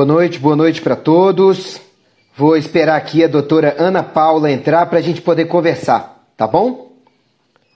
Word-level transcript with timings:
Boa 0.00 0.06
noite, 0.06 0.38
boa 0.38 0.56
noite 0.56 0.80
para 0.80 0.96
todos. 0.96 1.78
Vou 2.34 2.56
esperar 2.56 2.96
aqui 2.96 3.22
a 3.22 3.28
doutora 3.28 3.76
Ana 3.78 4.02
Paula 4.02 4.50
entrar 4.50 4.86
para 4.86 4.98
a 4.98 5.02
gente 5.02 5.20
poder 5.20 5.44
conversar, 5.44 6.24
tá 6.38 6.46
bom? 6.46 6.92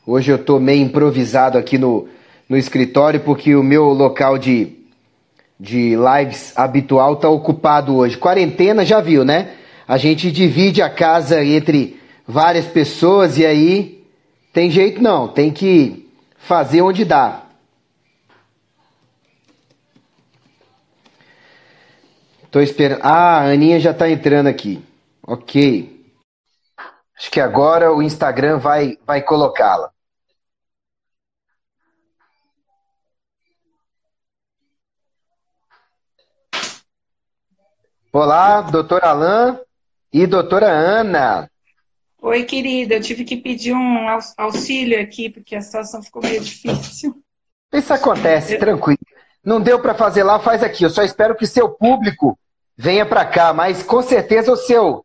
Hoje 0.06 0.32
eu 0.32 0.36
estou 0.36 0.58
meio 0.58 0.82
improvisado 0.82 1.58
aqui 1.58 1.76
no, 1.76 2.08
no 2.48 2.56
escritório 2.56 3.20
porque 3.20 3.54
o 3.54 3.62
meu 3.62 3.88
local 3.88 4.38
de, 4.38 4.72
de 5.60 5.94
lives 5.96 6.54
habitual 6.56 7.12
está 7.12 7.28
ocupado 7.28 7.94
hoje. 7.94 8.16
Quarentena, 8.16 8.86
já 8.86 9.02
viu, 9.02 9.22
né? 9.22 9.50
A 9.86 9.98
gente 9.98 10.32
divide 10.32 10.80
a 10.80 10.88
casa 10.88 11.44
entre 11.44 12.00
várias 12.26 12.64
pessoas 12.64 13.36
e 13.36 13.44
aí 13.44 14.02
tem 14.50 14.70
jeito 14.70 15.02
não, 15.02 15.28
tem 15.28 15.50
que 15.50 16.08
fazer 16.38 16.80
onde 16.80 17.04
dá. 17.04 17.43
Tô 22.54 22.60
esperando. 22.60 23.00
Ah, 23.02 23.40
a 23.40 23.50
Aninha 23.50 23.80
já 23.80 23.90
está 23.90 24.08
entrando 24.08 24.46
aqui. 24.46 24.80
Ok. 25.26 26.08
Acho 27.18 27.28
que 27.28 27.40
agora 27.40 27.92
o 27.92 28.00
Instagram 28.00 28.58
vai, 28.58 28.96
vai 29.04 29.22
colocá-la. 29.22 29.90
Olá, 38.12 38.60
doutor 38.60 39.02
Alain 39.02 39.58
e 40.12 40.24
doutora 40.24 40.68
Ana. 40.68 41.50
Oi, 42.22 42.44
querida. 42.44 42.94
Eu 42.94 43.00
tive 43.00 43.24
que 43.24 43.36
pedir 43.36 43.72
um 43.72 44.06
auxílio 44.38 45.02
aqui, 45.02 45.28
porque 45.28 45.56
a 45.56 45.60
situação 45.60 46.00
ficou 46.00 46.22
meio 46.22 46.40
difícil. 46.40 47.20
Isso 47.72 47.92
acontece, 47.92 48.56
tranquilo. 48.58 49.00
Não 49.44 49.60
deu 49.60 49.82
para 49.82 49.92
fazer 49.92 50.22
lá, 50.22 50.38
faz 50.38 50.62
aqui. 50.62 50.84
Eu 50.84 50.90
só 50.90 51.02
espero 51.02 51.34
que 51.34 51.48
seu 51.48 51.68
público 51.68 52.38
venha 52.76 53.06
para 53.06 53.24
cá, 53.24 53.52
mas 53.52 53.82
com 53.82 54.02
certeza 54.02 54.52
o 54.52 54.56
seu 54.56 55.04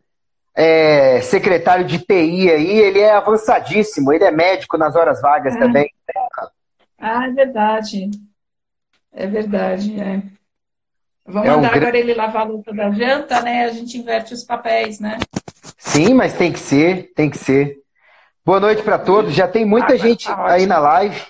é, 0.56 1.22
secretário 1.22 1.86
de 1.86 2.00
TI 2.00 2.52
aí, 2.52 2.80
ele 2.80 3.00
é 3.00 3.12
avançadíssimo, 3.12 4.12
ele 4.12 4.24
é 4.24 4.32
médico 4.32 4.78
nas 4.78 4.96
horas 4.96 5.22
vagas 5.22 5.56
é. 5.56 5.60
também. 5.60 5.90
Ah, 7.00 7.28
é 7.28 7.32
verdade. 7.32 8.12
É 9.14 9.26
verdade, 9.26 10.00
é. 10.00 10.22
Vamos 11.26 11.48
é 11.48 11.52
mandar 11.56 11.74
um... 11.74 11.76
agora 11.76 11.98
ele 11.98 12.14
lavar 12.14 12.42
a 12.42 12.46
louça 12.46 12.74
da 12.74 12.92
janta, 12.92 13.42
né? 13.42 13.66
A 13.66 13.70
gente 13.70 13.98
inverte 13.98 14.34
os 14.34 14.44
papéis, 14.44 15.00
né? 15.00 15.20
Sim, 15.78 16.14
mas 16.14 16.34
tem 16.34 16.52
que 16.52 16.60
ser, 16.60 17.12
tem 17.16 17.30
que 17.30 17.38
ser. 17.38 17.78
Boa 18.46 18.60
noite 18.60 18.82
para 18.82 18.98
todos. 18.98 19.34
Já 19.34 19.48
tem 19.48 19.66
muita 19.66 19.94
ah, 19.94 19.98
gente 19.98 20.26
tá 20.26 20.52
aí 20.52 20.66
na 20.66 20.80
live. 20.80 21.22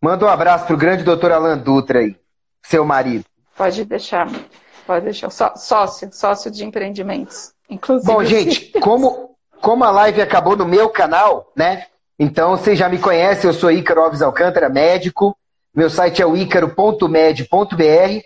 Manda 0.00 0.24
um 0.24 0.28
abraço 0.28 0.66
pro 0.66 0.76
grande 0.76 1.04
doutor 1.04 1.30
Alan 1.30 1.56
Dutra 1.56 2.00
aí, 2.00 2.16
seu 2.62 2.84
marido. 2.84 3.24
Pode 3.56 3.84
deixar. 3.84 4.26
Pode 4.86 5.04
deixar. 5.04 5.30
Só, 5.30 5.54
sócio, 5.56 6.12
sócio 6.12 6.50
de 6.50 6.64
empreendimentos. 6.64 7.52
Inclusive. 7.68 8.12
Bom, 8.12 8.24
gente, 8.24 8.72
como, 8.80 9.36
como 9.60 9.84
a 9.84 9.90
live 9.90 10.20
acabou 10.20 10.56
no 10.56 10.66
meu 10.66 10.90
canal, 10.90 11.50
né? 11.56 11.86
Então, 12.18 12.50
vocês 12.50 12.78
já 12.78 12.88
me 12.88 12.98
conhecem, 12.98 13.48
eu 13.48 13.54
sou 13.54 13.70
Ícaro 13.70 14.02
Alves 14.02 14.22
Alcântara, 14.22 14.68
médico. 14.68 15.36
Meu 15.74 15.88
site 15.88 16.20
é 16.20 16.26
o 16.26 16.36
ícaro.med.br. 16.36 18.20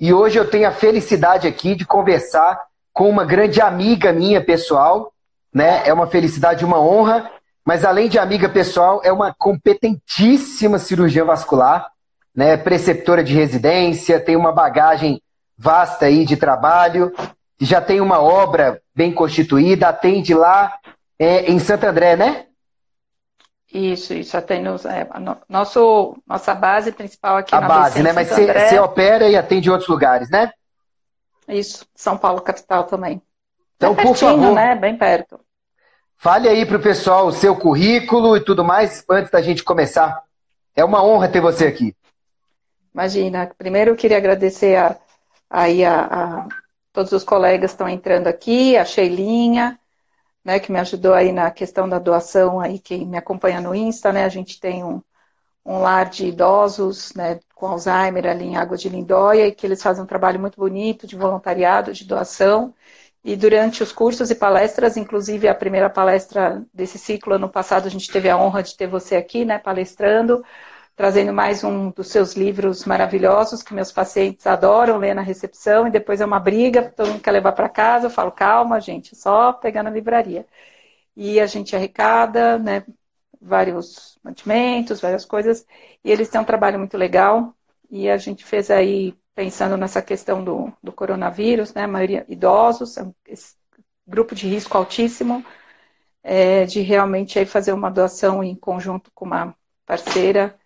E 0.00 0.12
hoje 0.12 0.38
eu 0.38 0.50
tenho 0.50 0.66
a 0.66 0.72
felicidade 0.72 1.46
aqui 1.46 1.74
de 1.74 1.84
conversar 1.84 2.60
com 2.92 3.08
uma 3.08 3.24
grande 3.24 3.60
amiga 3.60 4.12
minha 4.12 4.42
pessoal, 4.42 5.12
né? 5.54 5.82
É 5.86 5.92
uma 5.92 6.06
felicidade, 6.06 6.64
uma 6.64 6.80
honra, 6.80 7.30
mas 7.64 7.84
além 7.84 8.08
de 8.08 8.18
amiga 8.18 8.48
pessoal, 8.48 9.00
é 9.04 9.12
uma 9.12 9.34
competentíssima 9.38 10.78
cirurgiã 10.78 11.24
vascular, 11.24 11.90
né? 12.34 12.56
Preceptora 12.56 13.22
de 13.22 13.34
residência, 13.34 14.18
tem 14.18 14.36
uma 14.36 14.52
bagagem 14.52 15.22
vasta 15.60 16.06
aí 16.06 16.24
de 16.24 16.38
trabalho, 16.38 17.14
já 17.60 17.82
tem 17.82 18.00
uma 18.00 18.18
obra 18.18 18.80
bem 18.94 19.12
constituída, 19.12 19.88
atende 19.88 20.32
lá 20.32 20.78
é, 21.18 21.50
em 21.52 21.58
Santo 21.58 21.84
André, 21.84 22.16
né? 22.16 22.46
Isso, 23.70 24.14
isso 24.14 24.36
atende 24.38 24.68
é, 24.88 25.06
nosso, 25.46 26.16
nossa 26.26 26.54
base 26.54 26.90
principal 26.90 27.36
aqui 27.36 27.54
A 27.54 27.60
na 27.60 27.68
base, 27.68 28.02
né? 28.02 28.12
Mas 28.12 28.28
você 28.30 28.78
opera 28.78 29.28
e 29.28 29.36
atende 29.36 29.68
em 29.68 29.70
outros 29.70 29.88
lugares, 29.88 30.30
né? 30.30 30.50
Isso, 31.46 31.84
São 31.94 32.16
Paulo 32.16 32.40
capital 32.40 32.84
também. 32.84 33.20
Então, 33.76 33.94
por 33.94 34.16
favor, 34.16 34.54
né? 34.54 34.74
Bem 34.74 34.96
perto. 34.96 35.38
Fale 36.16 36.48
aí 36.48 36.64
para 36.64 36.78
o 36.78 36.82
pessoal 36.82 37.26
o 37.26 37.32
seu 37.32 37.54
currículo 37.54 38.34
e 38.36 38.40
tudo 38.40 38.64
mais 38.64 39.04
antes 39.10 39.30
da 39.30 39.42
gente 39.42 39.62
começar. 39.62 40.22
É 40.74 40.82
uma 40.84 41.04
honra 41.04 41.28
ter 41.28 41.40
você 41.40 41.66
aqui. 41.66 41.94
Imagina. 42.94 43.50
Primeiro 43.56 43.90
eu 43.90 43.96
queria 43.96 44.16
agradecer 44.16 44.76
a, 44.76 44.96
Aí 45.50 45.84
a, 45.84 46.44
a, 46.44 46.48
todos 46.92 47.12
os 47.12 47.24
colegas 47.24 47.72
estão 47.72 47.88
entrando 47.88 48.28
aqui, 48.28 48.76
a 48.76 48.84
Sheilinha, 48.84 49.78
né, 50.44 50.60
que 50.60 50.72
me 50.72 50.78
ajudou 50.78 51.14
aí 51.14 51.32
na 51.32 51.50
questão 51.50 51.88
da 51.88 51.98
doação, 51.98 52.60
aí 52.60 52.78
quem 52.78 53.06
me 53.06 53.18
acompanha 53.18 53.60
no 53.60 53.74
Insta, 53.74 54.12
né, 54.12 54.24
a 54.24 54.28
gente 54.28 54.60
tem 54.60 54.84
um, 54.84 55.02
um 55.64 55.80
lar 55.80 56.10
de 56.10 56.26
idosos, 56.28 57.14
né, 57.14 57.40
com 57.54 57.66
Alzheimer 57.66 58.26
ali 58.26 58.46
em 58.46 58.56
Água 58.56 58.76
de 58.76 58.88
Lindóia, 58.88 59.46
e 59.48 59.52
que 59.52 59.66
eles 59.66 59.82
fazem 59.82 60.02
um 60.04 60.06
trabalho 60.06 60.40
muito 60.40 60.56
bonito 60.58 61.06
de 61.06 61.16
voluntariado, 61.16 61.92
de 61.92 62.04
doação, 62.04 62.74
e 63.24 63.36
durante 63.36 63.82
os 63.82 63.92
cursos 63.92 64.30
e 64.30 64.34
palestras, 64.34 64.96
inclusive 64.96 65.48
a 65.48 65.54
primeira 65.54 65.90
palestra 65.90 66.64
desse 66.72 66.98
ciclo 66.98 67.34
ano 67.34 67.48
passado, 67.50 67.86
a 67.86 67.90
gente 67.90 68.10
teve 68.10 68.30
a 68.30 68.38
honra 68.38 68.62
de 68.62 68.76
ter 68.76 68.86
você 68.86 69.16
aqui, 69.16 69.44
né, 69.44 69.58
palestrando, 69.58 70.42
trazendo 71.00 71.32
mais 71.32 71.64
um 71.64 71.90
dos 71.90 72.08
seus 72.08 72.34
livros 72.34 72.84
maravilhosos 72.84 73.62
que 73.62 73.72
meus 73.72 73.90
pacientes 73.90 74.46
adoram 74.46 74.98
ler 74.98 75.14
na 75.14 75.22
recepção 75.22 75.86
e 75.86 75.90
depois 75.90 76.20
é 76.20 76.26
uma 76.26 76.38
briga, 76.38 76.92
todo 76.94 77.08
mundo 77.08 77.22
quer 77.22 77.30
levar 77.30 77.52
para 77.52 77.70
casa. 77.70 78.04
Eu 78.04 78.10
falo, 78.10 78.30
calma, 78.30 78.78
gente, 78.78 79.16
só 79.16 79.50
pegar 79.50 79.82
na 79.82 79.88
livraria. 79.88 80.46
E 81.16 81.40
a 81.40 81.46
gente 81.46 81.74
arrecada, 81.74 82.58
né, 82.58 82.84
vários 83.40 84.18
mantimentos, 84.22 85.00
várias 85.00 85.24
coisas, 85.24 85.66
e 86.04 86.10
eles 86.12 86.28
têm 86.28 86.38
um 86.38 86.44
trabalho 86.44 86.78
muito 86.78 86.98
legal. 86.98 87.54
E 87.90 88.10
a 88.10 88.18
gente 88.18 88.44
fez 88.44 88.70
aí, 88.70 89.14
pensando 89.34 89.78
nessa 89.78 90.02
questão 90.02 90.44
do, 90.44 90.70
do 90.82 90.92
coronavírus, 90.92 91.72
né, 91.72 91.84
a 91.84 91.88
maioria 91.88 92.26
idosos, 92.28 92.98
é 92.98 93.06
grupo 94.06 94.34
de 94.34 94.46
risco 94.46 94.76
altíssimo, 94.76 95.42
é, 96.22 96.66
de 96.66 96.82
realmente 96.82 97.38
aí 97.38 97.46
fazer 97.46 97.72
uma 97.72 97.90
doação 97.90 98.44
em 98.44 98.54
conjunto 98.54 99.10
com 99.14 99.24
uma 99.24 99.56
parceira 99.86 100.59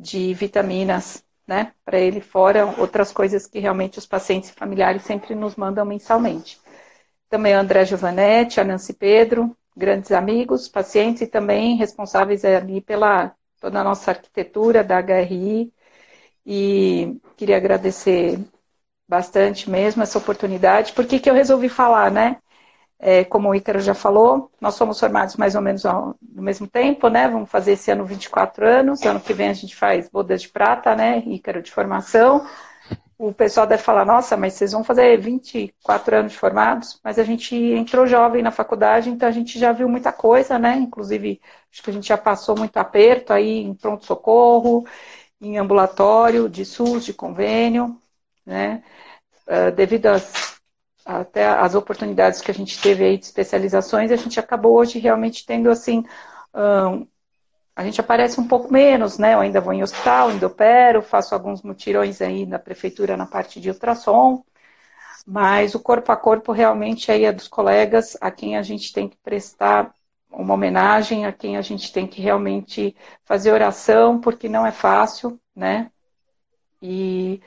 de 0.00 0.32
vitaminas, 0.32 1.22
né, 1.46 1.72
para 1.84 1.98
ele, 1.98 2.20
fora 2.20 2.74
outras 2.80 3.12
coisas 3.12 3.46
que 3.46 3.58
realmente 3.58 3.98
os 3.98 4.06
pacientes 4.06 4.50
e 4.50 4.54
familiares 4.54 5.02
sempre 5.02 5.34
nos 5.34 5.56
mandam 5.56 5.84
mensalmente. 5.84 6.58
Também 7.28 7.52
André 7.52 7.84
Giovanetti, 7.84 8.60
a 8.60 8.64
Nancy 8.64 8.94
Pedro, 8.94 9.56
grandes 9.76 10.10
amigos, 10.10 10.68
pacientes 10.68 11.22
e 11.22 11.26
também 11.26 11.76
responsáveis 11.76 12.44
ali 12.44 12.80
pela 12.80 13.34
toda 13.60 13.80
a 13.80 13.84
nossa 13.84 14.12
arquitetura 14.12 14.82
da 14.82 14.98
HRI. 14.98 15.72
E 16.46 17.20
queria 17.36 17.58
agradecer 17.58 18.38
bastante 19.06 19.68
mesmo 19.68 20.02
essa 20.02 20.18
oportunidade. 20.18 20.92
Por 20.92 21.06
que, 21.06 21.20
que 21.20 21.28
eu 21.28 21.34
resolvi 21.34 21.68
falar, 21.68 22.10
né? 22.10 22.38
É, 23.02 23.24
como 23.24 23.48
o 23.48 23.54
Ícaro 23.54 23.80
já 23.80 23.94
falou, 23.94 24.50
nós 24.60 24.74
somos 24.74 25.00
formados 25.00 25.36
mais 25.36 25.54
ou 25.54 25.62
menos 25.62 25.86
ao, 25.86 26.14
no 26.20 26.42
mesmo 26.42 26.66
tempo, 26.68 27.08
né? 27.08 27.26
Vamos 27.28 27.50
fazer 27.50 27.72
esse 27.72 27.90
ano 27.90 28.04
24 28.04 28.66
anos. 28.66 29.02
Ano 29.02 29.20
que 29.20 29.32
vem 29.32 29.48
a 29.48 29.54
gente 29.54 29.74
faz 29.74 30.08
bodas 30.10 30.42
de 30.42 30.50
prata, 30.50 30.94
né? 30.94 31.22
Ícaro 31.26 31.62
de 31.62 31.72
formação. 31.72 32.46
O 33.18 33.32
pessoal 33.34 33.66
deve 33.66 33.82
falar, 33.82 34.04
nossa, 34.06 34.36
mas 34.36 34.54
vocês 34.54 34.72
vão 34.72 34.82
fazer 34.82 35.18
24 35.18 36.16
anos 36.16 36.32
de 36.32 36.38
formados? 36.38 36.98
Mas 37.04 37.18
a 37.18 37.22
gente 37.22 37.54
entrou 37.54 38.06
jovem 38.06 38.42
na 38.42 38.50
faculdade, 38.50 39.10
então 39.10 39.28
a 39.28 39.32
gente 39.32 39.58
já 39.58 39.72
viu 39.72 39.88
muita 39.88 40.12
coisa, 40.12 40.58
né? 40.58 40.76
Inclusive, 40.76 41.40
acho 41.70 41.82
que 41.82 41.90
a 41.90 41.92
gente 41.92 42.08
já 42.08 42.16
passou 42.18 42.56
muito 42.56 42.76
aperto 42.78 43.32
aí 43.32 43.60
em 43.60 43.74
pronto-socorro, 43.74 44.86
em 45.40 45.58
ambulatório, 45.58 46.48
de 46.48 46.64
SUS, 46.64 47.04
de 47.04 47.14
convênio, 47.14 47.96
né? 48.46 48.82
Uh, 49.46 49.70
devido 49.74 50.06
às 50.06 50.22
até 51.04 51.46
as 51.46 51.74
oportunidades 51.74 52.40
que 52.40 52.50
a 52.50 52.54
gente 52.54 52.80
teve 52.80 53.04
aí 53.04 53.18
de 53.18 53.24
especializações, 53.24 54.10
a 54.10 54.16
gente 54.16 54.38
acabou 54.38 54.76
hoje 54.78 54.98
realmente 54.98 55.46
tendo 55.46 55.70
assim, 55.70 56.04
um, 56.54 57.06
a 57.74 57.84
gente 57.84 58.00
aparece 58.00 58.40
um 58.40 58.46
pouco 58.46 58.72
menos, 58.72 59.18
né? 59.18 59.34
Eu 59.34 59.40
ainda 59.40 59.60
vou 59.60 59.72
em 59.72 59.82
hospital, 59.82 60.28
ainda 60.28 60.46
opero, 60.46 61.02
faço 61.02 61.34
alguns 61.34 61.62
mutirões 61.62 62.20
aí 62.20 62.44
na 62.46 62.58
prefeitura 62.58 63.16
na 63.16 63.26
parte 63.26 63.60
de 63.60 63.70
ultrassom, 63.70 64.44
mas 65.26 65.74
o 65.74 65.80
corpo 65.80 66.12
a 66.12 66.16
corpo 66.16 66.52
realmente 66.52 67.10
aí 67.10 67.24
é 67.24 67.32
dos 67.32 67.48
colegas 67.48 68.16
a 68.20 68.30
quem 68.30 68.56
a 68.56 68.62
gente 68.62 68.92
tem 68.92 69.08
que 69.08 69.16
prestar 69.18 69.94
uma 70.30 70.54
homenagem, 70.54 71.26
a 71.26 71.32
quem 71.32 71.56
a 71.56 71.62
gente 71.62 71.92
tem 71.92 72.06
que 72.06 72.20
realmente 72.20 72.96
fazer 73.24 73.52
oração, 73.52 74.20
porque 74.20 74.48
não 74.48 74.66
é 74.66 74.72
fácil, 74.72 75.40
né? 75.54 75.90
E 76.82 77.40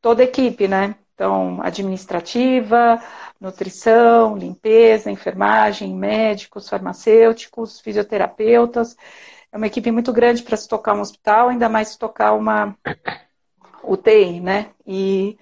toda 0.00 0.22
a 0.22 0.24
equipe, 0.24 0.68
né? 0.68 0.96
Então, 1.14 1.60
administrativa, 1.62 3.02
nutrição, 3.40 4.36
limpeza, 4.36 5.10
enfermagem, 5.10 5.94
médicos, 5.94 6.68
farmacêuticos, 6.68 7.80
fisioterapeutas. 7.80 8.96
É 9.50 9.56
uma 9.56 9.66
equipe 9.66 9.90
muito 9.90 10.12
grande 10.12 10.42
para 10.42 10.56
se 10.56 10.68
tocar 10.68 10.94
um 10.94 11.00
hospital, 11.00 11.48
ainda 11.48 11.68
mais 11.68 11.88
se 11.88 11.98
tocar 11.98 12.32
uma 12.32 12.76
UTI, 13.84 14.40
né? 14.40 14.70
E 14.86 15.38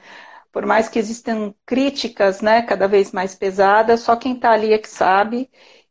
por 0.53 0.67
mais 0.67 0.89
que 0.89 0.99
existam 0.99 1.55
críticas, 1.65 2.41
né, 2.41 2.63
cada 2.63 2.89
vez 2.89 3.13
mais 3.13 3.35
pesadas, 3.35 4.01
só 4.01 4.17
quem 4.17 4.35
está 4.35 4.51
ali 4.51 4.73
é 4.73 4.79
que 4.79 4.89
sabe. 4.89 5.49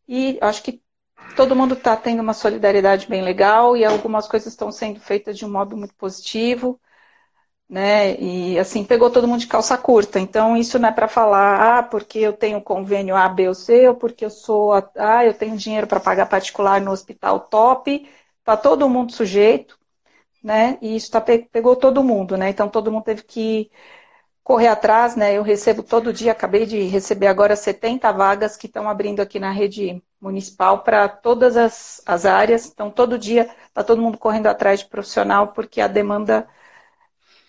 E 0.07 0.37
acho 0.41 0.63
que 0.63 0.81
todo 1.35 1.55
mundo 1.55 1.75
está 1.75 1.95
tendo 1.95 2.21
uma 2.21 2.33
solidariedade 2.33 3.07
bem 3.07 3.21
legal 3.21 3.77
e 3.77 3.85
algumas 3.85 4.27
coisas 4.27 4.51
estão 4.51 4.71
sendo 4.71 4.99
feitas 4.99 5.37
de 5.37 5.45
um 5.45 5.51
modo 5.51 5.77
muito 5.77 5.93
positivo, 5.95 6.79
né? 7.69 8.15
E 8.19 8.57
assim 8.59 8.83
pegou 8.83 9.11
todo 9.11 9.27
mundo 9.27 9.41
de 9.41 9.47
calça 9.47 9.77
curta. 9.77 10.19
Então 10.19 10.57
isso 10.57 10.79
não 10.79 10.89
é 10.89 10.91
para 10.91 11.07
falar, 11.07 11.79
ah, 11.79 11.83
porque 11.83 12.19
eu 12.19 12.33
tenho 12.33 12.61
convênio 12.61 13.15
A, 13.15 13.29
B 13.29 13.47
ou 13.47 13.53
C, 13.55 13.87
ou 13.87 13.95
porque 13.95 14.25
eu 14.25 14.29
sou, 14.29 14.73
ah, 14.73 15.25
eu 15.25 15.33
tenho 15.33 15.57
dinheiro 15.57 15.87
para 15.87 15.99
pagar 15.99 16.27
particular 16.27 16.81
no 16.81 16.91
hospital 16.91 17.39
top. 17.41 18.09
Tá 18.43 18.57
todo 18.57 18.89
mundo 18.89 19.11
sujeito, 19.13 19.77
né? 20.43 20.77
E 20.81 20.95
isso 20.95 21.11
tá, 21.11 21.21
pegou 21.21 21.75
todo 21.75 22.03
mundo, 22.03 22.37
né? 22.37 22.49
Então 22.49 22.69
todo 22.69 22.91
mundo 22.91 23.03
teve 23.05 23.23
que 23.23 23.71
correr 24.43 24.67
atrás, 24.67 25.15
né? 25.15 25.33
Eu 25.37 25.43
recebo 25.43 25.83
todo 25.83 26.13
dia, 26.13 26.31
acabei 26.31 26.65
de 26.65 26.81
receber 26.83 27.27
agora 27.27 27.55
70 27.55 28.11
vagas 28.11 28.57
que 28.57 28.67
estão 28.67 28.89
abrindo 28.89 29.19
aqui 29.21 29.39
na 29.39 29.51
rede 29.51 30.01
municipal 30.19 30.83
para 30.83 31.07
todas 31.07 31.55
as, 31.57 32.01
as 32.05 32.25
áreas. 32.25 32.67
Então, 32.67 32.89
todo 32.91 33.17
dia 33.17 33.49
está 33.67 33.83
todo 33.83 34.01
mundo 34.01 34.17
correndo 34.17 34.47
atrás 34.47 34.79
de 34.81 34.87
profissional, 34.87 35.49
porque 35.53 35.79
a 35.81 35.87
demanda 35.87 36.47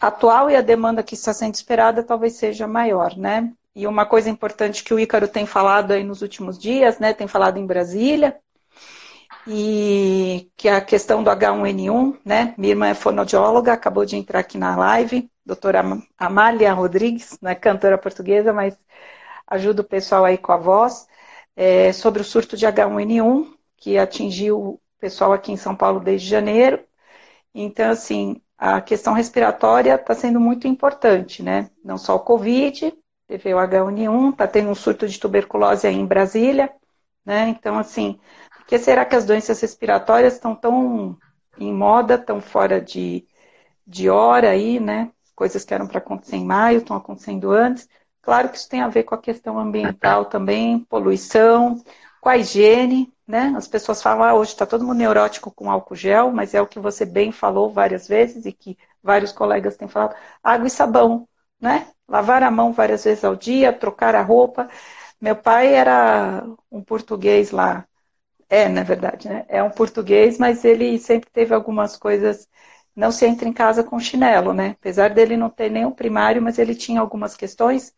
atual 0.00 0.50
e 0.50 0.56
a 0.56 0.62
demanda 0.62 1.02
que 1.02 1.14
está 1.14 1.32
sendo 1.34 1.54
esperada 1.54 2.02
talvez 2.02 2.34
seja 2.34 2.66
maior, 2.66 3.16
né? 3.16 3.52
E 3.74 3.86
uma 3.86 4.06
coisa 4.06 4.30
importante 4.30 4.82
que 4.82 4.94
o 4.94 4.98
Ícaro 4.98 5.28
tem 5.28 5.46
falado 5.46 5.92
aí 5.92 6.02
nos 6.02 6.22
últimos 6.22 6.58
dias, 6.58 6.98
né? 6.98 7.12
Tem 7.14 7.28
falado 7.28 7.58
em 7.58 7.66
Brasília, 7.66 8.40
e 9.46 10.50
que 10.56 10.68
é 10.68 10.74
a 10.74 10.80
questão 10.80 11.22
do 11.22 11.30
H1N1, 11.30 12.18
né? 12.24 12.54
Minha 12.58 12.72
irmã 12.72 12.88
é 12.88 12.94
fonoaudióloga, 12.94 13.72
acabou 13.72 14.04
de 14.04 14.16
entrar 14.16 14.40
aqui 14.40 14.58
na 14.58 14.76
live, 14.76 15.30
doutora 15.44 15.82
Amália 16.18 16.72
Rodrigues, 16.72 17.38
não 17.40 17.50
é 17.50 17.54
cantora 17.54 17.98
portuguesa, 17.98 18.52
mas 18.52 18.78
ajuda 19.46 19.82
o 19.82 19.84
pessoal 19.84 20.24
aí 20.24 20.38
com 20.38 20.52
a 20.52 20.56
voz, 20.56 21.06
é, 21.56 21.92
sobre 21.92 22.22
o 22.22 22.24
surto 22.24 22.56
de 22.56 22.66
H1N1, 22.66 23.52
que 23.76 23.98
atingiu 23.98 24.58
o 24.58 24.80
pessoal 25.00 25.32
aqui 25.32 25.52
em 25.52 25.56
São 25.56 25.74
Paulo 25.74 26.00
desde 26.00 26.28
janeiro. 26.28 26.84
Então, 27.54 27.90
assim, 27.90 28.40
a 28.60 28.80
questão 28.80 29.14
respiratória 29.14 29.94
está 29.94 30.14
sendo 30.14 30.38
muito 30.38 30.68
importante, 30.68 31.42
né? 31.42 31.70
Não 31.82 31.96
só 31.96 32.16
o 32.16 32.20
Covid, 32.20 32.92
teve 33.26 33.54
o 33.54 33.58
H1N1, 33.58 34.32
está 34.32 34.46
tendo 34.46 34.70
um 34.70 34.74
surto 34.74 35.08
de 35.08 35.18
tuberculose 35.18 35.86
aí 35.86 35.96
em 35.96 36.06
Brasília, 36.06 36.70
né? 37.24 37.48
Então, 37.48 37.78
assim, 37.78 38.20
por 38.54 38.66
que 38.66 38.78
será 38.78 39.04
que 39.04 39.16
as 39.16 39.24
doenças 39.24 39.60
respiratórias 39.60 40.34
estão 40.34 40.54
tão 40.54 41.16
em 41.58 41.72
moda, 41.72 42.18
tão 42.18 42.40
fora 42.40 42.80
de, 42.80 43.26
de 43.86 44.10
hora 44.10 44.50
aí, 44.50 44.78
né? 44.78 45.10
coisas 45.40 45.64
que 45.64 45.72
eram 45.72 45.86
para 45.86 45.96
acontecer 45.96 46.36
em 46.36 46.44
maio 46.44 46.78
estão 46.80 46.94
acontecendo 46.94 47.50
antes. 47.50 47.88
Claro 48.20 48.50
que 48.50 48.58
isso 48.58 48.68
tem 48.68 48.82
a 48.82 48.88
ver 48.88 49.04
com 49.04 49.14
a 49.14 49.18
questão 49.18 49.58
ambiental 49.58 50.26
também, 50.26 50.80
poluição, 50.80 51.82
com 52.20 52.28
a 52.28 52.36
higiene, 52.36 53.12
né? 53.26 53.52
As 53.56 53.68
pessoas 53.68 54.02
falam, 54.02 54.24
ah, 54.24 54.34
hoje 54.34 54.52
está 54.52 54.66
todo 54.66 54.84
mundo 54.86 54.98
neurótico 54.98 55.50
com 55.50 55.70
álcool 55.70 55.94
gel, 55.96 56.30
mas 56.32 56.54
é 56.54 56.60
o 56.60 56.66
que 56.66 56.78
você 56.78 57.04
bem 57.04 57.32
falou 57.32 57.70
várias 57.72 58.06
vezes 58.08 58.46
e 58.46 58.52
que 58.52 58.76
vários 59.02 59.32
colegas 59.32 59.76
têm 59.76 59.88
falado, 59.88 60.14
água 60.42 60.66
e 60.66 60.70
sabão, 60.70 61.28
né? 61.60 61.88
Lavar 62.08 62.42
a 62.42 62.50
mão 62.50 62.72
várias 62.72 63.04
vezes 63.04 63.24
ao 63.24 63.36
dia, 63.36 63.72
trocar 63.72 64.14
a 64.14 64.22
roupa. 64.22 64.68
Meu 65.20 65.36
pai 65.36 65.74
era 65.74 66.44
um 66.70 66.82
português 66.82 67.50
lá, 67.50 67.86
é, 68.48 68.68
na 68.68 68.82
verdade, 68.82 69.28
né? 69.28 69.44
É 69.48 69.62
um 69.62 69.70
português, 69.70 70.38
mas 70.38 70.64
ele 70.64 70.98
sempre 70.98 71.30
teve 71.30 71.54
algumas 71.54 71.96
coisas 71.96 72.48
não 72.94 73.12
se 73.12 73.24
entra 73.26 73.48
em 73.48 73.52
casa 73.52 73.84
com 73.84 73.98
chinelo, 74.00 74.52
né? 74.52 74.70
Apesar 74.80 75.10
dele 75.10 75.36
não 75.36 75.48
ter 75.50 75.70
nenhum 75.70 75.92
primário, 75.92 76.42
mas 76.42 76.58
ele 76.58 76.74
tinha 76.74 77.00
algumas 77.00 77.36
questões 77.36 77.94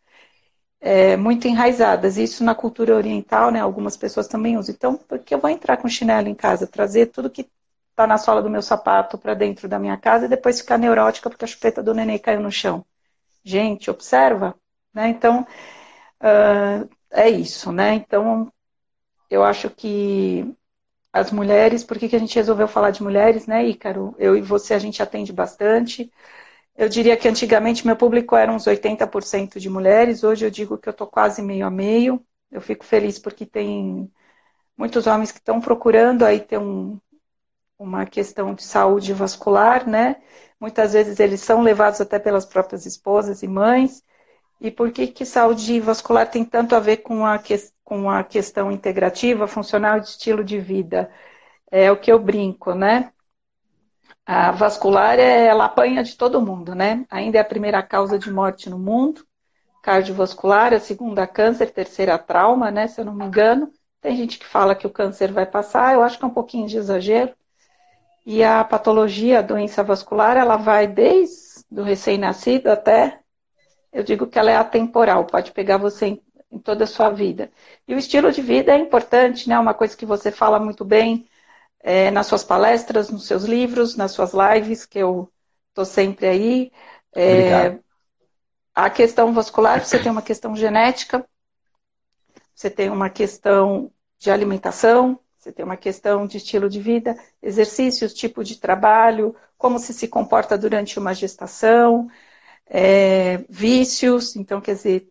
é, 0.83 1.17
muito 1.17 1.47
enraizadas. 1.47 2.19
Isso 2.19 2.43
na 2.43 2.55
cultura 2.55 2.97
oriental, 2.97 3.53
né? 3.53 3.61
Algumas 3.61 3.97
pessoas 3.97 4.27
também 4.27 4.59
usam. 4.59 4.75
Então, 4.75 4.97
por 4.97 5.21
que 5.21 5.33
eu 5.35 5.39
vou 5.39 5.49
entrar 5.49 5.77
com 5.77 5.89
chinelo 5.89 6.29
em 6.29 6.35
casa? 6.35 6.67
Trazer 6.67 7.07
tudo 7.07 7.31
que 7.31 7.49
está 7.91 8.07
na 8.07 8.19
sola 8.19 8.43
do 8.43 8.51
meu 8.51 8.63
sapato 8.63 9.17
para 9.17 9.35
dentro 9.35 9.69
da 9.69 9.79
minha 9.79 9.97
casa 9.97 10.27
e 10.27 10.29
depois 10.29 10.61
ficar 10.61 10.79
neurótica 10.79 11.31
porque 11.31 11.45
a 11.45 11.49
chupeta 11.49 11.83
do 11.83 11.95
neném 11.95 12.19
caiu 12.19 12.41
no 12.41 12.51
chão. 12.51 12.85
Gente, 13.45 13.91
observa, 13.91 14.57
né? 14.93 15.09
Então, 15.09 15.47
uh, 16.21 16.89
é 17.11 17.31
isso, 17.31 17.71
né? 17.73 17.95
Então, 17.95 18.53
eu 19.31 19.45
acho 19.45 19.71
que 19.71 20.45
as 21.13 21.31
mulheres, 21.31 21.85
por 21.85 21.99
que, 21.99 22.09
que 22.09 22.17
a 22.17 22.19
gente 22.19 22.35
resolveu 22.35 22.67
falar 22.67 22.91
de 22.91 23.03
mulheres, 23.03 23.47
né, 23.47 23.65
Ícaro? 23.67 24.15
Eu 24.19 24.37
e 24.37 24.41
você, 24.41 24.75
a 24.75 24.79
gente 24.79 25.03
atende 25.03 25.33
bastante. 25.33 26.11
Eu 26.75 26.89
diria 26.89 27.17
que 27.17 27.29
antigamente 27.29 27.87
meu 27.87 27.97
público 27.97 28.35
era 28.35 28.53
uns 28.53 28.67
80% 28.67 29.61
de 29.61 29.69
mulheres, 29.69 30.25
hoje 30.25 30.47
eu 30.47 30.51
digo 30.51 30.79
que 30.79 30.89
eu 30.89 30.93
estou 30.93 31.07
quase 31.07 31.43
meio 31.43 31.67
a 31.67 31.71
meio. 31.71 32.25
Eu 32.51 32.61
fico 32.61 32.85
feliz 32.85 33.19
porque 33.19 33.47
tem 33.47 34.11
muitos 34.77 35.07
homens 35.07 35.33
que 35.33 35.39
estão 35.39 35.61
procurando 35.61 36.25
aí 36.25 36.41
ter 36.41 36.59
um, 36.59 36.99
uma 37.79 38.07
questão 38.07 38.55
de 38.55 38.63
saúde 38.63 39.13
vascular, 39.13 39.89
né? 39.89 40.23
Muitas 40.61 40.93
vezes 40.93 41.21
eles 41.21 41.41
são 41.41 41.63
levados 41.63 42.01
até 42.01 42.19
pelas 42.19 42.47
próprias 42.47 42.87
esposas 42.87 43.43
e 43.43 43.49
mães. 43.49 44.05
E 44.61 44.71
por 44.71 44.93
que, 44.93 45.09
que 45.09 45.27
saúde 45.27 45.81
vascular 45.81 46.31
tem 46.31 46.45
tanto 46.45 46.77
a 46.77 46.81
ver 46.81 46.99
com 46.99 47.27
a, 47.27 47.39
que, 47.39 47.57
com 47.85 48.09
a 48.11 48.23
questão 48.25 48.71
integrativa, 48.73 49.47
funcional 49.49 50.01
de 50.01 50.09
estilo 50.09 50.45
de 50.45 50.59
vida? 50.61 51.11
É 51.71 51.91
o 51.91 51.99
que 52.01 52.13
eu 52.13 52.19
brinco, 52.19 52.75
né? 52.75 53.13
A 54.25 54.53
vascular, 54.53 55.19
é, 55.19 55.47
ela 55.47 55.65
apanha 55.65 56.03
de 56.03 56.17
todo 56.17 56.41
mundo, 56.41 56.75
né? 56.75 57.05
Ainda 57.11 57.39
é 57.39 57.41
a 57.41 57.45
primeira 57.45 57.83
causa 57.83 58.19
de 58.19 58.31
morte 58.31 58.71
no 58.71 58.79
mundo. 58.79 59.27
Cardiovascular, 59.83 60.73
a 60.73 60.81
segunda 60.81 61.27
câncer, 61.27 61.73
terceira 61.73 62.17
trauma, 62.19 62.71
né? 62.71 62.87
Se 62.87 63.01
eu 63.01 63.05
não 63.05 63.15
me 63.15 63.25
engano. 63.25 63.73
Tem 64.01 64.17
gente 64.17 64.39
que 64.39 64.47
fala 64.47 64.75
que 64.75 64.87
o 64.87 64.91
câncer 64.91 65.33
vai 65.33 65.47
passar, 65.47 65.95
eu 65.95 66.03
acho 66.03 66.19
que 66.19 66.25
é 66.25 66.27
um 66.27 66.33
pouquinho 66.33 66.67
de 66.67 66.77
exagero. 66.77 67.33
E 68.27 68.43
a 68.43 68.63
patologia, 68.65 69.41
a 69.41 69.43
doença 69.43 69.83
vascular, 69.83 70.37
ela 70.37 70.57
vai 70.57 70.87
desde 70.87 71.65
o 71.71 71.83
recém-nascido 71.83 72.69
até 72.69 73.23
eu 73.93 74.03
digo 74.03 74.27
que 74.27 74.39
ela 74.39 74.51
é 74.51 74.57
atemporal, 74.57 75.27
pode 75.27 75.53
pegar 75.53 75.77
você 75.77 76.07
em, 76.07 76.23
em, 76.51 76.59
toda 76.59 76.85
a 76.85 76.87
sua 76.87 77.11
vida. 77.11 77.51
E 77.87 77.95
o 77.95 77.99
estilo 77.99 78.33
de 78.33 78.41
vida 78.41 78.73
é 78.73 78.79
importante, 78.79 79.49
né? 79.49 79.59
Uma 79.59 79.75
coisa 79.75 79.97
que 79.97 80.07
você 80.07 80.33
fala 80.33 80.59
muito 80.59 80.85
bem 80.85 81.29
é, 81.83 82.11
nas 82.11 82.27
suas 82.27 82.45
palestras, 82.45 83.11
nos 83.11 83.27
seus 83.27 83.45
livros, 83.45 83.97
nas 83.97 84.13
suas 84.13 84.33
lives, 84.33 84.87
que 84.87 84.99
eu 84.99 85.31
estou 85.71 85.85
sempre 85.85 86.27
aí. 86.27 86.73
É, 87.15 87.79
a 88.75 88.89
questão 88.89 89.33
vascular, 89.33 89.85
você 89.85 89.99
tem 89.99 90.11
uma 90.11 90.23
questão 90.23 90.55
genética, 90.57 91.27
você 92.55 92.71
tem 92.71 92.89
uma 92.89 93.11
questão 93.11 93.91
de 94.19 94.31
alimentação, 94.31 95.19
você 95.39 95.51
tem 95.51 95.65
uma 95.65 95.77
questão 95.77 96.27
de 96.27 96.37
estilo 96.37 96.69
de 96.69 96.81
vida, 96.81 97.19
exercícios, 97.43 98.15
tipo 98.15 98.45
de 98.45 98.57
trabalho, 98.57 99.35
como 99.59 99.79
se 99.79 99.93
se 99.93 100.07
comporta 100.07 100.57
durante 100.57 100.99
uma 100.99 101.13
gestação, 101.13 102.09
é, 102.67 103.39
vícios. 103.49 104.37
Então, 104.37 104.61
quer 104.61 104.77
dizer, 104.77 105.09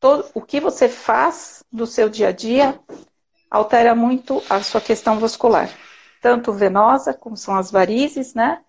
todo, 0.00 0.26
o 0.34 0.40
que 0.40 0.58
você 0.58 0.88
faz 0.88 1.62
do 1.70 1.86
seu 1.86 2.08
dia 2.08 2.28
a 2.28 2.32
dia 2.32 2.80
altera 3.50 3.94
muito 3.94 4.42
a 4.48 4.62
sua 4.62 4.80
questão 4.80 5.20
vascular. 5.20 5.70
Tanto 6.24 6.54
venosa, 6.54 7.12
como 7.12 7.36
são 7.36 7.54
as 7.54 7.70
varizes, 7.70 8.32
né? 8.32 8.64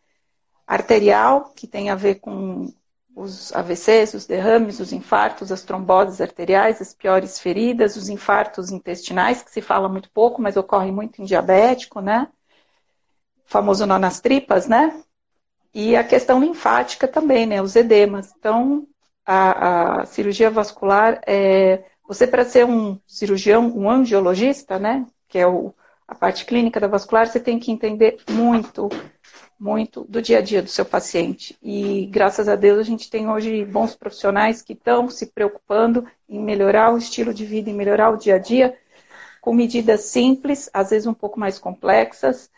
Arterial, 0.67 1.53
que 1.55 1.65
tem 1.65 1.89
a 1.89 1.95
ver 1.95 2.15
com 2.15 2.67
os 3.15 3.55
AVCs, 3.55 4.13
os 4.13 4.25
derrames, 4.25 4.81
os 4.81 4.91
infartos, 4.91 5.53
as 5.53 5.61
tromboses 5.63 6.19
arteriais, 6.19 6.81
as 6.81 6.93
piores 6.93 7.39
feridas, 7.39 7.95
os 7.95 8.09
infartos 8.09 8.71
intestinais, 8.71 9.41
que 9.41 9.49
se 9.49 9.61
fala 9.61 9.87
muito 9.87 10.11
pouco, 10.11 10.41
mas 10.41 10.57
ocorre 10.57 10.91
muito 10.91 11.21
em 11.21 11.23
diabético, 11.23 12.01
né? 12.01 12.27
O 13.37 13.49
famoso 13.49 13.85
nó 13.85 13.97
nas 13.97 14.19
tripas, 14.19 14.67
né? 14.67 15.01
E 15.73 15.95
a 15.95 16.03
questão 16.03 16.41
linfática 16.41 17.07
também, 17.07 17.45
né? 17.45 17.61
Os 17.61 17.73
edemas. 17.77 18.33
Então, 18.37 18.85
a, 19.25 20.01
a 20.01 20.05
cirurgia 20.05 20.49
vascular, 20.51 21.21
é, 21.25 21.85
você 22.05 22.27
para 22.27 22.43
ser 22.43 22.65
um 22.65 22.99
cirurgião, 23.07 23.65
um 23.77 23.89
angiologista, 23.89 24.77
né? 24.77 25.07
Que 25.29 25.39
é 25.39 25.47
o, 25.47 25.73
a 26.07 26.13
parte 26.13 26.45
clínica 26.45 26.79
da 26.79 26.87
vascular, 26.87 27.27
você 27.27 27.39
tem 27.39 27.59
que 27.59 27.71
entender 27.71 28.17
muito, 28.29 28.89
muito 29.59 30.05
do 30.07 30.21
dia 30.21 30.37
a 30.37 30.41
dia 30.41 30.61
do 30.61 30.69
seu 30.69 30.85
paciente. 30.85 31.57
E 31.61 32.05
graças 32.07 32.47
a 32.47 32.55
Deus 32.55 32.79
a 32.79 32.83
gente 32.83 33.09
tem 33.09 33.29
hoje 33.29 33.65
bons 33.65 33.95
profissionais 33.95 34.61
que 34.61 34.73
estão 34.73 35.09
se 35.09 35.27
preocupando 35.27 36.05
em 36.29 36.39
melhorar 36.39 36.93
o 36.93 36.97
estilo 36.97 37.33
de 37.33 37.45
vida, 37.45 37.69
em 37.69 37.73
melhorar 37.73 38.11
o 38.11 38.17
dia 38.17 38.35
a 38.35 38.39
dia, 38.39 38.77
com 39.41 39.53
medidas 39.53 40.01
simples, 40.01 40.69
às 40.73 40.89
vezes 40.89 41.07
um 41.07 41.13
pouco 41.13 41.39
mais 41.39 41.57
complexas, 41.57 42.49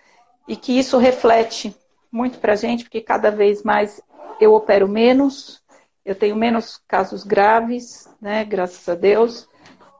e 0.47 0.55
que 0.55 0.77
isso 0.77 0.97
reflete 0.97 1.75
muito 2.11 2.39
para 2.39 2.53
a 2.53 2.55
gente, 2.55 2.83
porque 2.83 3.01
cada 3.01 3.29
vez 3.29 3.63
mais 3.63 4.01
eu 4.39 4.53
opero 4.53 4.87
menos, 4.87 5.61
eu 6.05 6.15
tenho 6.15 6.35
menos 6.35 6.81
casos 6.87 7.23
graves, 7.23 8.09
né, 8.21 8.45
graças 8.45 8.87
a 8.87 8.95
Deus, 8.95 9.47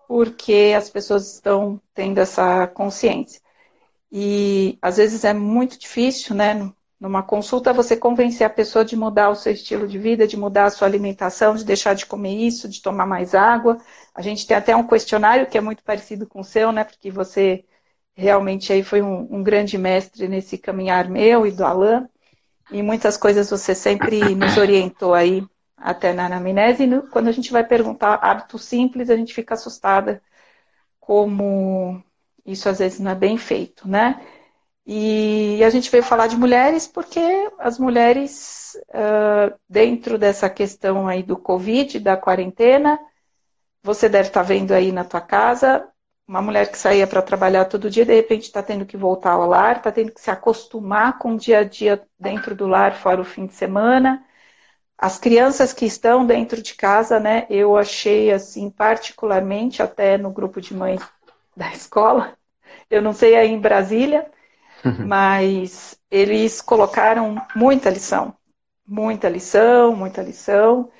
porque 0.07 0.73
as 0.75 0.89
pessoas 0.89 1.33
estão 1.35 1.81
tendo 1.93 2.19
essa 2.19 2.67
consciência. 2.67 3.41
E 4.11 4.77
às 4.81 4.97
vezes 4.97 5.23
é 5.25 5.33
muito 5.33 5.77
difícil, 5.77 6.35
né, 6.35 6.71
numa 6.99 7.21
consulta, 7.21 7.73
você 7.73 7.95
convencer 7.95 8.47
a 8.47 8.49
pessoa 8.49 8.83
de 8.85 8.95
mudar 8.95 9.29
o 9.29 9.35
seu 9.35 9.53
estilo 9.53 9.87
de 9.87 9.99
vida, 9.99 10.27
de 10.27 10.37
mudar 10.37 10.65
a 10.65 10.69
sua 10.71 10.87
alimentação, 10.87 11.55
de 11.55 11.65
deixar 11.65 11.93
de 11.93 12.05
comer 12.05 12.33
isso, 12.35 12.69
de 12.69 12.81
tomar 12.81 13.05
mais 13.05 13.35
água. 13.35 13.77
A 14.15 14.21
gente 14.21 14.47
tem 14.47 14.57
até 14.57 14.75
um 14.75 14.87
questionário 14.87 15.47
que 15.47 15.57
é 15.57 15.61
muito 15.61 15.83
parecido 15.83 16.25
com 16.25 16.39
o 16.39 16.43
seu, 16.43 16.71
né? 16.71 16.83
Porque 16.83 17.11
você 17.11 17.65
realmente 18.15 18.73
aí 18.73 18.83
foi 18.83 19.01
um, 19.01 19.27
um 19.29 19.43
grande 19.43 19.77
mestre 19.77 20.27
nesse 20.27 20.57
caminhar 20.57 21.09
meu 21.09 21.45
e 21.45 21.51
do 21.51 21.63
Alain. 21.65 22.07
E 22.71 22.81
muitas 22.81 23.17
coisas 23.17 23.49
você 23.49 23.75
sempre 23.75 24.35
nos 24.35 24.57
orientou 24.57 25.13
aí 25.13 25.45
até 25.77 26.11
na 26.13 26.25
anamnese. 26.25 26.83
E 26.83 27.01
quando 27.09 27.27
a 27.27 27.31
gente 27.31 27.51
vai 27.51 27.63
perguntar 27.63 28.15
hábitos 28.15 28.65
simples, 28.65 29.09
a 29.09 29.15
gente 29.15 29.33
fica 29.33 29.53
assustada 29.53 30.21
como 30.99 32.03
isso 32.45 32.67
às 32.67 32.79
vezes 32.79 32.99
não 32.99 33.11
é 33.11 33.15
bem 33.15 33.37
feito, 33.37 33.87
né? 33.87 34.21
E 34.85 35.63
a 35.63 35.69
gente 35.69 35.91
veio 35.91 36.03
falar 36.03 36.27
de 36.27 36.37
mulheres 36.37 36.87
porque 36.87 37.19
as 37.59 37.77
mulheres, 37.77 38.77
dentro 39.69 40.17
dessa 40.17 40.49
questão 40.49 41.07
aí 41.07 41.23
do 41.23 41.37
Covid, 41.37 41.99
da 41.99 42.15
quarentena, 42.17 42.99
você 43.83 44.09
deve 44.09 44.29
estar 44.29 44.43
vendo 44.43 44.73
aí 44.73 44.91
na 44.91 45.03
tua 45.03 45.21
casa, 45.21 45.87
uma 46.27 46.41
mulher 46.41 46.69
que 46.71 46.77
saía 46.77 47.07
para 47.07 47.21
trabalhar 47.21 47.65
todo 47.65 47.89
dia, 47.89 48.05
de 48.05 48.13
repente 48.13 48.43
está 48.43 48.61
tendo 48.63 48.85
que 48.85 48.97
voltar 48.97 49.31
ao 49.31 49.45
lar, 49.47 49.77
está 49.77 49.91
tendo 49.91 50.11
que 50.11 50.21
se 50.21 50.31
acostumar 50.31 51.17
com 51.19 51.35
o 51.35 51.37
dia 51.37 51.59
a 51.59 51.63
dia 51.63 52.01
dentro 52.19 52.55
do 52.55 52.67
lar, 52.67 52.95
fora 52.95 53.21
o 53.21 53.25
fim 53.25 53.45
de 53.45 53.53
semana. 53.53 54.25
As 54.97 55.19
crianças 55.19 55.73
que 55.73 55.85
estão 55.85 56.25
dentro 56.25 56.61
de 56.61 56.75
casa, 56.75 57.19
né, 57.19 57.45
eu 57.49 57.77
achei 57.77 58.31
assim, 58.31 58.69
particularmente 58.69 59.81
até 59.81 60.17
no 60.17 60.31
grupo 60.31 60.61
de 60.61 60.73
mães 60.73 61.01
da 61.55 61.71
escola, 61.71 62.37
eu 62.89 63.01
não 63.01 63.13
sei 63.13 63.35
aí 63.35 63.49
em 63.49 63.59
Brasília, 63.59 64.31
Mas 65.01 65.99
eles 66.11 66.61
colocaram 66.61 67.35
muita 67.55 67.89
lição, 67.89 68.35
muita 68.85 69.29
lição, 69.29 69.95
muita 69.95 70.21
lição. 70.21 70.91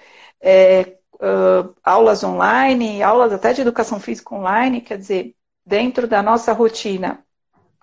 É, 0.42 0.98
uh, 1.16 1.76
aulas 1.84 2.24
online, 2.24 3.02
aulas 3.04 3.34
até 3.34 3.54
de 3.54 3.62
educação 3.62 4.00
física 4.00 4.36
online, 4.36 4.82
quer 4.82 4.98
dizer, 4.98 5.36
dentro 5.66 6.08
da 6.08 6.22
nossa 6.22 6.54
rotina, 6.54 7.26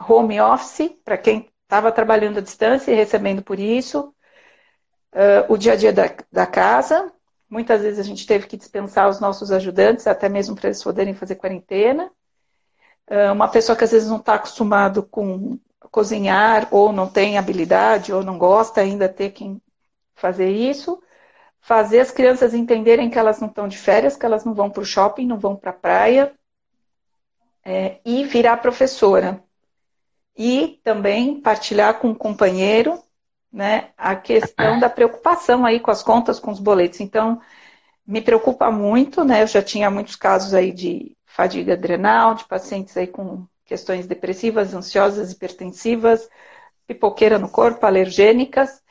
home 0.09 0.41
office, 0.41 0.91
para 1.05 1.19
quem 1.19 1.51
estava 1.65 1.93
trabalhando 1.93 2.39
à 2.39 2.43
distância 2.43 2.93
e 2.93 2.95
recebendo 2.95 3.43
por 3.43 3.59
isso, 3.59 4.14
uh, 5.15 5.53
o 5.53 5.57
dia 5.57 5.73
a 5.73 5.77
dia 5.77 5.93
da, 5.93 6.11
da 6.31 6.47
casa. 6.47 7.13
Muitas 7.49 7.83
vezes 7.83 8.01
a 8.01 8.03
gente 8.03 8.27
teve 8.27 8.47
que 8.47 8.57
dispensar 8.57 9.09
os 9.09 9.21
nossos 9.21 9.53
ajudantes, 9.53 10.07
até 10.07 10.29
mesmo 10.29 10.57
para 10.57 10.69
eles 10.69 10.83
poderem 10.83 11.15
fazer 11.15 11.37
quarentena. 11.37 12.11
Uh, 13.09 13.33
uma 13.33 13.49
pessoa 13.49 13.77
que 13.77 13.85
às 13.85 13.93
vezes 13.93 14.09
não 14.09 14.17
está 14.19 14.35
acostumado 14.35 15.03
com 15.03 15.59
cozinhar 15.91 16.67
ou 16.73 16.93
não 16.93 17.07
tem 17.09 17.39
habilidade 17.39 18.13
ou 18.13 18.25
não 18.25 18.37
gosta 18.37 18.81
ainda 18.81 19.09
ter 19.09 19.31
que 19.31 19.57
fazer 20.17 20.51
isso, 20.51 21.01
fazer 21.61 22.01
as 22.01 22.11
crianças 22.11 22.53
entenderem 22.53 23.09
que 23.09 23.19
elas 23.19 23.41
não 23.41 23.47
estão 23.47 23.69
de 23.69 23.79
férias, 23.79 24.17
que 24.17 24.27
elas 24.27 24.45
não 24.45 24.55
vão 24.55 24.69
para 24.69 24.83
o 24.83 24.85
shopping, 24.85 25.27
não 25.27 25.39
vão 25.39 25.55
para 25.55 25.71
a 25.71 25.75
praia, 25.75 26.35
é, 27.65 28.01
e 28.05 28.25
virar 28.25 28.57
professora. 28.57 29.41
E 30.37 30.81
também 30.83 31.41
partilhar 31.41 32.01
com 32.01 32.11
o 32.11 32.17
companheiro 32.17 33.01
né, 33.55 33.91
a 33.97 34.17
questão 34.17 34.81
da 34.81 34.91
preocupação 34.91 35.65
aí 35.65 35.79
com 35.79 35.93
as 35.93 36.03
contas, 36.03 36.41
com 36.41 36.51
os 36.51 36.59
boletos. 36.59 36.99
Então, 36.99 37.41
me 38.05 38.21
preocupa 38.21 38.69
muito, 38.69 39.25
né? 39.25 39.43
Eu 39.43 39.47
já 39.47 39.63
tinha 39.63 39.89
muitos 39.89 40.17
casos 40.17 40.53
aí 40.53 40.73
de 40.73 41.17
fadiga 41.25 41.75
adrenal, 41.75 42.35
de 42.35 42.45
pacientes 42.47 42.97
aí 42.97 43.07
com 43.07 43.47
questões 43.65 44.09
depressivas, 44.09 44.75
ansiosas, 44.75 45.31
hipertensivas, 45.31 46.29
pipoqueira 46.85 47.39
no 47.39 47.49
corpo, 47.49 47.87
alergênicas. 47.87 48.83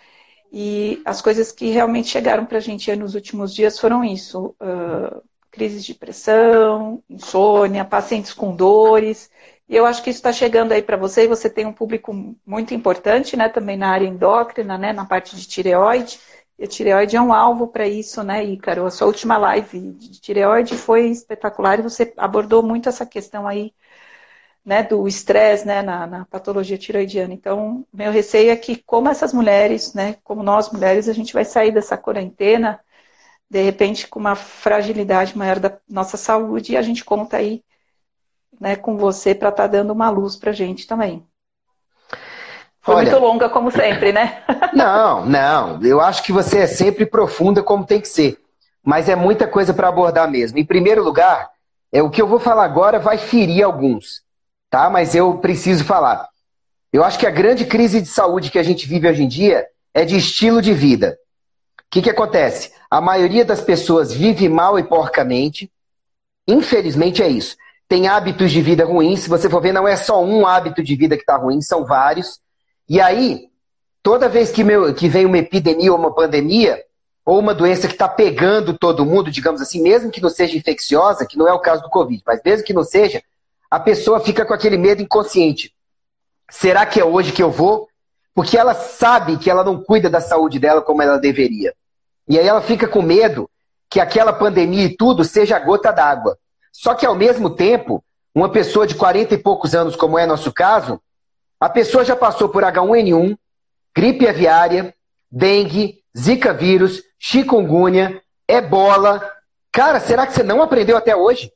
E 0.50 1.01
as 1.03 1.22
coisas 1.22 1.51
que 1.51 1.70
realmente 1.70 2.08
chegaram 2.08 2.46
para 2.46 2.60
a 2.60 2.62
gente 2.62 2.96
nos 2.96 3.15
últimos 3.15 3.53
dias 3.53 3.77
foram 3.77 4.01
isso: 4.03 4.55
uh, 4.62 5.22
crises 5.51 5.84
de 5.84 5.93
pressão, 5.93 7.03
insônia, 7.10 7.84
pacientes 7.84 8.34
com 8.34 8.55
dores. 8.55 9.29
E 9.67 9.75
eu 9.75 9.86
acho 9.86 10.03
que 10.03 10.10
isso 10.10 10.20
está 10.20 10.32
chegando 10.34 10.72
aí 10.74 10.82
para 10.82 10.98
você, 10.98 11.24
e 11.24 11.27
você 11.27 11.50
tem 11.50 11.65
um 11.65 11.74
público 11.74 12.13
muito 12.46 12.74
importante, 12.74 13.38
né, 13.38 13.50
também 13.50 13.77
na 13.77 13.89
área 13.89 14.08
endócrina, 14.08 14.77
né, 14.77 14.93
na 14.93 15.05
parte 15.05 15.36
de 15.36 15.48
tireoide. 15.48 16.20
E 16.58 16.65
a 16.65 16.67
tireoide 16.67 17.15
é 17.15 17.22
um 17.22 17.34
alvo 17.34 17.67
para 17.67 17.88
isso, 17.88 18.24
né, 18.24 18.43
Ícaro? 18.43 18.86
A 18.86 18.91
sua 18.91 19.08
última 19.08 19.38
live 19.38 19.93
de 19.93 20.20
tireoide 20.22 20.75
foi 20.77 21.08
espetacular 21.08 21.79
e 21.79 21.84
você 21.84 22.13
abordou 22.17 22.62
muito 22.62 22.89
essa 22.89 23.05
questão 23.05 23.48
aí 23.48 23.74
né, 24.65 24.84
do 24.84 25.08
estresse 25.08 25.65
né, 25.67 25.82
na, 25.82 26.08
na, 26.08 26.25
patologia 26.25 26.77
tiroidiana. 26.77 27.34
Então, 27.34 27.86
meu 27.93 28.12
receio 28.12 28.51
é 28.51 28.55
que, 28.55 28.77
como 28.77 29.10
essas 29.10 29.34
mulheres, 29.34 29.93
né, 29.93 30.17
como 30.24 30.43
nós 30.43 30.72
mulheres, 30.72 31.10
a 31.10 31.13
gente 31.13 31.34
vai 31.34 31.46
sair 31.46 31.72
dessa 31.72 31.98
quarentena, 31.98 32.79
de 33.50 33.62
repente, 33.62 34.08
com 34.08 34.20
uma 34.20 34.36
fragilidade 34.36 35.38
maior 35.38 35.60
da 35.60 35.77
nossa 35.89 36.17
saúde, 36.17 36.74
e 36.74 36.77
a 36.77 36.82
gente 36.82 37.03
conta 37.05 37.38
aí 37.38 37.63
né, 38.60 38.75
com 38.75 38.98
você 38.98 39.33
para 39.36 39.50
estar 39.50 39.63
tá 39.63 39.67
dando 39.67 39.91
uma 39.91 40.10
luz 40.10 40.36
para 40.36 40.51
a 40.51 40.53
gente 40.53 40.88
também. 40.88 41.25
Foi 42.81 42.95
Olha, 42.95 43.12
muito 43.12 43.24
longa, 43.24 43.50
como 43.50 43.72
sempre, 43.72 44.12
né? 44.12 44.43
Não, 44.74 45.25
não. 45.25 45.81
Eu 45.83 46.01
acho 46.01 46.24
que 46.24 46.31
você 46.31 46.60
é 46.60 46.67
sempre 46.67 47.05
profunda 47.05 47.62
como 47.62 47.86
tem 47.86 48.01
que 48.01 48.07
ser. 48.07 48.39
Mas 48.83 49.07
é 49.07 49.15
muita 49.15 49.48
coisa 49.48 49.74
para 49.74 49.88
abordar 49.88 50.29
mesmo. 50.29 50.57
Em 50.57 50.65
primeiro 50.65 51.03
lugar, 51.03 51.51
é 51.91 52.01
o 52.01 52.10
que 52.10 52.19
eu 52.22 52.27
vou 52.27 52.39
falar 52.39 52.65
agora 52.65 53.00
vai 53.00 53.19
ferir 53.19 53.63
alguns 53.63 54.24
tá? 54.74 54.89
Mas 54.89 55.13
eu 55.13 55.38
preciso 55.38 55.86
falar. 55.86 56.27
Eu 56.91 57.03
acho 57.03 57.19
que 57.19 57.27
a 57.27 57.31
grande 57.31 57.63
crise 57.63 58.01
de 58.01 58.07
saúde 58.07 58.50
que 58.50 58.57
a 58.57 58.63
gente 58.63 58.88
vive 58.88 59.07
hoje 59.07 59.22
em 59.22 59.27
dia 59.27 59.67
é 59.93 60.03
de 60.03 60.17
estilo 60.17 60.63
de 60.63 60.74
vida. 60.74 61.15
O 61.79 61.83
que, 61.91 62.01
que 62.01 62.10
acontece? 62.10 62.72
A 62.89 63.00
maioria 63.00 63.45
das 63.45 63.62
pessoas 63.62 64.12
vive 64.12 64.50
mal 64.50 64.79
e 64.79 64.83
porcamente. 64.83 65.72
Infelizmente 66.48 67.22
é 67.22 67.27
isso. 67.27 67.55
Tem 67.93 68.07
hábitos 68.07 68.51
de 68.51 68.59
vida 68.59 68.83
ruins. 68.83 69.19
Se 69.19 69.29
você 69.29 69.47
for 69.47 69.62
ver, 69.62 69.71
não 69.71 69.88
é 69.88 69.95
só 69.95 70.19
um 70.19 70.47
hábito 70.47 70.81
de 70.81 70.95
vida 70.95 71.15
que 71.15 71.21
está 71.21 71.38
ruim, 71.38 71.62
são 71.62 71.85
vários. 71.85 72.39
E 72.89 73.00
aí, 73.00 73.50
toda 74.01 74.27
vez 74.27 74.50
que, 74.50 74.63
meu, 74.63 74.95
que 74.95 75.07
vem 75.07 75.27
uma 75.27 75.38
epidemia 75.38 75.91
ou 75.91 76.00
uma 76.00 76.12
pandemia, 76.12 76.83
ou 77.23 77.38
uma 77.38 77.53
doença 77.53 77.88
que 77.88 77.93
está 77.93 78.09
pegando 78.09 78.75
todo 78.75 79.05
mundo, 79.05 79.29
digamos 79.29 79.62
assim, 79.62 79.79
mesmo 79.79 80.09
que 80.09 80.19
não 80.19 80.29
seja 80.29 80.57
infecciosa, 80.57 81.23
que 81.23 81.38
não 81.38 81.47
é 81.47 81.53
o 81.53 81.59
caso 81.59 81.83
do 81.83 81.89
Covid, 81.91 82.23
mas 82.25 82.41
mesmo 82.43 82.65
que 82.65 82.73
não 82.73 82.83
seja, 82.83 83.21
a 83.69 83.79
pessoa 83.79 84.19
fica 84.19 84.43
com 84.43 84.55
aquele 84.55 84.75
medo 84.75 85.03
inconsciente. 85.03 85.71
Será 86.50 86.88
que 86.88 87.00
é 87.00 87.05
hoje 87.05 87.31
que 87.31 87.43
eu 87.43 87.51
vou? 87.51 87.88
Porque 88.33 88.57
ela 88.57 88.73
sabe 88.73 89.38
que 89.38 89.51
ela 89.51 89.63
não 89.63 89.83
cuida 89.83 90.09
da 90.09 90.19
saúde 90.19 90.57
dela 90.57 90.81
como 90.81 91.03
ela 91.03 91.19
deveria. 91.19 91.75
E 92.27 92.39
aí 92.39 92.47
ela 92.47 92.62
fica 92.62 92.88
com 92.88 93.03
medo 93.03 93.47
que 93.88 94.00
aquela 94.00 94.33
pandemia 94.33 94.85
e 94.85 94.97
tudo 94.97 95.23
seja 95.23 95.57
a 95.57 95.59
gota 95.59 95.91
d'água. 95.91 96.39
Só 96.74 96.96
que 96.96 97.06
ao 97.06 97.15
mesmo 97.15 97.51
tempo, 97.51 98.03
uma 98.36 98.51
pessoa 98.51 98.86
de 98.86 98.96
40 98.96 99.36
e 99.36 99.38
poucos 99.38 99.75
anos, 99.75 99.96
como 99.96 100.18
é 100.18 100.25
nosso 100.25 100.51
caso, 100.51 101.00
a 101.60 101.70
pessoa 101.70 102.03
já 102.03 102.15
passou 102.15 102.50
por 102.50 102.63
H1N1, 102.63 103.38
gripe 103.96 104.27
aviária, 104.27 104.94
dengue, 105.32 106.00
zika 106.18 106.51
vírus, 106.51 107.01
chikungunya, 107.20 108.22
ebola. 108.48 109.22
Cara, 109.72 110.00
será 110.00 110.27
que 110.27 110.34
você 110.34 110.44
não 110.44 110.62
aprendeu 110.62 110.98
até 110.98 111.15
hoje? 111.15 111.53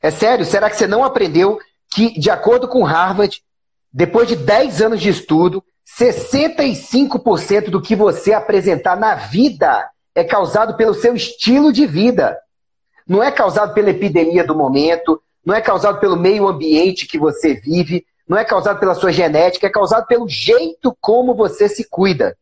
É 0.00 0.10
sério? 0.10 0.44
Será 0.44 0.70
que 0.70 0.76
você 0.76 0.86
não 0.86 1.04
aprendeu 1.04 1.58
que, 1.90 2.18
de 2.18 2.30
acordo 2.30 2.66
com 2.66 2.84
Harvard, 2.84 3.42
depois 3.92 4.26
de 4.28 4.36
10 4.36 4.80
anos 4.80 5.00
de 5.00 5.10
estudo, 5.10 5.62
65% 5.98 7.70
do 7.70 7.82
que 7.82 7.94
você 7.94 8.32
apresentar 8.32 8.96
na 8.96 9.14
vida 9.14 9.90
é 10.14 10.24
causado 10.24 10.76
pelo 10.76 10.94
seu 10.94 11.14
estilo 11.14 11.72
de 11.72 11.86
vida. 11.86 12.38
Não 13.12 13.22
é 13.22 13.30
causado 13.30 13.74
pela 13.74 13.90
epidemia 13.90 14.42
do 14.42 14.54
momento, 14.54 15.20
não 15.44 15.54
é 15.54 15.60
causado 15.60 16.00
pelo 16.00 16.16
meio 16.16 16.48
ambiente 16.48 17.06
que 17.06 17.18
você 17.18 17.52
vive, 17.52 18.06
não 18.26 18.38
é 18.38 18.42
causado 18.42 18.80
pela 18.80 18.94
sua 18.94 19.12
genética, 19.12 19.66
é 19.66 19.70
causado 19.70 20.06
pelo 20.06 20.26
jeito 20.26 20.96
como 20.98 21.34
você 21.34 21.68
se 21.68 21.86
cuida. 21.90 22.34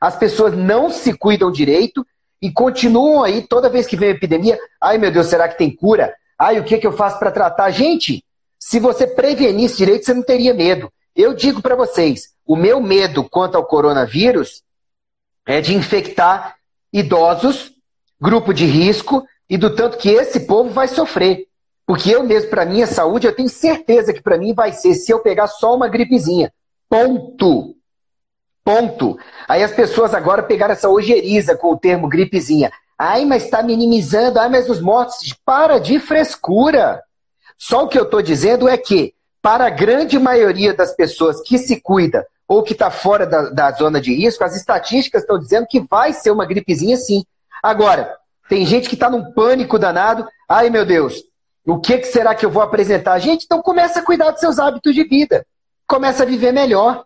As 0.00 0.16
pessoas 0.16 0.56
não 0.56 0.90
se 0.90 1.16
cuidam 1.16 1.52
direito 1.52 2.04
e 2.42 2.50
continuam 2.50 3.22
aí, 3.22 3.42
toda 3.42 3.68
vez 3.68 3.86
que 3.86 3.96
vem 3.96 4.10
epidemia, 4.10 4.58
ai 4.82 4.98
meu 4.98 5.12
Deus, 5.12 5.28
será 5.28 5.48
que 5.48 5.56
tem 5.56 5.72
cura? 5.72 6.12
Ai, 6.36 6.58
o 6.58 6.64
que, 6.64 6.78
que 6.78 6.86
eu 6.88 6.92
faço 6.92 7.20
para 7.20 7.30
tratar? 7.30 7.70
Gente, 7.70 8.24
se 8.58 8.80
você 8.80 9.06
prevenisse 9.06 9.76
direito, 9.76 10.04
você 10.04 10.14
não 10.14 10.24
teria 10.24 10.52
medo. 10.52 10.92
Eu 11.14 11.32
digo 11.32 11.62
para 11.62 11.76
vocês, 11.76 12.30
o 12.44 12.56
meu 12.56 12.80
medo 12.80 13.22
quanto 13.22 13.54
ao 13.54 13.64
coronavírus 13.64 14.64
é 15.46 15.60
de 15.60 15.76
infectar 15.76 16.56
idosos, 16.92 17.70
grupo 18.20 18.52
de 18.52 18.66
risco, 18.66 19.24
e 19.48 19.56
do 19.56 19.74
tanto 19.74 19.98
que 19.98 20.10
esse 20.10 20.40
povo 20.40 20.70
vai 20.70 20.88
sofrer. 20.88 21.46
Porque 21.86 22.10
eu 22.10 22.22
mesmo, 22.22 22.50
para 22.50 22.66
minha 22.66 22.86
saúde, 22.86 23.26
eu 23.26 23.34
tenho 23.34 23.48
certeza 23.48 24.12
que 24.12 24.22
para 24.22 24.36
mim 24.36 24.52
vai 24.52 24.72
ser 24.72 24.94
se 24.94 25.10
eu 25.10 25.20
pegar 25.20 25.46
só 25.46 25.74
uma 25.74 25.88
gripezinha. 25.88 26.52
Ponto. 26.88 27.74
Ponto. 28.62 29.18
Aí 29.48 29.62
as 29.62 29.72
pessoas 29.72 30.12
agora 30.12 30.42
pegaram 30.42 30.72
essa 30.72 30.90
ojeriza 30.90 31.56
com 31.56 31.72
o 31.72 31.78
termo 31.78 32.06
gripezinha. 32.06 32.70
Ai, 32.98 33.24
mas 33.24 33.44
está 33.44 33.62
minimizando. 33.62 34.38
Ai, 34.38 34.50
mas 34.50 34.68
os 34.68 34.82
mortos. 34.82 35.34
Para 35.46 35.78
de 35.78 35.98
frescura. 35.98 37.02
Só 37.56 37.84
o 37.84 37.88
que 37.88 37.98
eu 37.98 38.04
estou 38.04 38.20
dizendo 38.20 38.68
é 38.68 38.76
que, 38.76 39.14
para 39.40 39.66
a 39.66 39.70
grande 39.70 40.18
maioria 40.18 40.74
das 40.74 40.94
pessoas 40.94 41.40
que 41.40 41.56
se 41.56 41.80
cuida, 41.80 42.26
ou 42.46 42.62
que 42.62 42.72
está 42.72 42.90
fora 42.90 43.26
da, 43.26 43.48
da 43.48 43.70
zona 43.72 44.00
de 44.00 44.14
risco, 44.14 44.44
as 44.44 44.54
estatísticas 44.54 45.22
estão 45.22 45.38
dizendo 45.38 45.66
que 45.66 45.80
vai 45.80 46.12
ser 46.12 46.30
uma 46.30 46.44
gripezinha 46.44 46.96
sim. 46.96 47.24
Agora, 47.62 48.14
tem 48.48 48.64
gente 48.64 48.88
que 48.88 48.94
está 48.94 49.10
num 49.10 49.32
pânico 49.32 49.78
danado. 49.78 50.26
Ai, 50.48 50.70
meu 50.70 50.84
Deus, 50.86 51.22
o 51.66 51.78
que, 51.78 51.98
que 51.98 52.06
será 52.06 52.34
que 52.34 52.46
eu 52.46 52.50
vou 52.50 52.62
apresentar? 52.62 53.18
Gente, 53.18 53.44
então 53.44 53.60
começa 53.60 54.00
a 54.00 54.02
cuidar 54.02 54.30
dos 54.30 54.40
seus 54.40 54.58
hábitos 54.58 54.94
de 54.94 55.04
vida. 55.04 55.46
Começa 55.86 56.22
a 56.22 56.26
viver 56.26 56.52
melhor. 56.52 57.04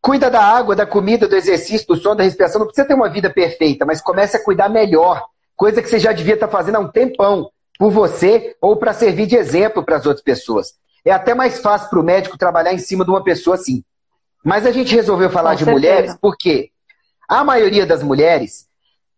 Cuida 0.00 0.30
da 0.30 0.42
água, 0.42 0.76
da 0.76 0.86
comida, 0.86 1.28
do 1.28 1.36
exercício, 1.36 1.86
do 1.86 1.96
sono, 1.96 2.16
da 2.16 2.24
respiração. 2.24 2.60
Não 2.60 2.66
precisa 2.66 2.86
ter 2.86 2.94
uma 2.94 3.08
vida 3.08 3.30
perfeita, 3.30 3.84
mas 3.84 4.00
comece 4.00 4.36
a 4.36 4.44
cuidar 4.44 4.68
melhor. 4.68 5.24
Coisa 5.56 5.82
que 5.82 5.88
você 5.88 5.98
já 5.98 6.12
devia 6.12 6.34
estar 6.34 6.48
fazendo 6.48 6.76
há 6.76 6.80
um 6.80 6.90
tempão 6.90 7.50
por 7.78 7.90
você 7.90 8.56
ou 8.60 8.76
para 8.76 8.92
servir 8.92 9.26
de 9.26 9.36
exemplo 9.36 9.82
para 9.84 9.96
as 9.96 10.06
outras 10.06 10.22
pessoas. 10.22 10.74
É 11.04 11.10
até 11.12 11.34
mais 11.34 11.60
fácil 11.60 11.88
para 11.88 12.00
o 12.00 12.04
médico 12.04 12.38
trabalhar 12.38 12.72
em 12.72 12.78
cima 12.78 13.04
de 13.04 13.10
uma 13.10 13.22
pessoa 13.22 13.56
assim. 13.56 13.82
Mas 14.44 14.66
a 14.66 14.70
gente 14.70 14.94
resolveu 14.94 15.30
falar 15.30 15.50
Com 15.50 15.56
de 15.56 15.64
certeza. 15.64 15.78
mulheres 15.78 16.16
porque 16.20 16.70
a 17.28 17.44
maioria 17.44 17.84
das 17.84 18.02
mulheres, 18.02 18.67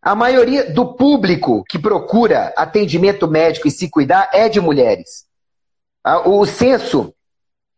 a 0.02 0.14
maioria 0.14 0.70
do 0.72 0.94
público 0.94 1.62
que 1.68 1.78
procura 1.78 2.52
atendimento 2.56 3.28
médico 3.28 3.68
e 3.68 3.70
se 3.70 3.90
cuidar 3.90 4.30
é 4.32 4.48
de 4.48 4.60
mulheres. 4.60 5.26
O 6.24 6.46
censo, 6.46 7.14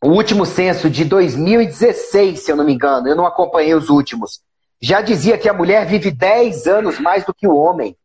o 0.02 0.08
último 0.08 0.46
censo 0.46 0.88
de 0.88 1.04
2016, 1.04 2.40
se 2.40 2.52
eu 2.52 2.56
não 2.56 2.64
me 2.64 2.74
engano, 2.74 3.08
eu 3.08 3.16
não 3.16 3.26
acompanhei 3.26 3.74
os 3.74 3.88
últimos, 3.88 4.40
já 4.80 5.00
dizia 5.00 5.38
que 5.38 5.48
a 5.48 5.54
mulher 5.54 5.86
vive 5.86 6.10
10 6.10 6.66
anos 6.66 6.98
mais 6.98 7.24
do 7.24 7.34
que 7.34 7.46
o 7.46 7.56
homem. 7.56 7.96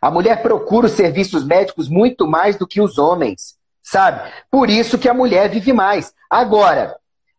A 0.00 0.10
mulher 0.10 0.42
procura 0.42 0.86
os 0.86 0.92
serviços 0.92 1.44
médicos 1.44 1.88
muito 1.88 2.26
mais 2.26 2.56
do 2.56 2.66
que 2.66 2.80
os 2.80 2.98
homens, 2.98 3.56
sabe? 3.82 4.30
Por 4.50 4.70
isso 4.70 4.98
que 4.98 5.08
a 5.08 5.14
mulher 5.14 5.48
vive 5.48 5.72
mais. 5.72 6.12
Agora, 6.28 6.96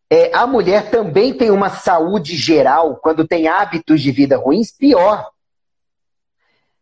é, 0.09 0.35
a 0.35 0.45
mulher 0.45 0.89
também 0.89 1.33
tem 1.33 1.49
uma 1.49 1.69
saúde 1.69 2.35
geral, 2.35 2.97
quando 2.97 3.27
tem 3.27 3.47
hábitos 3.47 4.01
de 4.01 4.11
vida 4.11 4.37
ruins, 4.37 4.71
pior. 4.71 5.29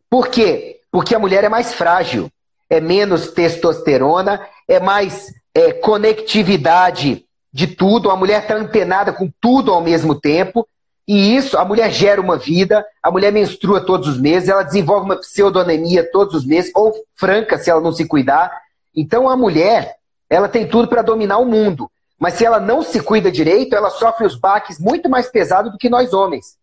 Por 0.10 0.28
quê? 0.28 0.80
Porque 0.92 1.14
a 1.14 1.20
mulher 1.20 1.44
é 1.44 1.50
mais 1.50 1.74
frágil, 1.74 2.30
é 2.70 2.80
menos 2.80 3.32
testosterona, 3.32 4.46
é 4.68 4.80
mais 4.80 5.28
é, 5.54 5.72
conectividade 5.74 7.26
de 7.52 7.68
tudo, 7.68 8.12
a 8.12 8.16
mulher 8.16 8.42
está 8.42 8.56
antenada 8.56 9.12
com 9.12 9.30
tudo 9.42 9.74
ao 9.74 9.82
mesmo 9.82 10.20
tempo, 10.20 10.68
e 11.08 11.36
isso, 11.36 11.58
a 11.58 11.66
mulher 11.66 11.92
gera 11.92 12.22
uma 12.22 12.38
vida, 12.38 12.86
a 13.02 13.10
mulher 13.10 13.32
menstrua 13.32 13.82
todos 13.82 14.08
os 14.08 14.20
meses, 14.20 14.48
ela 14.48 14.62
desenvolve 14.62 15.06
uma 15.06 15.16
pseudonemia 15.16 16.08
todos 16.12 16.36
os 16.36 16.46
meses, 16.46 16.72
ou 16.76 16.94
franca 17.16 17.58
se 17.58 17.68
ela 17.68 17.82
não 17.82 17.92
se 17.92 18.06
cuidar. 18.06 18.52
Então 18.96 19.28
a 19.28 19.36
mulher, 19.36 19.96
ela 20.30 20.48
tem 20.48 20.68
tudo 20.68 20.88
para 20.88 21.02
dominar 21.02 21.40
o 21.40 21.46
mundo. 21.46 21.90
Mas 22.20 22.36
se 22.36 22.46
ela 22.46 22.60
não 22.60 22.84
se 22.84 23.02
cuida 23.02 23.32
direito, 23.32 23.76
ela 23.76 23.90
sofre 23.90 24.24
os 24.24 24.36
baques 24.36 24.80
muito 24.80 25.10
mais 25.10 25.28
pesados 25.32 25.72
do 25.72 25.80
que 25.80 25.90
nós 25.90 26.14
homens, 26.14 26.58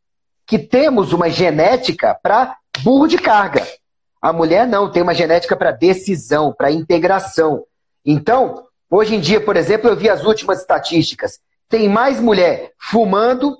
que 0.46 0.60
temos 0.60 1.12
uma 1.12 1.28
genética 1.28 2.16
para 2.22 2.56
burro 2.78 3.06
de 3.06 3.18
carga. 3.18 3.66
A 4.20 4.32
mulher 4.32 4.66
não, 4.66 4.90
tem 4.90 5.02
uma 5.02 5.14
genética 5.14 5.56
para 5.56 5.70
decisão, 5.70 6.52
para 6.52 6.70
integração. 6.70 7.64
Então, 8.04 8.66
hoje 8.90 9.14
em 9.14 9.20
dia, 9.20 9.40
por 9.40 9.56
exemplo, 9.56 9.88
eu 9.88 9.96
vi 9.96 10.08
as 10.08 10.24
últimas 10.24 10.60
estatísticas. 10.60 11.38
Tem 11.68 11.88
mais 11.88 12.20
mulher 12.20 12.72
fumando 12.78 13.56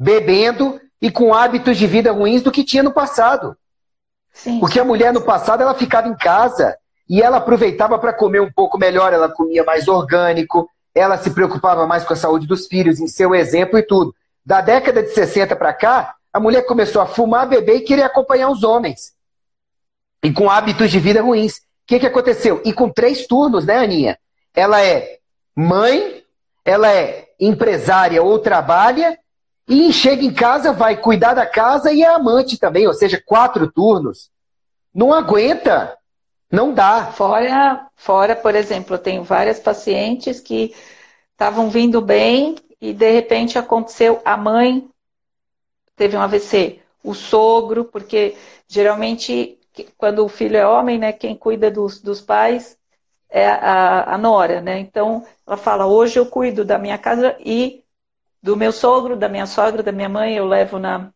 bebendo 0.00 0.80
e 1.00 1.10
com 1.10 1.34
hábitos 1.34 1.76
de 1.76 1.86
vida 1.86 2.10
ruins 2.10 2.42
do 2.42 2.50
que 2.50 2.64
tinha 2.64 2.82
no 2.82 2.90
passado. 2.90 3.54
Sim. 4.32 4.58
Porque 4.58 4.80
a 4.80 4.84
mulher 4.84 5.12
no 5.12 5.20
passado 5.20 5.62
ela 5.62 5.74
ficava 5.74 6.08
em 6.08 6.16
casa 6.16 6.74
e 7.06 7.20
ela 7.20 7.36
aproveitava 7.36 7.98
para 7.98 8.14
comer 8.14 8.40
um 8.40 8.50
pouco 8.50 8.78
melhor, 8.78 9.12
ela 9.12 9.28
comia 9.28 9.62
mais 9.62 9.88
orgânico, 9.88 10.70
ela 10.94 11.18
se 11.18 11.30
preocupava 11.30 11.86
mais 11.86 12.04
com 12.04 12.14
a 12.14 12.16
saúde 12.16 12.46
dos 12.46 12.66
filhos, 12.66 12.98
em 12.98 13.08
seu 13.08 13.34
exemplo 13.34 13.78
e 13.78 13.82
tudo. 13.82 14.14
Da 14.44 14.62
década 14.62 15.02
de 15.02 15.10
60 15.10 15.54
para 15.54 15.74
cá, 15.74 16.14
a 16.32 16.38
mulher 16.40 16.62
começou 16.62 17.02
a 17.02 17.06
fumar, 17.06 17.48
beber 17.48 17.76
e 17.76 17.84
querer 17.84 18.02
acompanhar 18.02 18.50
os 18.50 18.62
homens. 18.62 19.12
E 20.22 20.32
com 20.32 20.50
hábitos 20.50 20.90
de 20.90 20.98
vida 21.00 21.22
ruins. 21.22 21.56
O 21.56 21.62
que, 21.86 21.98
que 21.98 22.06
aconteceu? 22.06 22.60
E 22.64 22.72
com 22.72 22.88
três 22.88 23.26
turnos, 23.26 23.64
né, 23.64 23.78
Aninha? 23.78 24.18
Ela 24.54 24.80
é 24.80 25.18
mãe, 25.56 26.22
ela 26.64 26.92
é 26.92 27.28
empresária 27.38 28.22
ou 28.22 28.38
trabalha 28.38 29.18
e 29.66 29.92
chega 29.92 30.24
em 30.24 30.32
casa, 30.32 30.72
vai 30.72 30.96
cuidar 30.96 31.34
da 31.34 31.46
casa 31.46 31.92
e 31.92 32.02
é 32.02 32.08
amante 32.08 32.58
também, 32.58 32.86
ou 32.86 32.94
seja, 32.94 33.22
quatro 33.24 33.70
turnos. 33.70 34.30
Não 34.94 35.12
aguenta, 35.12 35.96
não 36.50 36.74
dá. 36.74 37.06
Fora, 37.06 37.86
fora, 37.94 38.36
por 38.36 38.54
exemplo, 38.54 38.94
eu 38.94 38.98
tenho 38.98 39.22
várias 39.22 39.60
pacientes 39.60 40.40
que 40.40 40.74
estavam 41.32 41.70
vindo 41.70 42.00
bem 42.00 42.56
e 42.80 42.92
de 42.92 43.10
repente 43.10 43.58
aconteceu 43.58 44.20
a 44.24 44.36
mãe 44.36 44.88
teve 46.00 46.16
um 46.16 46.22
AVC, 46.22 46.80
o 47.04 47.12
sogro, 47.12 47.84
porque 47.84 48.34
geralmente 48.66 49.58
quando 49.98 50.24
o 50.24 50.30
filho 50.30 50.56
é 50.56 50.66
homem, 50.66 50.98
né, 50.98 51.12
quem 51.12 51.36
cuida 51.36 51.70
dos, 51.70 52.00
dos 52.00 52.22
pais 52.22 52.78
é 53.28 53.46
a, 53.46 54.14
a 54.14 54.18
nora, 54.18 54.62
né? 54.62 54.78
Então 54.78 55.22
ela 55.46 55.58
fala: 55.58 55.86
hoje 55.86 56.18
eu 56.18 56.24
cuido 56.24 56.64
da 56.64 56.78
minha 56.78 56.96
casa 56.96 57.36
e 57.38 57.84
do 58.42 58.56
meu 58.56 58.72
sogro, 58.72 59.14
da 59.14 59.28
minha 59.28 59.44
sogra, 59.44 59.82
da 59.82 59.92
minha 59.92 60.08
mãe, 60.08 60.34
eu 60.34 60.46
levo 60.46 60.78
na, 60.78 61.12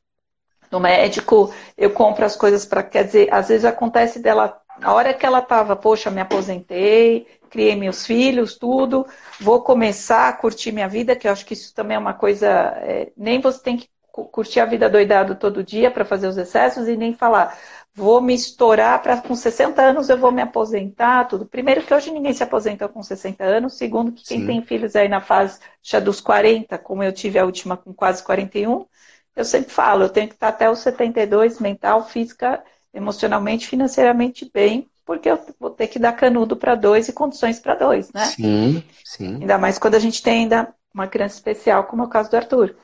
no 0.70 0.78
médico, 0.78 1.50
eu 1.78 1.90
compro 1.90 2.26
as 2.26 2.36
coisas 2.36 2.66
para. 2.66 2.82
Quer 2.82 3.04
dizer, 3.04 3.32
às 3.32 3.48
vezes 3.48 3.64
acontece 3.64 4.18
dela, 4.18 4.60
a 4.82 4.92
hora 4.92 5.14
que 5.14 5.24
ela 5.24 5.38
estava, 5.38 5.74
poxa, 5.74 6.10
me 6.10 6.20
aposentei, 6.20 7.26
criei 7.48 7.74
meus 7.74 8.04
filhos, 8.04 8.58
tudo, 8.58 9.06
vou 9.40 9.62
começar 9.62 10.28
a 10.28 10.32
curtir 10.34 10.72
minha 10.72 10.88
vida, 10.88 11.16
que 11.16 11.26
eu 11.26 11.32
acho 11.32 11.46
que 11.46 11.54
isso 11.54 11.74
também 11.74 11.96
é 11.96 12.00
uma 12.00 12.12
coisa. 12.12 12.48
É, 12.82 13.10
nem 13.16 13.40
você 13.40 13.62
tem 13.62 13.78
que 13.78 13.88
curtir 14.22 14.61
a 14.61 14.64
vida 14.64 14.88
doidado 14.88 15.35
todo 15.35 15.64
dia 15.64 15.90
para 15.90 16.05
fazer 16.05 16.29
os 16.29 16.37
excessos 16.37 16.87
e 16.87 16.96
nem 16.96 17.14
falar, 17.14 17.59
vou 17.94 18.20
me 18.20 18.35
estourar 18.35 19.03
para 19.03 19.20
com 19.20 19.35
60 19.35 19.83
anos 19.83 20.09
eu 20.09 20.16
vou 20.18 20.31
me 20.31 20.42
aposentar, 20.42 21.24
tudo. 21.24 21.46
Primeiro 21.46 21.83
que 21.83 21.92
hoje 21.92 22.11
ninguém 22.11 22.33
se 22.33 22.42
aposenta 22.42 22.88
com 22.88 23.03
60 23.03 23.42
anos, 23.44 23.74
segundo 23.74 24.12
que 24.12 24.24
quem 24.24 24.40
Sim. 24.40 24.46
tem 24.46 24.62
filhos 24.62 24.94
aí 24.94 25.09
na 25.09 25.20
fase 25.20 25.59
já 25.83 25.98
dos 25.98 26.20
40, 26.20 26.79
como 26.79 27.03
eu 27.03 27.12
tive 27.12 27.38
a 27.38 27.44
última 27.44 27.77
com 27.77 27.92
quase 27.92 28.22
41, 28.22 28.87
eu 29.35 29.44
sempre 29.44 29.70
falo, 29.72 30.05
eu 30.05 30.09
tenho 30.09 30.29
que 30.29 30.35
estar 30.35 30.48
até 30.48 30.70
os 30.70 30.79
72 30.79 31.59
mental, 31.59 32.07
física, 32.07 32.62
emocionalmente, 32.92 33.66
financeiramente 33.66 34.48
bem, 34.53 34.88
porque 35.05 35.29
eu 35.29 35.38
vou 35.59 35.70
ter 35.70 35.88
que 35.88 35.98
dar 35.98 36.12
canudo 36.12 36.57
para 36.57 36.74
dois 36.74 37.09
e 37.09 37.12
condições 37.12 37.59
para 37.59 37.74
dois, 37.74 38.12
né? 38.12 38.24
Sim, 38.27 38.83
sim. 39.05 39.35
Ainda 39.40 39.59
mais 39.59 39.79
quando 39.79 39.96
a 39.96 39.98
gente 39.98 40.22
tem 40.22 40.42
ainda 40.42 40.72
uma 40.94 41.09
criança 41.09 41.35
especial, 41.35 41.85
como 41.85 42.03
é 42.03 42.07
o 42.07 42.09
caso 42.09 42.31
do 42.31 42.37
Arthur. 42.37 42.77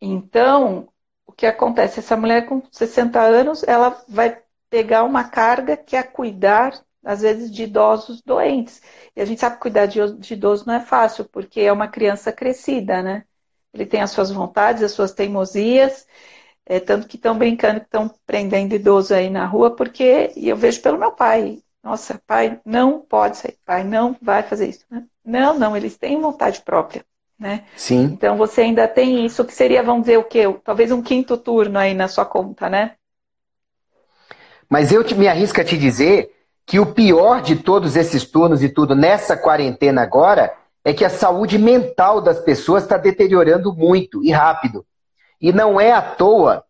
Então, 0.00 0.88
que 1.36 1.46
acontece? 1.46 2.00
Essa 2.00 2.16
mulher 2.16 2.46
com 2.46 2.62
60 2.72 3.20
anos, 3.20 3.62
ela 3.64 4.02
vai 4.08 4.42
pegar 4.70 5.04
uma 5.04 5.24
carga 5.24 5.76
que 5.76 5.94
é 5.96 6.02
cuidar, 6.02 6.72
às 7.04 7.20
vezes, 7.20 7.50
de 7.50 7.64
idosos 7.64 8.22
doentes. 8.22 8.82
E 9.14 9.20
a 9.20 9.24
gente 9.24 9.40
sabe 9.40 9.56
que 9.56 9.62
cuidar 9.62 9.86
de, 9.86 10.00
de 10.18 10.34
idoso 10.34 10.66
não 10.66 10.74
é 10.74 10.80
fácil, 10.80 11.24
porque 11.26 11.60
é 11.60 11.72
uma 11.72 11.88
criança 11.88 12.32
crescida, 12.32 13.02
né? 13.02 13.24
Ele 13.72 13.86
tem 13.86 14.00
as 14.02 14.10
suas 14.10 14.30
vontades, 14.30 14.82
as 14.82 14.92
suas 14.92 15.12
teimosias, 15.12 16.06
é, 16.66 16.80
tanto 16.80 17.06
que 17.08 17.16
estão 17.16 17.38
brincando 17.38 17.80
que 17.80 17.86
estão 17.86 18.08
prendendo 18.26 18.74
idoso 18.74 19.14
aí 19.14 19.30
na 19.30 19.46
rua, 19.46 19.76
porque 19.76 20.32
e 20.36 20.48
eu 20.48 20.56
vejo 20.56 20.82
pelo 20.82 20.98
meu 20.98 21.12
pai. 21.12 21.62
Nossa, 21.82 22.20
pai 22.26 22.60
não 22.64 23.00
pode 23.00 23.36
sair, 23.38 23.58
pai 23.64 23.84
não 23.84 24.16
vai 24.22 24.42
fazer 24.42 24.68
isso. 24.68 24.84
Né? 24.90 25.06
Não, 25.24 25.58
não, 25.58 25.76
eles 25.76 25.96
têm 25.98 26.20
vontade 26.20 26.62
própria 26.62 27.04
né? 27.38 27.64
Sim. 27.76 28.04
Então 28.04 28.36
você 28.36 28.62
ainda 28.62 28.88
tem 28.88 29.24
isso 29.26 29.44
que 29.44 29.52
seria, 29.52 29.82
vamos 29.82 30.02
dizer, 30.02 30.18
o 30.18 30.24
quê? 30.24 30.44
Talvez 30.64 30.90
um 30.90 31.02
quinto 31.02 31.36
turno 31.36 31.78
aí 31.78 31.94
na 31.94 32.08
sua 32.08 32.24
conta, 32.24 32.68
né? 32.68 32.92
Mas 34.68 34.90
eu 34.90 35.04
me 35.16 35.28
arrisco 35.28 35.60
a 35.60 35.64
te 35.64 35.76
dizer 35.76 36.32
que 36.64 36.80
o 36.80 36.86
pior 36.86 37.40
de 37.40 37.56
todos 37.56 37.94
esses 37.94 38.24
turnos 38.24 38.62
e 38.62 38.68
tudo 38.68 38.94
nessa 38.94 39.36
quarentena 39.36 40.02
agora 40.02 40.52
é 40.84 40.92
que 40.92 41.04
a 41.04 41.10
saúde 41.10 41.58
mental 41.58 42.20
das 42.20 42.40
pessoas 42.40 42.82
está 42.82 42.96
deteriorando 42.96 43.72
muito 43.72 44.24
e 44.24 44.32
rápido. 44.32 44.84
E 45.40 45.52
não 45.52 45.80
é 45.80 45.92
à 45.92 46.02
toa 46.02 46.64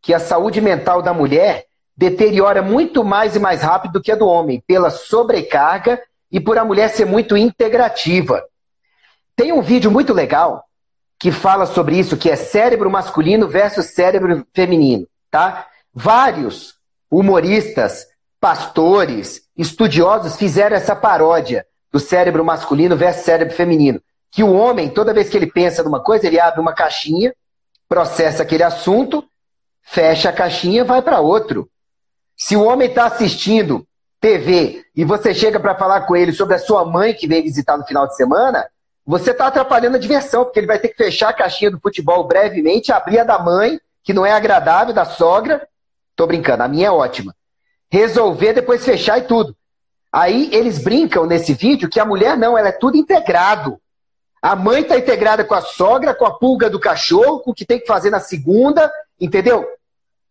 que 0.00 0.14
a 0.14 0.18
saúde 0.18 0.60
mental 0.60 1.02
da 1.02 1.12
mulher 1.12 1.66
deteriora 1.96 2.62
muito 2.62 3.04
mais 3.04 3.36
e 3.36 3.38
mais 3.38 3.62
rápido 3.62 3.92
do 3.92 4.02
que 4.02 4.12
a 4.12 4.16
do 4.16 4.26
homem, 4.26 4.62
pela 4.66 4.90
sobrecarga 4.90 6.00
e 6.30 6.40
por 6.40 6.58
a 6.58 6.64
mulher 6.64 6.88
ser 6.90 7.06
muito 7.06 7.36
integrativa. 7.36 8.44
Tem 9.36 9.52
um 9.52 9.60
vídeo 9.60 9.90
muito 9.90 10.14
legal 10.14 10.64
que 11.18 11.30
fala 11.30 11.66
sobre 11.66 11.98
isso, 11.98 12.16
que 12.16 12.30
é 12.30 12.36
cérebro 12.36 12.90
masculino 12.90 13.46
versus 13.46 13.86
cérebro 13.86 14.46
feminino, 14.54 15.06
tá? 15.30 15.66
Vários 15.92 16.74
humoristas, 17.10 18.06
pastores, 18.40 19.42
estudiosos 19.56 20.36
fizeram 20.36 20.76
essa 20.76 20.96
paródia 20.96 21.66
do 21.92 22.00
cérebro 22.00 22.44
masculino 22.44 22.96
versus 22.96 23.24
cérebro 23.24 23.54
feminino. 23.54 24.00
Que 24.30 24.42
o 24.42 24.52
homem, 24.52 24.88
toda 24.88 25.14
vez 25.14 25.28
que 25.28 25.36
ele 25.36 25.50
pensa 25.50 25.82
numa 25.82 26.02
coisa, 26.02 26.26
ele 26.26 26.40
abre 26.40 26.60
uma 26.60 26.74
caixinha, 26.74 27.34
processa 27.88 28.42
aquele 28.42 28.62
assunto, 28.62 29.22
fecha 29.82 30.30
a 30.30 30.32
caixinha 30.32 30.84
vai 30.84 31.02
para 31.02 31.20
outro. 31.20 31.68
Se 32.36 32.56
o 32.56 32.64
homem 32.64 32.88
está 32.88 33.06
assistindo 33.06 33.86
TV 34.20 34.84
e 34.94 35.04
você 35.04 35.34
chega 35.34 35.60
para 35.60 35.74
falar 35.74 36.02
com 36.02 36.16
ele 36.16 36.32
sobre 36.32 36.54
a 36.54 36.58
sua 36.58 36.84
mãe 36.84 37.14
que 37.14 37.26
veio 37.26 37.42
visitar 37.42 37.76
no 37.76 37.86
final 37.86 38.06
de 38.06 38.16
semana, 38.16 38.66
você 39.06 39.30
está 39.30 39.46
atrapalhando 39.46 39.96
a 39.96 40.00
diversão, 40.00 40.44
porque 40.44 40.58
ele 40.58 40.66
vai 40.66 40.80
ter 40.80 40.88
que 40.88 40.96
fechar 40.96 41.28
a 41.28 41.32
caixinha 41.32 41.70
do 41.70 41.78
futebol 41.78 42.24
brevemente, 42.24 42.90
abrir 42.90 43.20
a 43.20 43.24
da 43.24 43.38
mãe, 43.38 43.80
que 44.02 44.12
não 44.12 44.26
é 44.26 44.32
agradável, 44.32 44.92
da 44.92 45.04
sogra. 45.04 45.66
Tô 46.16 46.26
brincando, 46.26 46.64
a 46.64 46.68
minha 46.68 46.88
é 46.88 46.90
ótima. 46.90 47.32
Resolver, 47.88 48.54
depois 48.54 48.84
fechar 48.84 49.18
e 49.18 49.22
tudo. 49.22 49.56
Aí 50.12 50.48
eles 50.52 50.82
brincam 50.82 51.24
nesse 51.24 51.54
vídeo 51.54 51.88
que 51.88 52.00
a 52.00 52.04
mulher 52.04 52.36
não, 52.36 52.58
ela 52.58 52.68
é 52.68 52.72
tudo 52.72 52.96
integrado. 52.96 53.78
A 54.42 54.56
mãe 54.56 54.82
está 54.82 54.98
integrada 54.98 55.44
com 55.44 55.54
a 55.54 55.60
sogra, 55.60 56.12
com 56.12 56.26
a 56.26 56.36
pulga 56.36 56.68
do 56.68 56.80
cachorro, 56.80 57.40
com 57.40 57.52
o 57.52 57.54
que 57.54 57.64
tem 57.64 57.78
que 57.78 57.86
fazer 57.86 58.10
na 58.10 58.18
segunda, 58.18 58.90
entendeu? 59.20 59.64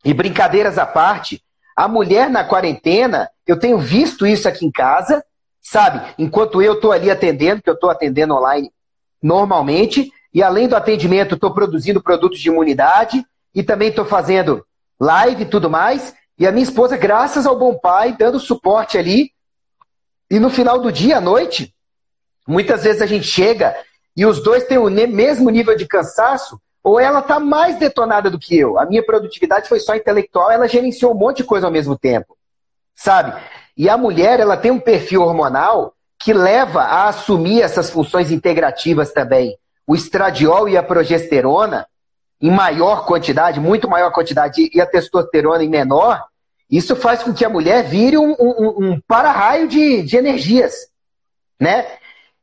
E 0.04 0.14
brincadeiras 0.14 0.78
à 0.78 0.86
parte, 0.86 1.42
a 1.76 1.88
mulher 1.88 2.30
na 2.30 2.44
quarentena, 2.44 3.30
eu 3.48 3.58
tenho 3.58 3.78
visto 3.78 4.26
isso 4.28 4.48
aqui 4.48 4.66
em 4.66 4.72
casa, 4.72 5.24
sabe? 5.66 6.14
Enquanto 6.20 6.62
eu 6.62 6.74
estou 6.74 6.92
ali 6.92 7.10
atendendo, 7.10 7.62
que 7.62 7.70
eu 7.70 7.74
estou 7.74 7.90
atendendo 7.90 8.36
online 8.36 8.72
normalmente, 9.22 10.12
e 10.32 10.44
além 10.44 10.68
do 10.68 10.76
atendimento, 10.76 11.34
estou 11.34 11.52
produzindo 11.52 12.02
produtos 12.02 12.40
de 12.40 12.50
imunidade 12.50 13.26
e 13.54 13.64
também 13.64 13.90
estou 13.90 14.06
fazendo 14.06 14.64
live 15.00 15.42
e 15.42 15.46
tudo 15.46 15.68
mais. 15.70 16.14
E 16.38 16.46
a 16.46 16.52
minha 16.52 16.64
esposa, 16.64 16.96
graças 16.96 17.48
ao 17.48 17.58
bom 17.58 17.74
pai, 17.74 18.16
dando 18.16 18.40
suporte 18.40 18.98
ali. 18.98 19.32
E 20.30 20.40
no 20.40 20.52
final 20.52 20.80
do 20.80 20.92
dia, 20.92 21.18
à 21.18 21.22
noite, 21.22 21.74
muitas 22.48 22.84
vezes 22.84 23.02
a 23.02 23.08
gente 23.08 23.26
chega 23.26 23.76
e 24.16 24.26
os 24.26 24.44
dois 24.44 24.66
têm 24.66 24.78
o 24.78 24.90
mesmo 24.90 25.50
nível 25.50 25.76
de 25.76 25.88
cansaço, 25.88 26.62
ou 26.84 27.00
ela 27.00 27.20
está 27.20 27.40
mais 27.40 27.80
detonada 27.80 28.30
do 28.30 28.38
que 28.38 28.56
eu. 28.56 28.78
A 28.78 28.86
minha 28.86 29.04
produtividade 29.04 29.68
foi 29.68 29.80
só 29.80 29.96
intelectual, 29.96 30.52
ela 30.52 30.68
gerenciou 30.68 31.12
um 31.12 31.18
monte 31.18 31.38
de 31.38 31.44
coisa 31.44 31.66
ao 31.66 31.74
mesmo 31.74 31.98
tempo. 31.98 32.38
Sabe? 32.96 33.42
E 33.78 33.90
a 33.90 33.98
mulher, 33.98 34.40
ela 34.40 34.56
tem 34.56 34.72
um 34.72 34.80
perfil 34.80 35.22
hormonal 35.22 35.94
que 36.20 36.34
leva 36.34 36.82
a 36.82 37.10
assumir 37.10 37.62
essas 37.62 37.90
funções 37.90 38.32
integrativas 38.32 39.12
também. 39.12 39.58
O 39.86 39.96
estradiol 39.96 40.68
e 40.70 40.78
a 40.78 40.84
progesterona, 40.84 41.86
em 42.42 42.50
maior 42.50 43.06
quantidade, 43.06 43.60
muito 43.60 43.90
maior 43.90 44.12
quantidade, 44.12 44.70
e 44.74 44.82
a 44.82 44.86
testosterona 44.86 45.64
em 45.64 45.70
menor, 45.70 46.24
isso 46.70 46.96
faz 46.96 47.22
com 47.22 47.34
que 47.34 47.46
a 47.46 47.50
mulher 47.50 47.84
vire 47.84 48.18
um, 48.18 48.32
um, 48.40 48.76
um 48.78 49.02
para-raio 49.08 49.68
de, 49.68 50.02
de 50.04 50.18
energias. 50.18 50.88
Né? 51.60 51.86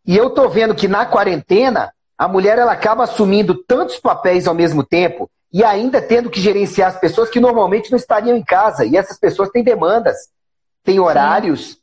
E 0.07 0.17
eu 0.17 0.31
tô 0.31 0.49
vendo 0.49 0.75
que 0.75 0.87
na 0.87 1.07
quarentena, 1.07 1.93
a 2.17 2.29
mulher 2.29 2.59
ela 2.59 2.73
acaba 2.73 3.05
assumindo 3.05 3.55
tantos 3.65 3.99
papéis 3.99 4.47
ao 4.47 4.55
mesmo 4.55 4.85
tempo 4.85 5.31
e 5.53 5.65
ainda 5.65 6.01
tendo 6.01 6.31
que 6.31 6.41
gerenciar 6.41 6.89
as 6.89 7.01
pessoas 7.01 7.29
que 7.29 7.41
normalmente 7.41 7.91
não 7.91 7.99
estariam 7.99 8.37
em 8.37 8.45
casa. 8.45 8.85
E 8.85 8.97
essas 8.97 9.19
pessoas 9.19 9.51
têm 9.51 9.65
demandas 9.65 10.17
tem 10.85 10.99
horários, 11.01 11.71
Sim. 11.73 11.77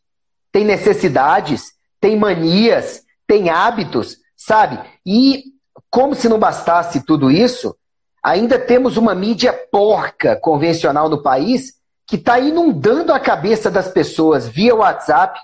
tem 0.51 0.65
necessidades, 0.65 1.73
tem 1.99 2.17
manias, 2.17 3.03
tem 3.27 3.49
hábitos, 3.49 4.17
sabe? 4.35 4.79
E 5.05 5.43
como 5.89 6.15
se 6.15 6.29
não 6.29 6.39
bastasse 6.39 7.05
tudo 7.05 7.31
isso, 7.31 7.75
ainda 8.23 8.59
temos 8.59 8.97
uma 8.97 9.15
mídia 9.15 9.53
porca 9.71 10.35
convencional 10.35 11.09
no 11.09 11.21
país 11.21 11.73
que 12.05 12.15
está 12.15 12.39
inundando 12.39 13.13
a 13.13 13.19
cabeça 13.19 13.69
das 13.69 13.87
pessoas 13.87 14.47
via 14.47 14.75
WhatsApp, 14.75 15.39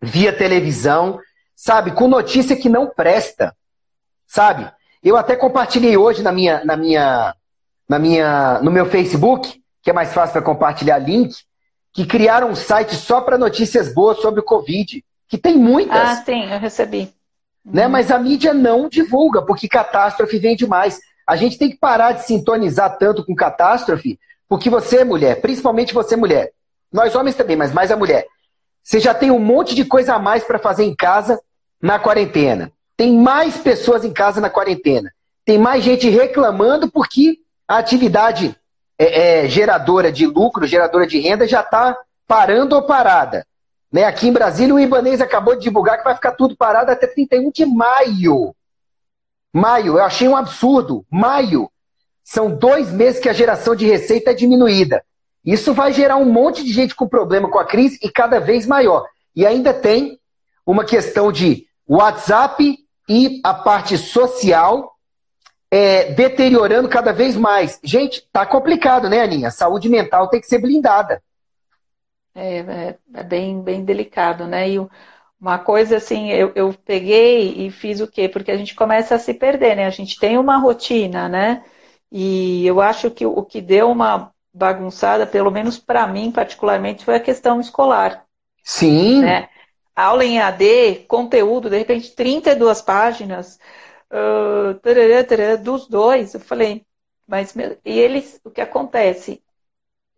via 0.00 0.32
televisão, 0.32 1.18
sabe? 1.54 1.90
Com 1.90 2.08
notícia 2.08 2.56
que 2.56 2.68
não 2.68 2.86
presta, 2.86 3.54
sabe? 4.26 4.70
Eu 5.02 5.16
até 5.16 5.34
compartilhei 5.34 5.96
hoje 5.96 6.22
na 6.22 6.30
minha, 6.30 6.64
na 6.64 6.76
minha, 6.76 7.34
na 7.88 7.98
minha, 7.98 8.60
no 8.62 8.70
meu 8.70 8.86
Facebook, 8.86 9.60
que 9.82 9.90
é 9.90 9.92
mais 9.92 10.12
fácil 10.12 10.34
para 10.34 10.42
compartilhar 10.42 10.98
link, 10.98 11.34
que 11.92 12.06
criaram 12.06 12.50
um 12.50 12.54
site 12.54 12.94
só 12.94 13.20
para 13.20 13.38
notícias 13.38 13.92
boas 13.92 14.18
sobre 14.18 14.40
o 14.40 14.44
Covid, 14.44 15.04
que 15.28 15.38
tem 15.38 15.56
muitas. 15.56 15.96
Ah, 15.96 16.22
sim, 16.24 16.50
eu 16.50 16.58
recebi. 16.58 17.12
Né? 17.64 17.86
Uhum. 17.86 17.92
Mas 17.92 18.10
a 18.10 18.18
mídia 18.18 18.54
não 18.54 18.88
divulga, 18.88 19.42
porque 19.42 19.68
catástrofe 19.68 20.38
vem 20.38 20.56
demais. 20.56 21.00
A 21.26 21.36
gente 21.36 21.58
tem 21.58 21.70
que 21.70 21.76
parar 21.76 22.12
de 22.12 22.24
sintonizar 22.24 22.96
tanto 22.98 23.24
com 23.24 23.34
catástrofe, 23.34 24.18
porque 24.48 24.70
você, 24.70 25.04
mulher, 25.04 25.40
principalmente 25.40 25.94
você, 25.94 26.16
mulher, 26.16 26.52
nós 26.92 27.14
homens 27.14 27.36
também, 27.36 27.56
mas 27.56 27.72
mais 27.72 27.92
a 27.92 27.96
mulher, 27.96 28.26
você 28.82 28.98
já 28.98 29.14
tem 29.14 29.30
um 29.30 29.38
monte 29.38 29.74
de 29.74 29.84
coisa 29.84 30.14
a 30.14 30.18
mais 30.18 30.42
para 30.42 30.58
fazer 30.58 30.84
em 30.84 30.94
casa 30.94 31.40
na 31.80 31.98
quarentena. 31.98 32.72
Tem 32.96 33.16
mais 33.16 33.56
pessoas 33.56 34.04
em 34.04 34.12
casa 34.12 34.40
na 34.40 34.50
quarentena. 34.50 35.12
Tem 35.44 35.58
mais 35.58 35.84
gente 35.84 36.08
reclamando 36.08 36.90
porque 36.90 37.38
a 37.66 37.78
atividade 37.78 38.56
é, 39.02 39.44
é, 39.44 39.48
geradora 39.48 40.12
de 40.12 40.26
lucro, 40.26 40.66
geradora 40.66 41.06
de 41.06 41.18
renda, 41.18 41.48
já 41.48 41.62
está 41.62 41.96
parando 42.28 42.76
ou 42.76 42.82
parada. 42.82 43.46
Né? 43.90 44.04
Aqui 44.04 44.28
em 44.28 44.32
Brasília, 44.32 44.74
o 44.74 44.78
Ibanês 44.78 45.22
acabou 45.22 45.56
de 45.56 45.62
divulgar 45.62 45.96
que 45.96 46.04
vai 46.04 46.14
ficar 46.14 46.32
tudo 46.32 46.54
parado 46.54 46.90
até 46.90 47.06
31 47.06 47.50
de 47.50 47.64
maio. 47.64 48.54
Maio, 49.54 49.96
eu 49.96 50.04
achei 50.04 50.28
um 50.28 50.36
absurdo. 50.36 51.02
Maio. 51.10 51.70
São 52.22 52.54
dois 52.54 52.92
meses 52.92 53.18
que 53.18 53.28
a 53.30 53.32
geração 53.32 53.74
de 53.74 53.86
receita 53.86 54.32
é 54.32 54.34
diminuída. 54.34 55.02
Isso 55.42 55.72
vai 55.72 55.94
gerar 55.94 56.18
um 56.18 56.30
monte 56.30 56.62
de 56.62 56.70
gente 56.70 56.94
com 56.94 57.08
problema 57.08 57.50
com 57.50 57.58
a 57.58 57.64
crise 57.64 57.98
e 58.02 58.10
cada 58.10 58.38
vez 58.38 58.66
maior. 58.66 59.06
E 59.34 59.46
ainda 59.46 59.72
tem 59.72 60.20
uma 60.66 60.84
questão 60.84 61.32
de 61.32 61.64
WhatsApp 61.88 62.78
e 63.08 63.40
a 63.42 63.54
parte 63.54 63.96
social 63.96 64.89
é, 65.70 66.12
deteriorando 66.12 66.88
cada 66.88 67.12
vez 67.12 67.36
mais. 67.36 67.78
Gente, 67.82 68.26
tá 68.32 68.44
complicado, 68.44 69.08
né, 69.08 69.20
Aninha? 69.20 69.48
A 69.48 69.52
saúde 69.52 69.88
mental 69.88 70.28
tem 70.28 70.40
que 70.40 70.46
ser 70.46 70.58
blindada. 70.58 71.22
É, 72.34 72.58
é, 72.58 72.98
é 73.14 73.22
bem, 73.22 73.60
bem 73.62 73.84
delicado, 73.84 74.46
né? 74.46 74.68
E 74.68 74.78
uma 75.40 75.58
coisa 75.58 75.96
assim, 75.96 76.30
eu, 76.30 76.52
eu 76.54 76.74
peguei 76.84 77.66
e 77.66 77.70
fiz 77.70 78.00
o 78.00 78.08
quê? 78.08 78.28
Porque 78.28 78.50
a 78.50 78.56
gente 78.56 78.74
começa 78.74 79.14
a 79.14 79.18
se 79.18 79.32
perder, 79.32 79.76
né? 79.76 79.86
A 79.86 79.90
gente 79.90 80.18
tem 80.18 80.36
uma 80.36 80.58
rotina, 80.58 81.28
né? 81.28 81.64
E 82.10 82.66
eu 82.66 82.80
acho 82.80 83.10
que 83.10 83.24
o 83.24 83.42
que 83.42 83.60
deu 83.60 83.90
uma 83.90 84.32
bagunçada, 84.52 85.26
pelo 85.26 85.50
menos 85.50 85.78
para 85.78 86.06
mim 86.06 86.32
particularmente, 86.32 87.04
foi 87.04 87.14
a 87.14 87.20
questão 87.20 87.60
escolar. 87.60 88.24
Sim. 88.64 89.22
Né? 89.22 89.48
Aula 89.94 90.24
em 90.24 90.40
AD, 90.40 91.04
conteúdo, 91.06 91.70
de 91.70 91.78
repente 91.78 92.14
32 92.14 92.82
páginas, 92.82 93.58
uh, 94.10 94.74
tarará, 94.80 95.24
tarará, 95.24 95.56
dos 95.56 95.86
dois. 95.88 96.34
Eu 96.34 96.40
falei, 96.40 96.84
mas 97.26 97.54
e 97.84 97.98
eles, 97.98 98.40
o 98.44 98.50
que 98.50 98.60
acontece? 98.60 99.42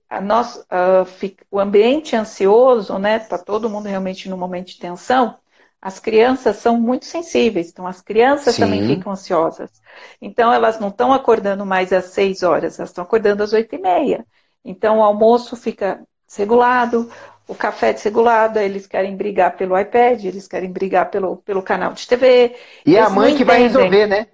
A 0.09 0.21
nossa, 0.21 0.61
uh, 0.63 1.05
fica, 1.05 1.45
o 1.51 1.59
ambiente 1.59 2.15
ansioso, 2.17 2.99
né? 2.99 3.19
Tá 3.19 3.39
todo 3.39 3.71
mundo 3.71 3.87
realmente 3.87 4.29
num 4.29 4.37
momento 4.37 4.69
de 4.69 4.79
tensão. 4.79 5.39
As 5.81 5.99
crianças 5.99 6.59
são 6.59 6.81
muito 6.81 7.07
sensíveis, 7.07 7.71
então 7.71 7.87
as 7.87 8.01
crianças 8.01 8.55
Sim. 8.55 8.63
também 8.63 8.87
ficam 8.87 9.13
ansiosas. 9.13 9.83
Então 10.21 10.53
elas 10.53 10.79
não 10.79 10.89
estão 10.89 11.13
acordando 11.13 11.67
mais 11.67 11.93
às 11.93 12.07
seis 12.07 12.43
horas, 12.45 12.79
elas 12.79 12.91
estão 12.91 13.03
acordando 13.03 13.43
às 13.43 13.53
oito 13.53 13.75
e 13.75 13.79
meia. 13.79 14.25
Então 14.65 14.99
o 14.99 15.03
almoço 15.03 15.57
fica 15.57 16.07
desregulado, 16.27 17.11
o 17.53 17.55
café 17.55 17.93
desregulado, 17.93 18.59
eles 18.59 18.87
querem 18.87 19.15
brigar 19.15 19.57
pelo 19.57 19.79
iPad, 19.79 20.25
eles 20.25 20.49
querem 20.49 20.73
brigar 20.73 21.11
pelo, 21.11 21.37
pelo 21.37 21.63
canal 21.63 21.93
de 21.93 22.09
TV. 22.09 22.57
E 22.85 22.97
é 22.97 23.01
a 23.01 23.11
mãe 23.11 23.37
que 23.37 23.45
vai 23.45 23.61
resolver, 23.61 24.07
né? 24.07 24.27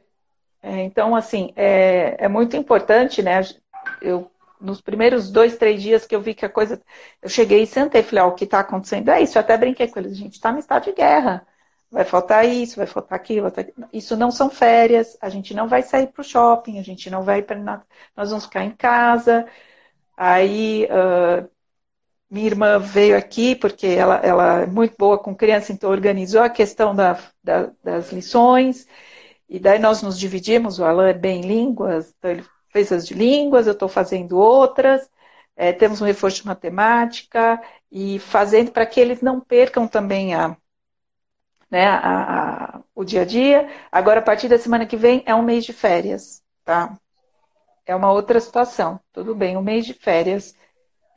É, 0.62 0.82
então, 0.82 1.14
assim, 1.14 1.52
é, 1.56 2.16
é 2.18 2.28
muito 2.28 2.56
importante, 2.56 3.20
né? 3.20 3.40
Eu, 4.00 4.30
nos 4.60 4.80
primeiros 4.80 5.30
dois, 5.30 5.56
três 5.56 5.82
dias 5.82 6.06
que 6.06 6.14
eu 6.14 6.20
vi 6.20 6.32
que 6.32 6.44
a 6.44 6.48
coisa. 6.48 6.80
Eu 7.20 7.28
cheguei 7.28 7.62
e 7.62 7.66
sentei 7.66 8.00
e 8.00 8.04
falei: 8.04 8.24
o 8.24 8.32
que 8.32 8.44
está 8.44 8.60
acontecendo 8.60 9.10
é 9.10 9.20
isso. 9.20 9.36
Eu 9.36 9.40
até 9.40 9.56
brinquei 9.56 9.88
com 9.88 9.98
eles: 9.98 10.12
a 10.12 10.16
gente 10.16 10.34
está 10.34 10.52
no 10.52 10.60
estado 10.60 10.84
de 10.84 10.92
guerra. 10.92 11.44
Vai 11.90 12.04
faltar 12.04 12.46
isso, 12.46 12.76
vai 12.76 12.86
faltar 12.86 13.16
aquilo. 13.16 13.50
Vai 13.50 13.64
faltar... 13.64 13.88
Isso 13.92 14.16
não 14.16 14.30
são 14.30 14.48
férias, 14.50 15.16
a 15.20 15.28
gente 15.28 15.54
não 15.54 15.68
vai 15.68 15.82
sair 15.82 16.06
para 16.08 16.20
o 16.20 16.24
shopping, 16.24 16.78
a 16.78 16.82
gente 16.82 17.10
não 17.10 17.22
vai 17.22 17.42
para. 17.42 17.82
Nós 18.16 18.30
vamos 18.30 18.44
ficar 18.44 18.64
em 18.64 18.70
casa. 18.70 19.46
Aí. 20.16 20.86
Uh, 20.86 21.57
minha 22.30 22.46
irmã 22.46 22.78
veio 22.78 23.16
aqui 23.16 23.54
porque 23.56 23.86
ela, 23.86 24.16
ela 24.16 24.62
é 24.62 24.66
muito 24.66 24.94
boa 24.98 25.18
com 25.18 25.34
criança, 25.34 25.72
então 25.72 25.90
organizou 25.90 26.42
a 26.42 26.50
questão 26.50 26.94
da, 26.94 27.18
da, 27.42 27.70
das 27.82 28.12
lições. 28.12 28.86
E 29.48 29.58
daí 29.58 29.78
nós 29.78 30.02
nos 30.02 30.18
dividimos, 30.18 30.78
o 30.78 30.84
Alan 30.84 31.08
é 31.08 31.14
bem 31.14 31.40
línguas, 31.42 32.14
então 32.18 32.30
ele 32.30 32.44
fez 32.70 32.92
as 32.92 33.06
de 33.06 33.14
línguas, 33.14 33.66
eu 33.66 33.72
estou 33.72 33.88
fazendo 33.88 34.38
outras. 34.38 35.08
É, 35.56 35.72
temos 35.72 36.00
um 36.00 36.04
reforço 36.04 36.42
de 36.42 36.46
matemática 36.46 37.60
e 37.90 38.18
fazendo 38.20 38.70
para 38.70 38.86
que 38.86 39.00
eles 39.00 39.20
não 39.22 39.40
percam 39.40 39.88
também 39.88 40.34
a, 40.34 40.56
né, 41.70 41.86
a, 41.86 42.76
a, 42.76 42.80
o 42.94 43.04
dia 43.04 43.22
a 43.22 43.24
dia. 43.24 43.68
Agora, 43.90 44.20
a 44.20 44.22
partir 44.22 44.48
da 44.48 44.58
semana 44.58 44.86
que 44.86 44.96
vem, 44.96 45.22
é 45.26 45.34
um 45.34 45.42
mês 45.42 45.64
de 45.64 45.72
férias, 45.72 46.42
tá? 46.64 46.96
É 47.86 47.96
uma 47.96 48.12
outra 48.12 48.40
situação. 48.40 49.00
Tudo 49.12 49.34
bem, 49.34 49.56
um 49.56 49.62
mês 49.62 49.86
de 49.86 49.94
férias 49.94 50.54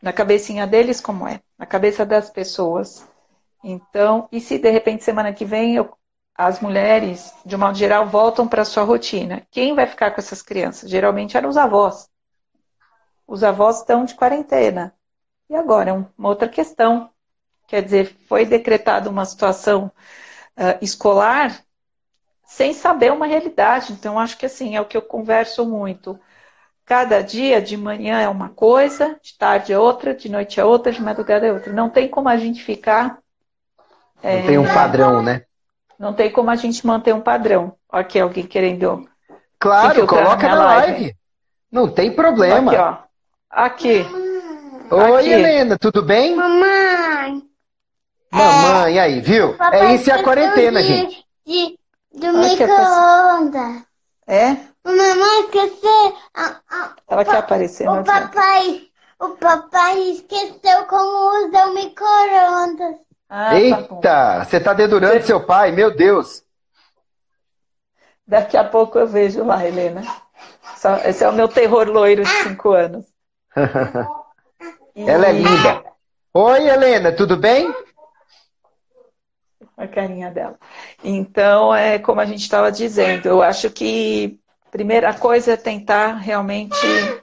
na 0.01 0.11
cabecinha 0.11 0.65
deles, 0.65 0.99
como 0.99 1.27
é? 1.27 1.41
Na 1.57 1.65
cabeça 1.65 2.05
das 2.05 2.29
pessoas. 2.29 3.07
Então, 3.63 4.27
e 4.31 4.39
se 4.41 4.57
de 4.57 4.69
repente 4.69 5.03
semana 5.03 5.33
que 5.33 5.45
vem 5.45 5.75
eu, 5.75 5.93
as 6.35 6.59
mulheres, 6.59 7.33
de 7.45 7.55
um 7.55 7.59
modo 7.59 7.77
geral, 7.77 8.07
voltam 8.07 8.47
para 8.47 8.65
sua 8.65 8.83
rotina? 8.83 9.45
Quem 9.51 9.75
vai 9.75 9.85
ficar 9.85 10.11
com 10.11 10.19
essas 10.19 10.41
crianças? 10.41 10.89
Geralmente 10.89 11.37
eram 11.37 11.49
os 11.49 11.57
avós. 11.57 12.09
Os 13.27 13.43
avós 13.43 13.79
estão 13.79 14.03
de 14.03 14.15
quarentena. 14.15 14.95
E 15.49 15.55
agora, 15.55 15.91
é 15.91 15.93
uma 15.93 16.29
outra 16.29 16.49
questão. 16.49 17.11
Quer 17.67 17.83
dizer, 17.83 18.17
foi 18.27 18.45
decretada 18.45 19.09
uma 19.09 19.25
situação 19.25 19.91
uh, 20.57 20.77
escolar, 20.81 21.63
sem 22.43 22.73
saber 22.73 23.11
uma 23.11 23.27
realidade. 23.27 23.93
Então, 23.93 24.19
acho 24.19 24.37
que 24.37 24.45
assim, 24.45 24.75
é 24.75 24.81
o 24.81 24.85
que 24.85 24.97
eu 24.97 25.01
converso 25.01 25.65
muito. 25.65 26.19
Cada 26.91 27.23
dia, 27.23 27.61
de 27.61 27.77
manhã 27.77 28.19
é 28.19 28.27
uma 28.27 28.49
coisa, 28.49 29.17
de 29.23 29.37
tarde 29.37 29.71
é 29.71 29.79
outra, 29.79 30.13
de 30.13 30.27
noite 30.27 30.59
é 30.59 30.65
outra, 30.65 30.91
de 30.91 31.01
madrugada 31.01 31.47
é 31.47 31.53
outra. 31.53 31.71
Não 31.71 31.89
tem 31.89 32.09
como 32.09 32.27
a 32.27 32.35
gente 32.35 32.61
ficar. 32.61 33.17
Não 34.21 34.29
é, 34.29 34.41
tem 34.41 34.57
um 34.57 34.65
padrão, 34.65 35.23
né? 35.23 35.43
Não 35.97 36.13
tem 36.13 36.29
como 36.29 36.49
a 36.49 36.55
gente 36.57 36.85
manter 36.85 37.15
um 37.15 37.21
padrão. 37.21 37.77
Aqui 37.89 38.19
alguém 38.19 38.45
querendo. 38.45 39.07
Claro, 39.57 40.05
coloca 40.05 40.45
na 40.45 40.65
live. 40.65 40.91
live. 40.91 41.15
Não 41.71 41.87
tem 41.87 42.11
problema. 42.11 42.73
Aqui, 42.73 42.81
ó. 42.81 42.97
Aqui. 43.49 44.05
Oi, 44.91 45.19
aqui. 45.19 45.29
Helena, 45.29 45.77
tudo 45.77 46.03
bem? 46.03 46.35
Mamãe. 46.35 47.41
Mamãe, 48.29 48.97
é, 48.97 48.99
aí, 48.99 49.21
viu? 49.21 49.55
É 49.71 49.95
isso 49.95 50.09
e 50.09 50.11
a 50.11 50.21
quarentena, 50.21 50.81
de, 50.81 50.87
gente. 50.89 51.25
De, 51.45 51.79
do 52.13 52.37
micro-ondas. 52.37 53.81
É? 54.27 54.70
Mamãe 54.83 55.41
esqueceu. 55.41 56.17
Ela 57.07 57.25
quer 57.25 57.37
aparecer, 57.37 57.87
O 57.87 58.03
papai, 58.03 58.87
o 59.19 59.29
papai 59.29 59.99
esqueceu 60.09 60.85
como 60.87 61.47
usa 61.47 61.67
o 61.67 61.73
micro-ondas. 61.73 62.95
Ah, 63.29 63.49
tá 63.49 63.57
Eita, 63.59 63.95
tá 64.01 64.43
você 64.43 64.59
tá 64.59 64.73
dedurando 64.73 65.23
seu 65.23 65.45
pai, 65.45 65.71
meu 65.71 65.95
Deus. 65.95 66.43
Daqui 68.27 68.57
a 68.57 68.63
pouco 68.63 68.97
eu 68.97 69.07
vejo 69.07 69.43
lá, 69.43 69.65
Helena. 69.65 70.01
Esse 71.05 71.23
é 71.23 71.29
o 71.29 71.33
meu 71.33 71.47
terror 71.47 71.87
loiro 71.87 72.23
de 72.23 72.29
cinco 72.43 72.71
anos. 72.71 73.05
Ela 74.95 75.27
é 75.27 75.31
linda. 75.31 75.83
Oi, 76.33 76.67
Helena, 76.67 77.11
tudo 77.11 77.37
bem? 77.37 77.73
A 79.77 79.87
carinha 79.87 80.31
dela. 80.31 80.57
Então, 81.03 81.73
é 81.73 81.99
como 81.99 82.21
a 82.21 82.25
gente 82.25 82.41
estava 82.41 82.71
dizendo, 82.71 83.27
eu 83.27 83.41
acho 83.41 83.69
que 83.69 84.40
primeira 84.71 85.13
coisa 85.13 85.53
é 85.53 85.57
tentar 85.57 86.15
realmente 86.15 86.75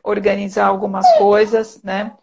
organizar 0.03 0.67
algumas 0.67 1.07
coisas, 1.17 1.83
né? 1.83 2.17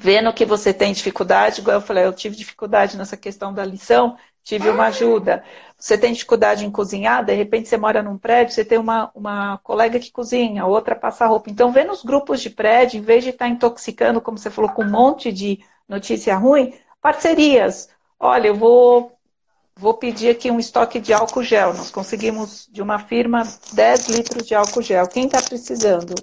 Vendo 0.00 0.32
que 0.32 0.44
você 0.44 0.72
tem 0.72 0.92
dificuldade, 0.92 1.60
igual 1.60 1.76
eu 1.78 1.80
falei, 1.80 2.04
eu 2.04 2.12
tive 2.12 2.36
dificuldade 2.36 2.96
nessa 2.96 3.16
questão 3.16 3.52
da 3.52 3.64
lição, 3.64 4.16
tive 4.44 4.70
uma 4.70 4.86
ajuda. 4.86 5.44
Você 5.76 5.98
tem 5.98 6.12
dificuldade 6.12 6.64
em 6.64 6.70
cozinhar, 6.70 7.24
de 7.24 7.34
repente 7.34 7.68
você 7.68 7.76
mora 7.76 8.02
num 8.02 8.16
prédio, 8.16 8.54
você 8.54 8.64
tem 8.64 8.78
uma, 8.78 9.10
uma 9.14 9.58
colega 9.58 9.98
que 9.98 10.12
cozinha, 10.12 10.64
outra 10.64 10.94
passa 10.94 11.26
roupa. 11.26 11.50
Então, 11.50 11.72
vê 11.72 11.84
nos 11.84 12.04
grupos 12.04 12.40
de 12.40 12.48
prédio, 12.50 12.98
em 12.98 13.02
vez 13.02 13.24
de 13.24 13.30
estar 13.30 13.48
intoxicando, 13.48 14.20
como 14.20 14.38
você 14.38 14.50
falou, 14.50 14.70
com 14.70 14.84
um 14.84 14.90
monte 14.90 15.32
de 15.32 15.58
notícia 15.88 16.36
ruim, 16.36 16.72
parcerias. 17.00 17.88
Olha, 18.20 18.48
eu 18.48 18.54
vou, 18.54 19.17
vou 19.78 19.94
pedir 19.94 20.30
aqui 20.30 20.50
um 20.50 20.58
estoque 20.58 20.98
de 20.98 21.12
álcool 21.12 21.42
gel. 21.42 21.72
Nós 21.72 21.90
conseguimos 21.90 22.68
de 22.70 22.82
uma 22.82 22.98
firma 22.98 23.44
10 23.72 24.08
litros 24.08 24.46
de 24.46 24.54
álcool 24.54 24.82
gel. 24.82 25.06
Quem 25.06 25.26
está 25.26 25.40
precisando? 25.40 26.14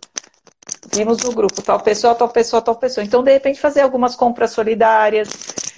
Vimos 0.94 1.24
no 1.24 1.34
grupo, 1.34 1.62
tal 1.62 1.80
pessoa, 1.80 2.14
tal 2.14 2.30
pessoa, 2.30 2.62
tal 2.62 2.76
pessoa. 2.76 3.04
Então, 3.04 3.24
de 3.24 3.32
repente, 3.32 3.60
fazer 3.60 3.82
algumas 3.82 4.16
compras 4.16 4.52
solidárias, 4.52 5.30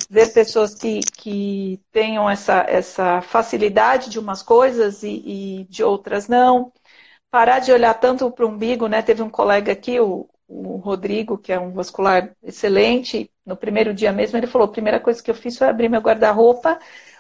ver 0.09 0.33
pessoas 0.33 0.73
que, 0.73 0.99
que 1.17 1.79
tenham 1.91 2.29
essa, 2.29 2.65
essa 2.67 3.21
facilidade 3.21 4.09
de 4.09 4.19
umas 4.19 4.41
coisas 4.41 5.03
e, 5.03 5.61
e 5.61 5.63
de 5.69 5.83
outras 5.83 6.27
não. 6.27 6.71
Parar 7.29 7.59
de 7.59 7.71
olhar 7.71 7.93
tanto 7.93 8.29
para 8.31 8.45
o 8.45 8.49
umbigo, 8.49 8.87
né? 8.87 9.01
Teve 9.01 9.21
um 9.21 9.29
colega 9.29 9.71
aqui, 9.71 9.99
o, 9.99 10.27
o 10.47 10.77
Rodrigo, 10.77 11.37
que 11.37 11.51
é 11.53 11.59
um 11.59 11.71
vascular 11.71 12.33
excelente, 12.41 13.29
no 13.45 13.55
primeiro 13.55 13.93
dia 13.93 14.11
mesmo, 14.11 14.37
ele 14.37 14.47
falou: 14.47 14.67
a 14.67 14.71
primeira 14.71 14.99
coisa 14.99 15.21
que 15.21 15.29
eu 15.29 15.35
fiz 15.35 15.57
foi 15.57 15.67
abrir 15.67 15.89
meu 15.89 16.01
guarda-roupa, 16.01 16.79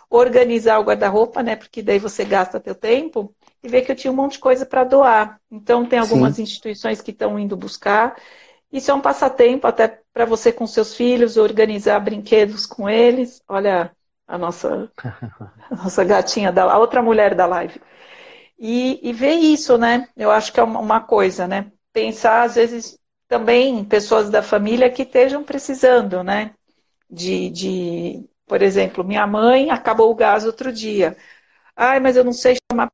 organizar 0.09 0.79
o 0.79 0.83
guarda-roupa, 0.83 1.43
né? 1.43 1.55
Porque 1.55 1.81
daí 1.81 1.99
você 1.99 2.23
gasta 2.23 2.59
teu 2.59 2.75
tempo, 2.75 3.33
e 3.63 3.67
ver 3.67 3.81
que 3.81 3.91
eu 3.91 3.95
tinha 3.95 4.11
um 4.11 4.15
monte 4.15 4.33
de 4.33 4.39
coisa 4.39 4.65
para 4.65 4.83
doar. 4.83 5.39
Então, 5.51 5.85
tem 5.85 5.99
algumas 5.99 6.37
Sim. 6.37 6.43
instituições 6.43 7.01
que 7.01 7.11
estão 7.11 7.37
indo 7.39 7.57
buscar. 7.57 8.15
Isso 8.71 8.91
é 8.91 8.93
um 8.93 9.01
passatempo 9.01 9.67
até 9.67 10.01
para 10.13 10.25
você 10.25 10.51
com 10.51 10.67
seus 10.67 10.95
filhos, 10.95 11.37
organizar 11.37 11.99
brinquedos 11.99 12.65
com 12.65 12.89
eles. 12.89 13.41
Olha 13.47 13.91
a 14.27 14.37
nossa, 14.37 14.91
a 15.69 15.75
nossa 15.75 16.03
gatinha, 16.03 16.51
da, 16.51 16.63
a 16.63 16.77
outra 16.77 17.01
mulher 17.01 17.35
da 17.35 17.45
live. 17.45 17.81
E, 18.59 18.99
e 19.07 19.13
ver 19.13 19.35
isso, 19.35 19.77
né? 19.77 20.07
Eu 20.15 20.31
acho 20.31 20.51
que 20.51 20.59
é 20.59 20.63
uma, 20.63 20.79
uma 20.79 21.01
coisa, 21.01 21.47
né? 21.47 21.71
Pensar, 21.93 22.43
às 22.43 22.55
vezes, 22.55 22.97
também 23.27 23.79
em 23.79 23.85
pessoas 23.85 24.29
da 24.29 24.41
família 24.41 24.89
que 24.89 25.03
estejam 25.03 25.43
precisando, 25.43 26.23
né? 26.23 26.53
De, 27.09 27.49
de, 27.49 28.29
por 28.47 28.61
exemplo, 28.61 29.03
minha 29.03 29.27
mãe 29.27 29.69
acabou 29.71 30.11
o 30.11 30.15
gás 30.15 30.45
outro 30.45 30.71
dia. 30.71 31.17
Ai, 31.75 31.99
mas 31.99 32.17
eu 32.17 32.23
não 32.23 32.33
sei 32.33 32.57
chamar 32.71 32.89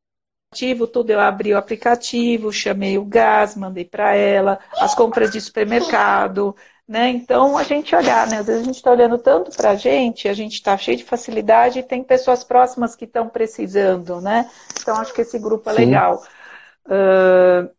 aplicativo, 0.53 0.87
tudo 0.87 1.09
eu 1.11 1.19
abri 1.19 1.53
o 1.53 1.57
aplicativo, 1.57 2.51
chamei 2.51 2.97
o 2.97 3.05
gás, 3.05 3.55
mandei 3.55 3.85
para 3.85 4.15
ela, 4.15 4.59
as 4.77 4.93
compras 4.95 5.31
de 5.31 5.41
supermercado, 5.41 6.55
né? 6.87 7.09
Então 7.09 7.57
a 7.57 7.63
gente 7.63 7.95
olhar, 7.95 8.27
né? 8.27 8.37
Às 8.39 8.45
vezes 8.47 8.61
a 8.61 8.65
gente 8.65 8.75
está 8.75 8.91
olhando 8.91 9.17
tanto 9.17 9.51
para 9.55 9.71
a 9.71 9.75
gente, 9.75 10.27
a 10.27 10.33
gente 10.33 10.53
está 10.53 10.77
cheio 10.77 10.97
de 10.97 11.03
facilidade 11.03 11.79
e 11.79 11.83
tem 11.83 12.03
pessoas 12.03 12.43
próximas 12.43 12.95
que 12.95 13.05
estão 13.05 13.29
precisando, 13.29 14.21
né? 14.21 14.49
Então 14.81 14.97
acho 14.97 15.13
que 15.13 15.21
esse 15.21 15.39
grupo 15.39 15.69
é 15.69 15.73
Sim. 15.73 15.85
legal. 15.85 16.23
Uh, 16.85 17.69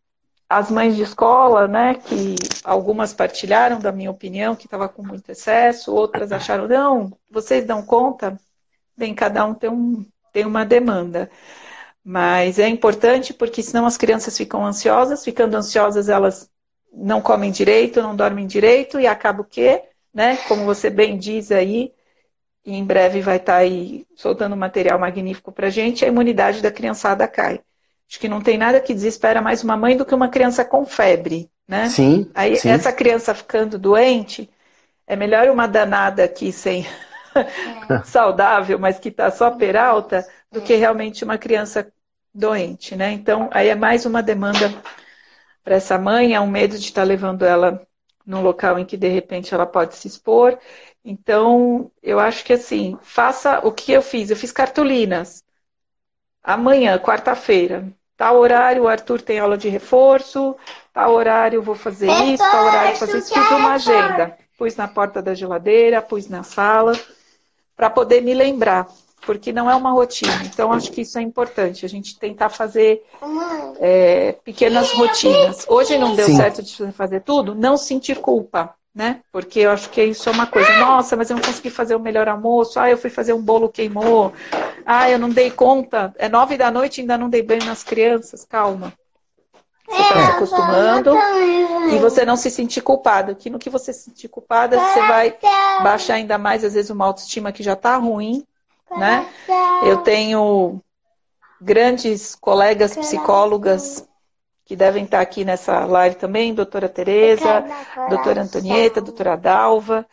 as 0.49 0.69
mães 0.71 0.95
de 0.95 1.03
escola, 1.03 1.67
né? 1.67 1.95
Que 1.95 2.35
algumas 2.63 3.13
partilharam 3.13 3.79
da 3.79 3.91
minha 3.91 4.11
opinião 4.11 4.55
que 4.55 4.65
estava 4.65 4.87
com 4.89 5.03
muito 5.03 5.29
excesso, 5.31 5.93
outras 5.93 6.31
acharam 6.31 6.67
não, 6.67 7.11
vocês 7.29 7.65
dão 7.65 7.83
conta. 7.83 8.39
Bem, 8.97 9.13
cada 9.13 9.45
um 9.45 9.53
tem, 9.53 9.69
um, 9.69 10.05
tem 10.31 10.45
uma 10.45 10.65
demanda. 10.65 11.29
Mas 12.03 12.59
é 12.59 12.67
importante 12.67 13.33
porque 13.33 13.63
senão 13.63 13.85
as 13.85 13.97
crianças 13.97 14.37
ficam 14.37 14.65
ansiosas, 14.65 15.23
ficando 15.23 15.55
ansiosas 15.57 16.09
elas 16.09 16.49
não 16.93 17.21
comem 17.21 17.51
direito, 17.51 18.01
não 18.01 18.15
dormem 18.15 18.47
direito 18.47 18.99
e 18.99 19.07
acaba 19.07 19.41
o 19.41 19.45
quê? 19.45 19.83
Né? 20.13 20.37
Como 20.47 20.65
você 20.65 20.89
bem 20.89 21.17
diz 21.17 21.51
aí, 21.51 21.93
e 22.65 22.73
em 22.75 22.85
breve 22.85 23.21
vai 23.21 23.37
estar 23.37 23.53
tá 23.53 23.59
aí 23.59 24.07
soltando 24.15 24.55
material 24.55 24.97
magnífico 24.99 25.51
para 25.51 25.69
gente, 25.69 26.05
a 26.05 26.07
imunidade 26.07 26.61
da 26.61 26.71
criançada 26.71 27.27
cai. 27.27 27.61
Acho 28.09 28.19
que 28.19 28.29
não 28.29 28.41
tem 28.41 28.57
nada 28.57 28.79
que 28.79 28.93
desespera 28.93 29.41
mais 29.41 29.63
uma 29.63 29.75
mãe 29.75 29.97
do 29.97 30.05
que 30.05 30.13
uma 30.13 30.29
criança 30.29 30.63
com 30.63 30.85
febre, 30.85 31.49
né? 31.67 31.89
Sim. 31.89 32.29
Aí 32.35 32.55
sim. 32.55 32.69
essa 32.69 32.91
criança 32.93 33.33
ficando 33.33 33.79
doente, 33.79 34.49
é 35.07 35.15
melhor 35.15 35.49
uma 35.49 35.67
danada 35.67 36.23
aqui 36.23 36.51
sem 36.51 36.85
é. 37.35 38.03
saudável, 38.05 38.79
mas 38.79 38.99
que 38.99 39.09
está 39.09 39.31
só 39.31 39.51
peralta, 39.51 40.25
do 40.51 40.61
que 40.61 40.75
realmente 40.75 41.23
uma 41.23 41.37
criança 41.37 41.91
doente, 42.33 42.95
né? 42.95 43.11
Então, 43.11 43.49
aí 43.51 43.69
é 43.69 43.75
mais 43.75 44.05
uma 44.05 44.21
demanda 44.21 44.73
para 45.63 45.75
essa 45.75 45.97
mãe, 45.97 46.33
é 46.33 46.39
um 46.39 46.47
medo 46.47 46.77
de 46.77 46.85
estar 46.85 47.01
tá 47.01 47.07
levando 47.07 47.43
ela 47.43 47.85
num 48.25 48.41
local 48.41 48.79
em 48.79 48.85
que 48.85 48.97
de 48.97 49.07
repente 49.07 49.53
ela 49.53 49.65
pode 49.65 49.95
se 49.95 50.07
expor. 50.07 50.57
Então, 51.03 51.91
eu 52.01 52.19
acho 52.19 52.43
que 52.43 52.53
assim, 52.53 52.97
faça 53.01 53.59
o 53.59 53.71
que 53.71 53.91
eu 53.91 54.01
fiz. 54.01 54.29
Eu 54.29 54.35
fiz 54.35 54.51
cartolinas. 54.51 55.43
Amanhã, 56.45 56.99
quarta-feira, 56.99 57.87
tal 58.15 58.37
horário, 58.37 58.83
o 58.83 58.87
Arthur 58.87 59.21
tem 59.21 59.39
aula 59.39 59.57
de 59.57 59.67
reforço, 59.67 60.55
tal 60.93 61.13
horário 61.13 61.61
vou 61.61 61.75
fazer 61.75 62.11
isso, 62.11 62.43
tal 62.43 62.65
horário 62.65 62.89
vou 62.89 62.99
fazer 62.99 63.17
isso. 63.17 63.33
Fiz 63.33 63.51
uma 63.51 63.73
agenda. 63.73 64.37
Pus 64.57 64.75
na 64.75 64.87
porta 64.87 65.21
da 65.21 65.33
geladeira, 65.33 66.01
pus 66.01 66.29
na 66.29 66.43
sala, 66.43 66.93
para 67.75 67.89
poder 67.89 68.21
me 68.21 68.33
lembrar 68.33 68.87
porque 69.25 69.51
não 69.51 69.69
é 69.69 69.75
uma 69.75 69.91
rotina. 69.91 70.43
Então, 70.45 70.71
acho 70.71 70.91
que 70.91 71.01
isso 71.01 71.17
é 71.17 71.21
importante, 71.21 71.85
a 71.85 71.89
gente 71.89 72.17
tentar 72.17 72.49
fazer 72.49 73.03
é, 73.79 74.33
pequenas 74.43 74.91
rotinas. 74.91 75.65
Hoje 75.67 75.97
não 75.97 76.15
deu 76.15 76.27
Sim. 76.27 76.37
certo 76.37 76.61
de 76.61 76.91
fazer 76.91 77.21
tudo, 77.21 77.55
não 77.55 77.75
sentir 77.75 78.19
culpa, 78.19 78.75
né? 78.95 79.19
Porque 79.31 79.59
eu 79.59 79.71
acho 79.71 79.89
que 79.89 80.01
isso 80.03 80.29
é 80.29 80.31
uma 80.31 80.47
coisa. 80.47 80.71
Nossa, 80.77 81.15
mas 81.15 81.29
eu 81.29 81.35
não 81.35 81.43
consegui 81.43 81.69
fazer 81.69 81.95
o 81.95 81.99
melhor 81.99 82.27
almoço. 82.29 82.79
Ah, 82.79 82.89
eu 82.89 82.97
fui 82.97 83.09
fazer 83.09 83.33
um 83.33 83.41
bolo 83.41 83.69
queimou. 83.69 84.33
Ah, 84.85 85.09
eu 85.09 85.19
não 85.19 85.29
dei 85.29 85.51
conta. 85.51 86.13
É 86.17 86.29
nove 86.29 86.57
da 86.57 86.71
noite 86.71 86.97
e 86.97 87.01
ainda 87.01 87.17
não 87.17 87.29
dei 87.29 87.43
banho 87.43 87.65
nas 87.65 87.83
crianças. 87.83 88.45
Calma. 88.45 88.93
Você 89.87 90.01
está 90.01 90.25
se 90.25 90.31
acostumando 90.31 91.15
e 91.93 91.99
você 91.99 92.25
não 92.25 92.35
se 92.35 92.49
sentir 92.49 92.81
culpada. 92.81 93.35
Que 93.35 93.49
no 93.49 93.59
que 93.59 93.69
você 93.69 93.93
se 93.93 94.05
sentir 94.05 94.29
culpada, 94.29 94.79
você 94.79 94.99
vai 95.01 95.37
baixar 95.83 96.15
ainda 96.15 96.37
mais, 96.37 96.63
às 96.63 96.73
vezes, 96.73 96.89
uma 96.89 97.05
autoestima 97.05 97.51
que 97.51 97.61
já 97.61 97.73
está 97.73 97.97
ruim 97.97 98.43
né? 98.97 99.27
Eu 99.83 99.97
tenho 99.97 100.81
grandes 101.59 102.35
colegas 102.35 102.95
psicólogas 102.95 104.07
que 104.65 104.75
devem 104.75 105.03
estar 105.03 105.21
aqui 105.21 105.45
nessa 105.45 105.85
live 105.85 106.15
também, 106.15 106.53
doutora 106.53 106.89
Tereza, 106.89 107.63
doutora 108.09 108.41
Antonieta, 108.41 108.99
doutora 108.99 109.37
Dalva, 109.37 110.05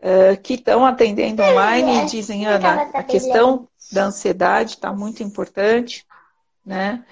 eh, 0.00 0.34
que 0.36 0.54
estão 0.54 0.86
atendendo 0.86 1.42
online 1.42 1.98
e 1.98 2.06
dizem, 2.06 2.46
Ana, 2.46 2.90
a 2.94 3.02
questão 3.02 3.68
da 3.92 4.04
ansiedade 4.04 4.70
está 4.70 4.92
muito 4.92 5.22
importante, 5.22 6.06
né? 6.64 7.04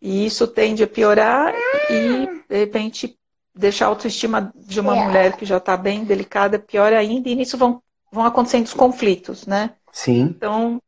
E 0.00 0.24
isso 0.24 0.46
tende 0.46 0.82
a 0.84 0.86
piorar 0.86 1.52
e, 1.90 2.26
de 2.48 2.58
repente, 2.58 3.18
deixar 3.54 3.86
a 3.86 3.88
autoestima 3.88 4.52
de 4.54 4.80
uma 4.80 4.94
mulher 4.94 5.36
que 5.36 5.44
já 5.44 5.56
está 5.56 5.76
bem 5.76 6.04
delicada 6.04 6.58
pior 6.58 6.92
ainda, 6.92 7.28
e 7.28 7.34
nisso 7.34 7.58
vão, 7.58 7.82
vão 8.10 8.24
acontecendo 8.24 8.66
os 8.66 8.72
conflitos, 8.72 9.46
né? 9.46 9.72
Sim. 9.92 10.22
Então, 10.22 10.80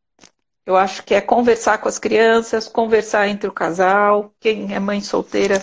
Eu 0.64 0.76
acho 0.76 1.02
que 1.02 1.14
é 1.14 1.20
conversar 1.20 1.78
com 1.78 1.88
as 1.88 1.98
crianças, 1.98 2.68
conversar 2.68 3.28
entre 3.28 3.48
o 3.48 3.52
casal, 3.52 4.32
quem 4.38 4.74
é 4.74 4.78
mãe 4.78 5.00
solteira, 5.00 5.62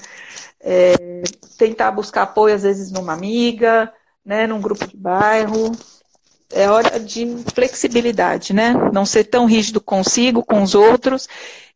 é, 0.60 1.22
tentar 1.58 1.92
buscar 1.92 2.24
apoio, 2.24 2.56
às 2.56 2.64
vezes, 2.64 2.92
numa 2.92 3.14
amiga, 3.14 3.94
né, 4.26 4.46
num 4.46 4.60
grupo 4.60 4.86
de 4.86 4.98
bairro. 4.98 5.72
É 6.52 6.70
hora 6.70 7.00
de 7.00 7.26
flexibilidade, 7.54 8.54
né? 8.54 8.74
Não 8.92 9.06
ser 9.06 9.26
tão 9.26 9.46
rígido 9.46 9.80
consigo, 9.80 10.44
com 10.44 10.64
os 10.64 10.74
outros. 10.74 11.30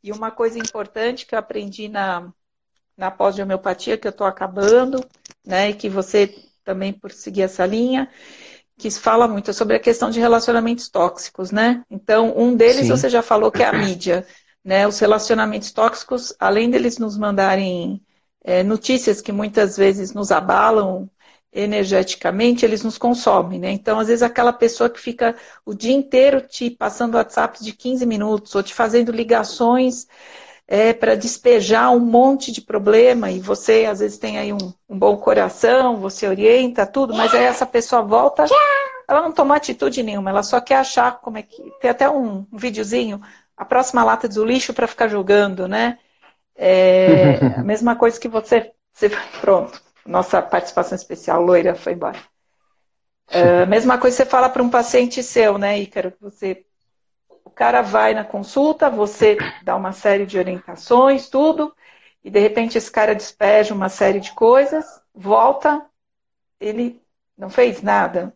E 0.04 0.12
uma 0.12 0.32
coisa 0.32 0.58
importante 0.58 1.26
que 1.26 1.36
eu 1.36 1.40
aprendi 1.40 1.88
na, 1.88 2.34
na 2.98 3.12
pós 3.12 3.36
de 3.36 3.42
homeopatia, 3.42 3.98
que 3.98 4.08
eu 4.08 4.12
estou 4.12 4.26
acabando, 4.26 5.00
né? 5.46 5.70
E 5.70 5.74
que 5.76 5.88
você 5.88 6.36
também 6.64 6.92
por 6.92 7.12
seguir 7.12 7.44
essa 7.44 7.66
linha, 7.66 8.10
que 8.78 8.90
fala 8.92 9.28
muito 9.28 9.54
sobre 9.54 9.76
a 9.76 9.80
questão 9.80 10.10
de 10.10 10.20
relacionamentos 10.20 10.90
tóxicos, 10.90 11.52
né? 11.52 11.84
Então, 11.90 12.34
um 12.36 12.56
deles 12.56 12.88
Sim. 12.88 12.90
você 12.90 13.10
já 13.10 13.22
falou 13.22 13.52
que 13.52 13.64
é 13.64 13.68
a 13.68 13.74
mídia, 13.74 14.26
né? 14.64 14.88
Os 14.88 15.00
relacionamentos 15.00 15.72
tóxicos, 15.72 16.34
além 16.40 16.70
deles 16.70 16.98
nos 16.98 17.18
mandarem 17.18 18.02
é, 18.44 18.64
notícias 18.64 19.22
que 19.22 19.32
muitas 19.32 19.78
vezes 19.78 20.14
nos 20.14 20.32
abalam 20.32 21.10
energeticamente, 21.52 22.66
eles 22.66 22.84
nos 22.84 22.98
consomem, 22.98 23.60
né? 23.60 23.72
Então, 23.72 24.00
às 24.00 24.08
vezes, 24.08 24.24
aquela 24.24 24.52
pessoa 24.52 24.90
que 24.90 25.00
fica 25.00 25.36
o 25.64 25.74
dia 25.74 25.94
inteiro 25.94 26.42
te 26.42 26.70
passando 26.72 27.16
WhatsApp 27.16 27.64
de 27.64 27.74
15 27.74 28.06
minutos, 28.06 28.56
ou 28.56 28.64
te 28.64 28.74
fazendo 28.74 29.12
ligações 29.12 30.08
é, 30.68 30.94
para 30.94 31.16
despejar 31.16 31.92
um 31.92 32.00
monte 32.00 32.52
de 32.52 32.62
problema, 32.62 33.30
e 33.30 33.40
você, 33.40 33.86
às 33.86 34.00
vezes, 34.00 34.18
tem 34.18 34.38
aí 34.38 34.54
um, 34.54 34.74
um, 34.90 34.98
bom 34.98 35.18
coração, 35.18 35.98
você 35.98 36.28
orienta 36.28 36.86
tudo, 36.86 37.14
mas 37.14 37.34
aí 37.34 37.44
essa 37.44 37.66
pessoa 37.66 38.02
volta, 38.02 38.46
ela 39.08 39.22
não 39.22 39.32
toma 39.32 39.56
atitude 39.56 40.02
nenhuma, 40.02 40.30
ela 40.30 40.44
só 40.44 40.62
quer 40.62 40.78
achar 40.78 41.20
como 41.20 41.38
é 41.38 41.42
que. 41.42 41.62
Tem 41.82 41.92
até 41.92 42.10
um, 42.10 42.46
um 42.52 42.58
videozinho, 42.58 43.22
a 43.56 43.66
próxima 43.66 44.04
lata 44.04 44.28
do 44.28 44.46
lixo 44.46 44.74
para 44.74 44.88
ficar 44.88 45.08
jogando, 45.08 45.68
né? 45.68 46.00
É 46.56 47.38
a 47.60 47.64
mesma 47.64 47.96
coisa 47.96 48.20
que 48.20 48.28
você, 48.28 48.72
você. 48.94 49.12
Pronto 49.42 49.84
nossa 50.06 50.42
participação 50.42 50.96
especial, 50.96 51.42
loira, 51.42 51.76
foi 51.76 51.94
embora. 51.94 52.20
Uh, 53.30 53.66
mesma 53.68 53.98
coisa 53.98 54.18
você 54.18 54.26
fala 54.26 54.50
para 54.50 54.64
um 54.64 54.70
paciente 54.70 55.24
seu, 55.24 55.58
né, 55.58 55.80
Ícaro? 55.80 56.14
Você, 56.22 56.66
cara 57.54 57.82
vai 57.82 58.14
na 58.14 58.24
consulta, 58.24 58.90
você 58.90 59.38
dá 59.64 59.76
uma 59.76 59.92
série 59.92 60.26
de 60.26 60.38
orientações, 60.38 61.30
tudo, 61.30 61.76
e 62.24 62.30
de 62.32 62.40
repente 62.40 62.78
esse 62.78 62.92
cara 62.92 63.16
despeja 63.16 63.74
uma 63.74 63.90
série 63.90 64.20
de 64.20 64.34
coisas, 64.34 64.86
volta, 65.14 65.86
ele 66.60 67.02
não 67.38 67.50
fez 67.50 67.82
nada. 67.82 68.36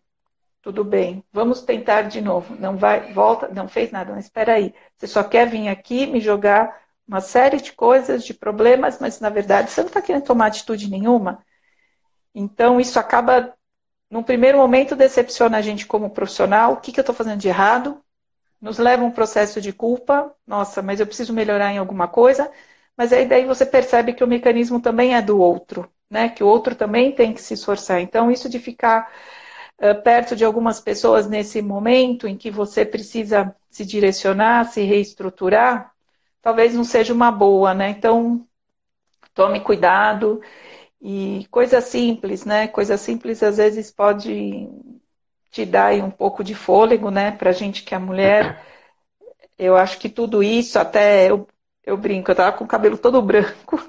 Tudo 0.61 0.83
bem, 0.83 1.23
vamos 1.31 1.61
tentar 1.61 2.03
de 2.03 2.19
novo. 2.19 2.55
Não 2.55 2.77
vai, 2.77 3.13
volta, 3.13 3.47
não 3.47 3.67
fez 3.69 3.91
nada, 3.91 4.13
mas 4.13 4.25
espera 4.25 4.53
aí. 4.55 4.73
Você 4.97 5.07
só 5.07 5.23
quer 5.23 5.47
vir 5.47 5.69
aqui 5.69 6.05
me 6.05 6.19
jogar 6.19 6.81
uma 7.07 7.21
série 7.21 7.61
de 7.61 7.71
coisas, 7.71 8.25
de 8.25 8.33
problemas, 8.33 8.99
mas 8.99 9.19
na 9.21 9.29
verdade 9.29 9.71
você 9.71 9.81
não 9.81 9.87
está 9.87 10.01
querendo 10.01 10.25
tomar 10.25 10.47
atitude 10.47 10.89
nenhuma. 10.89 11.43
Então, 12.35 12.79
isso 12.79 12.99
acaba, 12.99 13.53
num 14.11 14.21
primeiro 14.21 14.57
momento, 14.57 14.95
decepciona 14.95 15.57
a 15.57 15.61
gente 15.61 15.87
como 15.87 16.09
profissional. 16.09 16.73
O 16.73 16.77
que, 16.77 16.91
que 16.91 16.99
eu 16.99 17.01
estou 17.01 17.15
fazendo 17.15 17.39
de 17.39 17.47
errado? 17.47 18.03
Nos 18.61 18.77
leva 18.79 19.03
a 19.03 19.05
um 19.05 19.11
processo 19.11 19.61
de 19.61 19.71
culpa. 19.73 20.33
Nossa, 20.45 20.81
mas 20.81 20.99
eu 20.99 21.07
preciso 21.07 21.33
melhorar 21.33 21.71
em 21.73 21.77
alguma 21.77 22.07
coisa. 22.07 22.51
Mas 22.97 23.13
aí 23.13 23.25
daí 23.27 23.45
você 23.45 23.65
percebe 23.65 24.13
que 24.13 24.23
o 24.23 24.27
mecanismo 24.27 24.81
também 24.81 25.15
é 25.15 25.21
do 25.21 25.39
outro, 25.39 25.91
né? 26.09 26.29
Que 26.29 26.43
o 26.43 26.47
outro 26.47 26.75
também 26.75 27.11
tem 27.13 27.33
que 27.33 27.41
se 27.41 27.53
esforçar. 27.53 28.01
Então, 28.01 28.31
isso 28.31 28.49
de 28.49 28.59
ficar 28.59 29.11
uh, 29.81 30.01
perto 30.03 30.35
de 30.35 30.43
algumas 30.45 30.79
pessoas 30.79 31.27
nesse 31.29 31.61
momento 31.61 32.27
em 32.27 32.37
que 32.37 32.49
você 32.51 32.85
precisa 32.85 33.55
se 33.69 33.85
direcionar, 33.85 34.65
se 34.71 34.81
reestruturar, 34.83 35.91
talvez 36.41 36.73
não 36.73 36.83
seja 36.83 37.13
uma 37.13 37.31
boa, 37.31 37.73
né? 37.75 37.89
Então, 37.89 38.47
tome 39.33 39.59
cuidado 39.61 40.41
e 41.01 41.47
coisa 41.51 41.81
simples, 41.81 42.45
né? 42.45 42.67
Coisa 42.67 42.97
simples 42.97 43.43
às 43.43 43.57
vezes 43.57 43.91
pode 43.91 44.69
te 45.57 45.65
dar 45.65 45.93
um 45.95 46.11
pouco 46.11 46.43
de 46.43 46.53
fôlego, 46.53 47.09
né? 47.09 47.31
Pra 47.31 47.51
gente 47.51 47.83
que 47.83 47.95
é 47.95 47.97
mulher. 47.97 48.61
Eu 49.57 49.75
acho 49.75 49.97
que 49.97 50.07
tudo 50.07 50.43
isso, 50.43 50.77
até 50.77 51.31
eu, 51.31 51.47
eu 51.83 51.97
brinco, 51.97 52.29
eu 52.29 52.35
tava 52.35 52.55
com 52.55 52.63
o 52.63 52.67
cabelo 52.67 52.97
todo 52.97 53.21
branco. 53.21 53.81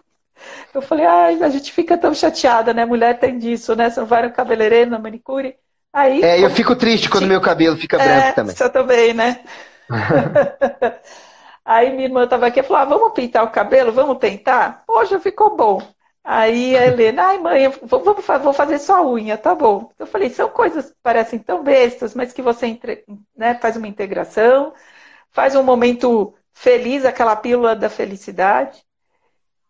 Eu 0.73 0.81
falei, 0.81 1.05
ai, 1.05 1.43
a 1.43 1.49
gente 1.49 1.73
fica 1.73 1.99
tão 1.99 2.15
chateada, 2.15 2.73
né? 2.73 2.85
Mulher 2.85 3.19
tem 3.19 3.39
disso, 3.39 3.75
né? 3.75 3.91
Você 3.91 4.01
não 4.01 4.07
vai 4.07 4.23
no 4.23 4.33
cabeleireiro, 4.33 4.91
na 4.91 4.99
manicure. 4.99 5.57
Aí, 5.93 6.23
é, 6.23 6.45
eu 6.45 6.51
fico 6.51 6.77
triste 6.77 7.11
quando 7.11 7.27
meu 7.27 7.41
cabelo 7.41 7.77
fica 7.77 7.99
é, 7.99 8.05
branco 8.05 8.37
também. 8.37 8.55
Você 8.55 8.71
também, 8.71 9.13
né? 9.13 9.43
Aí 11.65 11.91
minha 11.91 12.05
irmã 12.05 12.25
estava 12.25 12.47
aqui 12.47 12.61
e 12.61 12.63
falou: 12.63 12.83
ah, 12.83 12.85
vamos 12.85 13.13
pintar 13.13 13.45
o 13.45 13.51
cabelo, 13.51 13.93
vamos 13.93 14.19
tentar? 14.19 14.85
Poxa, 14.87 15.19
ficou 15.19 15.57
bom. 15.57 15.83
Aí 16.31 16.77
a 16.77 16.87
Helena, 16.87 17.23
ai 17.25 17.39
mãe, 17.39 17.71
vou, 17.71 18.05
vou 18.05 18.53
fazer 18.53 18.79
só 18.79 18.97
a 18.99 19.03
unha, 19.11 19.39
tá 19.39 19.55
bom. 19.55 19.91
Eu 19.99 20.07
falei, 20.07 20.29
são 20.29 20.51
coisas 20.51 20.91
que 20.91 20.97
parecem 21.03 21.39
tão 21.39 21.63
bestas, 21.65 22.15
mas 22.15 22.35
que 22.35 22.43
você 22.43 22.67
entre, 22.67 23.03
né, 23.35 23.55
faz 23.55 23.79
uma 23.79 23.89
integração, 23.89 24.75
faz 25.31 25.57
um 25.57 25.63
momento 25.63 26.35
feliz, 26.53 27.07
aquela 27.07 27.35
pílula 27.35 27.75
da 27.75 27.89
felicidade, 27.89 28.85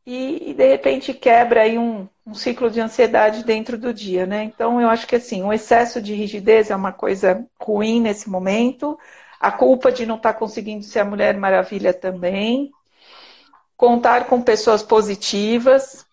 e, 0.04 0.50
e 0.50 0.54
de 0.54 0.68
repente 0.68 1.14
quebra 1.14 1.62
aí 1.62 1.78
um, 1.78 2.08
um, 2.26 2.34
ciclo 2.34 2.68
de 2.68 2.80
ansiedade 2.80 3.44
dentro 3.44 3.78
do 3.78 3.94
dia, 3.94 4.26
né? 4.26 4.42
Então 4.42 4.80
eu 4.80 4.88
acho 4.88 5.06
que 5.06 5.14
assim, 5.14 5.44
o 5.44 5.52
excesso 5.52 6.02
de 6.02 6.12
rigidez 6.12 6.72
é 6.72 6.76
uma 6.76 6.92
coisa 6.92 7.46
ruim 7.60 8.00
nesse 8.00 8.28
momento, 8.28 8.98
a 9.38 9.52
culpa 9.52 9.92
de 9.92 10.04
não 10.04 10.16
estar 10.16 10.32
tá 10.32 10.38
conseguindo 10.40 10.82
ser 10.84 11.00
a 11.00 11.04
Mulher 11.04 11.36
Maravilha 11.36 11.94
também, 11.94 12.72
contar 13.76 14.26
com 14.26 14.42
pessoas 14.42 14.82
positivas, 14.82 16.07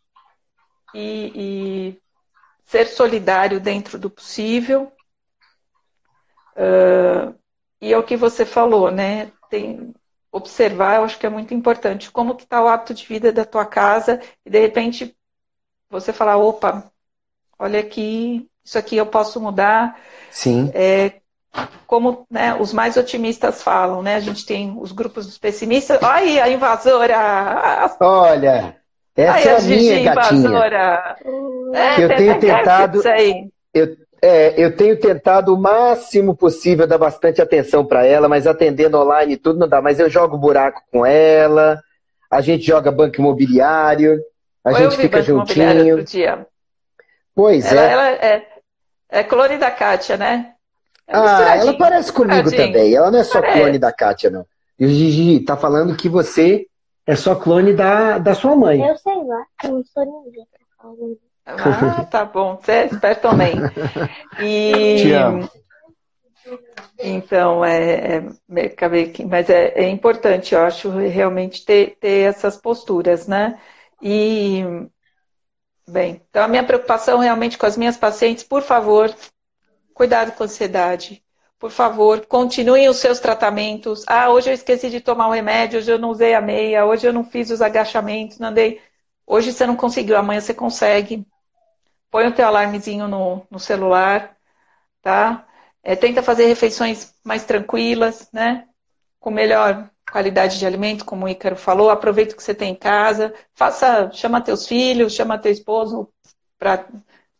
e, 0.96 1.32
e 1.36 2.02
ser 2.64 2.88
solidário 2.88 3.60
dentro 3.60 4.00
do 4.00 4.10
possível. 4.10 4.92
Uh, 6.56 7.36
e 7.82 7.94
é 7.94 7.98
o 7.98 8.04
que 8.04 8.16
você 8.16 8.46
falou, 8.46 8.90
né? 8.90 9.32
Tem, 9.50 9.94
observar, 10.32 10.98
eu 10.98 11.04
acho 11.04 11.20
que 11.20 11.26
é 11.26 11.30
muito 11.30 11.54
importante, 11.54 12.12
como 12.12 12.36
que 12.36 12.44
está 12.44 12.62
o 12.62 12.68
hábito 12.68 12.94
de 12.94 13.06
vida 13.06 13.32
da 13.32 13.46
tua 13.46 13.66
casa 13.66 14.22
e 14.46 14.50
de 14.50 14.60
repente 14.60 15.16
você 15.90 16.12
falar, 16.12 16.38
opa, 16.38 16.92
olha 17.60 17.80
aqui, 17.80 18.50
isso 18.64 18.78
aqui 18.78 18.98
eu 18.98 19.06
posso 19.06 19.40
mudar. 19.40 20.00
Sim. 20.32 20.72
É, 20.74 21.22
como 21.88 22.26
né, 22.30 22.56
os 22.56 22.74
mais 22.74 22.98
otimistas 22.98 23.62
falam, 23.62 24.02
né? 24.02 24.16
A 24.16 24.20
gente 24.20 24.46
tem 24.46 24.76
os 24.78 24.92
grupos 24.92 25.26
dos 25.26 25.38
pessimistas. 25.38 26.02
Olha 26.02 26.44
a 26.44 26.50
invasora! 26.50 27.96
Olha! 28.02 28.85
Essa 29.16 29.32
Ai, 29.32 29.48
é 29.48 29.58
a 29.58 29.62
minha 29.62 30.14
gatinha. 30.14 31.18
É, 31.74 32.04
eu 32.04 32.16
tenho 32.16 32.40
tentado. 32.40 33.02
Eu, 33.74 33.98
é, 34.22 34.54
eu 34.58 34.76
tenho 34.76 35.00
tentado 35.00 35.54
o 35.54 35.58
máximo 35.58 36.36
possível 36.36 36.86
dar 36.86 36.98
bastante 36.98 37.42
atenção 37.42 37.86
para 37.86 38.06
ela, 38.06 38.28
mas 38.28 38.46
atendendo 38.46 38.98
online 38.98 39.34
e 39.34 39.38
tudo 39.38 39.60
não 39.60 39.68
dá. 39.68 39.82
Mas 39.82 40.00
eu 40.00 40.10
jogo 40.10 40.38
buraco 40.38 40.82
com 40.92 41.06
ela, 41.06 41.80
a 42.30 42.42
gente 42.42 42.66
joga 42.66 42.92
banco 42.92 43.20
imobiliário, 43.20 44.20
a 44.64 44.72
Ou 44.72 44.76
gente 44.76 44.98
fica 44.98 45.22
juntinho. 45.22 46.04
Dia. 46.04 46.46
Pois 47.34 47.72
ela, 47.72 47.82
é. 47.82 47.92
Ela 47.92 48.10
é, 48.10 48.48
é 49.10 49.24
clone 49.24 49.58
da 49.58 49.72
Kátia, 49.72 50.18
né? 50.18 50.52
É 51.08 51.16
ah, 51.16 51.56
ela 51.58 51.78
parece 51.78 52.12
comigo 52.12 52.50
também. 52.50 52.96
Ela 52.96 53.12
não 53.12 53.20
é 53.20 53.24
só 53.24 53.40
parece. 53.40 53.60
clone 53.60 53.78
da 53.78 53.94
Kátia, 53.94 54.30
não. 54.30 54.46
E 54.80 54.86
o 54.86 54.90
Gigi 54.90 55.40
tá 55.42 55.56
falando 55.56 55.96
que 55.96 56.10
você 56.10 56.66
é 57.06 57.16
só 57.16 57.36
clone 57.36 57.74
da, 57.74 58.18
da 58.18 58.34
sua 58.34 58.56
mãe. 58.56 58.82
Eu 58.86 58.98
sei 58.98 59.24
lá, 59.24 59.46
eu 59.64 59.72
não 59.74 59.84
sou 59.84 60.24
ninguém. 60.26 60.48
Ah, 61.46 62.04
tá 62.10 62.26
bom. 62.26 62.58
Você 62.58 62.72
é 62.72 62.86
esperto 62.88 63.22
também. 63.22 63.56
E... 64.42 64.98
Te 64.98 65.12
amo. 65.12 65.50
Então, 67.00 67.66
é, 67.66 68.18
é 68.18 68.24
mas 68.48 69.50
é, 69.50 69.74
é, 69.76 69.90
importante, 69.90 70.54
eu 70.54 70.62
acho, 70.62 70.90
realmente 70.90 71.66
ter, 71.66 71.98
ter 72.00 72.30
essas 72.30 72.56
posturas, 72.56 73.28
né? 73.28 73.60
E, 74.02 74.64
bem, 75.88 76.22
então 76.30 76.44
a 76.44 76.48
minha 76.48 76.64
preocupação 76.64 77.20
realmente 77.20 77.58
com 77.58 77.66
as 77.66 77.76
minhas 77.76 77.98
pacientes, 77.98 78.44
por 78.44 78.62
favor, 78.62 79.14
cuidado 79.94 80.32
com 80.34 80.44
a 80.44 80.46
ansiedade, 80.46 81.25
por 81.60 81.72
favor, 81.72 82.26
continuem 82.26 82.90
os 82.90 82.98
seus 82.98 83.20
tratamentos. 83.20 84.04
Ah, 84.08 84.30
hoje 84.30 84.50
eu 84.50 84.54
esqueci 84.54 84.90
de 84.90 85.02
tomar 85.02 85.28
o 85.28 85.32
remédio, 85.32 85.80
hoje 85.80 85.92
eu 85.92 86.00
não 86.00 86.10
usei 86.10 86.34
a 86.34 86.42
meia, 86.42 86.86
hoje 86.86 87.08
eu 87.08 87.14
não 87.14 87.24
fiz 87.24 87.50
os 87.50 87.62
agachamentos, 87.62 88.40
não 88.40 88.50
andei. 88.50 88.82
Hoje 89.26 89.52
você 89.52 89.66
não 89.66 89.76
conseguiu, 89.76 90.18
amanhã 90.18 90.42
você 90.42 90.54
consegue. 90.54 91.26
Põe 92.12 92.28
o 92.28 92.34
teu 92.36 92.46
alarmezinho 92.48 93.08
no, 93.08 93.46
no 93.50 93.60
celular, 93.60 94.38
tá? 95.02 95.48
É, 95.84 95.96
tenta 95.96 96.24
fazer 96.24 96.48
refeições 96.48 97.14
mais 97.24 97.46
tranquilas, 97.46 98.30
né? 98.34 98.68
Com 99.20 99.32
melhor 99.32 99.90
qualidade 100.12 100.60
de 100.60 100.66
alimento, 100.66 101.06
como 101.06 101.26
o 101.26 101.30
Ícaro 101.30 101.56
falou. 101.56 101.90
Aproveita 101.90 102.34
o 102.34 102.38
que 102.38 102.44
você 102.44 102.56
tem 102.56 102.74
em 102.74 102.76
casa. 102.76 103.34
Faça, 103.54 104.12
chama 104.12 104.42
teus 104.42 104.68
filhos, 104.68 105.14
chama 105.14 105.38
teu 105.38 105.52
esposo 105.52 106.10
para 106.58 106.76
estar 106.76 106.92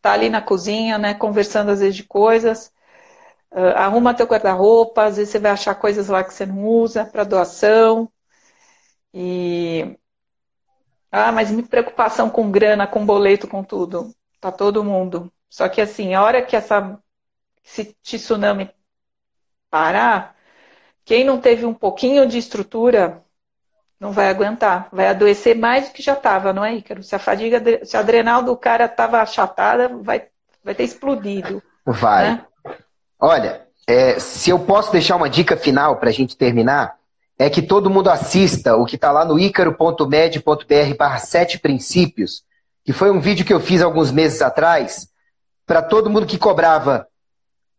tá 0.02 0.14
ali 0.14 0.30
na 0.30 0.42
cozinha, 0.42 0.98
né? 0.98 1.14
Conversando 1.14 1.72
às 1.72 1.80
vezes 1.80 1.96
de 1.96 2.04
coisas. 2.04 2.74
Uh, 3.56 3.72
arruma 3.74 4.14
teu 4.14 4.26
guarda-roupa, 4.26 5.06
às 5.06 5.16
vezes 5.16 5.32
você 5.32 5.40
vai 5.40 5.52
achar 5.52 5.74
coisas 5.76 6.10
lá 6.10 6.22
que 6.26 6.34
você 6.34 6.46
não 6.46 6.66
usa 6.66 7.06
para 7.06 7.24
doação. 7.24 8.12
E. 9.14 9.98
Ah, 11.10 11.32
mas 11.32 11.50
minha 11.50 11.66
preocupação 11.66 12.30
com 12.30 12.52
grana, 12.52 12.86
com 12.86 13.06
boleto, 13.06 13.48
com 13.48 13.64
tudo. 13.64 14.14
Tá 14.42 14.52
todo 14.52 14.84
mundo. 14.84 15.32
Só 15.50 15.70
que 15.70 15.80
assim, 15.80 16.14
a 16.14 16.22
hora 16.22 16.42
que 16.42 16.54
essa, 16.54 17.00
esse 17.64 17.96
tsunami 18.04 18.70
parar, 19.70 20.36
quem 21.06 21.24
não 21.24 21.40
teve 21.40 21.66
um 21.66 21.74
pouquinho 21.74 22.28
de 22.28 22.38
estrutura 22.38 23.24
não 23.98 24.12
vai 24.12 24.28
aguentar, 24.28 24.90
vai 24.92 25.08
adoecer 25.08 25.56
mais 25.56 25.88
do 25.88 25.94
que 25.94 26.02
já 26.02 26.14
estava, 26.14 26.52
não 26.52 26.66
é, 26.66 26.76
Ícaro? 26.76 27.02
Se 27.02 27.16
a 27.16 27.20
fadiga, 27.20 27.86
se 27.86 27.96
a 27.96 28.02
adrenal 28.02 28.44
do 28.44 28.58
cara 28.58 28.84
estava 28.84 29.22
achatada, 29.22 29.88
vai, 29.88 30.28
vai 30.62 30.76
ter 30.76 30.84
explodido. 30.84 31.64
Vai. 31.86 32.32
Né? 32.34 32.46
Olha, 33.20 33.66
é, 33.88 34.20
se 34.20 34.50
eu 34.50 34.60
posso 34.60 34.92
deixar 34.92 35.16
uma 35.16 35.30
dica 35.30 35.56
final 35.56 35.98
para 35.98 36.10
a 36.10 36.14
gente 36.14 36.36
terminar, 36.36 36.96
é 37.38 37.50
que 37.50 37.62
todo 37.62 37.90
mundo 37.90 38.10
assista 38.10 38.76
o 38.76 38.86
que 38.86 38.96
está 38.96 39.12
lá 39.12 39.26
no 39.26 39.38
ícaro.med.br 39.38 40.96
barra 40.98 41.18
sete 41.20 41.60
princípios, 41.60 42.44
que 42.84 42.94
foi 42.94 43.12
um 43.12 43.20
vídeo 43.20 43.46
que 43.46 43.54
eu 43.54 43.60
fiz 43.60 43.82
alguns 43.82 44.12
meses 44.12 44.42
atrás, 44.42 45.10
para 45.66 45.82
todo 45.82 46.10
mundo 46.10 46.26
que 46.26 46.38
cobrava. 46.38 47.08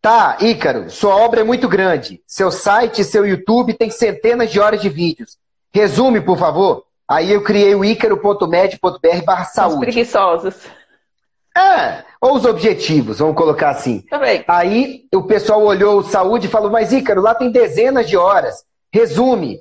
Tá, 0.00 0.36
Ícaro, 0.40 0.90
sua 0.90 1.16
obra 1.16 1.40
é 1.40 1.44
muito 1.44 1.68
grande. 1.68 2.22
Seu 2.26 2.50
site, 2.50 3.02
seu 3.02 3.26
YouTube 3.26 3.74
tem 3.74 3.90
centenas 3.90 4.50
de 4.50 4.60
horas 4.60 4.80
de 4.80 4.88
vídeos. 4.88 5.36
Resume, 5.72 6.20
por 6.20 6.38
favor. 6.38 6.84
Aí 7.08 7.32
eu 7.32 7.42
criei 7.42 7.74
o 7.74 7.84
ícaro.med.br 7.84 9.24
barra 9.24 9.44
saúde. 9.44 9.74
Os 9.74 9.80
preguiçosos. 9.80 10.54
É, 11.56 12.04
ou 12.20 12.34
os 12.34 12.44
objetivos, 12.44 13.18
vamos 13.18 13.36
colocar 13.36 13.70
assim. 13.70 14.00
Também. 14.10 14.44
Aí 14.46 15.06
o 15.14 15.22
pessoal 15.22 15.62
olhou 15.62 15.98
o 15.98 16.04
saúde 16.04 16.46
e 16.46 16.50
falou, 16.50 16.70
mas 16.70 16.92
Ícaro, 16.92 17.22
lá 17.22 17.34
tem 17.34 17.50
dezenas 17.50 18.06
de 18.06 18.16
horas. 18.16 18.64
Resume. 18.92 19.60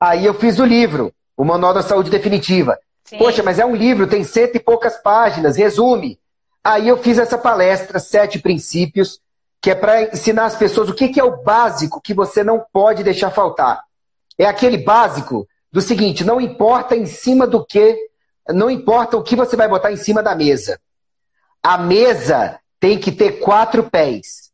Aí 0.00 0.26
eu 0.26 0.34
fiz 0.34 0.58
o 0.58 0.64
livro, 0.64 1.12
o 1.36 1.44
Manual 1.44 1.74
da 1.74 1.82
Saúde 1.82 2.10
Definitiva. 2.10 2.76
Sim. 3.04 3.18
Poxa, 3.18 3.42
mas 3.42 3.58
é 3.58 3.64
um 3.64 3.74
livro, 3.74 4.06
tem 4.06 4.24
cento 4.24 4.56
e 4.56 4.60
poucas 4.60 4.96
páginas, 4.96 5.56
resume. 5.56 6.18
Aí 6.62 6.88
eu 6.88 6.96
fiz 6.96 7.18
essa 7.18 7.38
palestra, 7.38 7.98
Sete 7.98 8.38
Princípios, 8.38 9.20
que 9.62 9.70
é 9.70 9.74
para 9.74 10.02
ensinar 10.02 10.46
as 10.46 10.56
pessoas 10.56 10.88
o 10.88 10.94
que, 10.94 11.08
que 11.08 11.20
é 11.20 11.24
o 11.24 11.42
básico 11.42 12.00
que 12.00 12.12
você 12.12 12.42
não 12.42 12.64
pode 12.72 13.02
deixar 13.02 13.30
faltar. 13.30 13.82
É 14.36 14.44
aquele 14.44 14.78
básico 14.78 15.48
do 15.72 15.80
seguinte: 15.80 16.24
não 16.24 16.40
importa 16.40 16.96
em 16.96 17.06
cima 17.06 17.46
do 17.46 17.64
que, 17.64 17.96
não 18.48 18.70
importa 18.70 19.16
o 19.16 19.22
que 19.22 19.36
você 19.36 19.56
vai 19.56 19.68
botar 19.68 19.92
em 19.92 19.96
cima 19.96 20.22
da 20.22 20.34
mesa. 20.34 20.78
A 21.68 21.76
mesa 21.76 22.58
tem 22.80 22.96
que 22.96 23.12
ter 23.12 23.40
quatro 23.40 23.90
pés. 23.90 24.50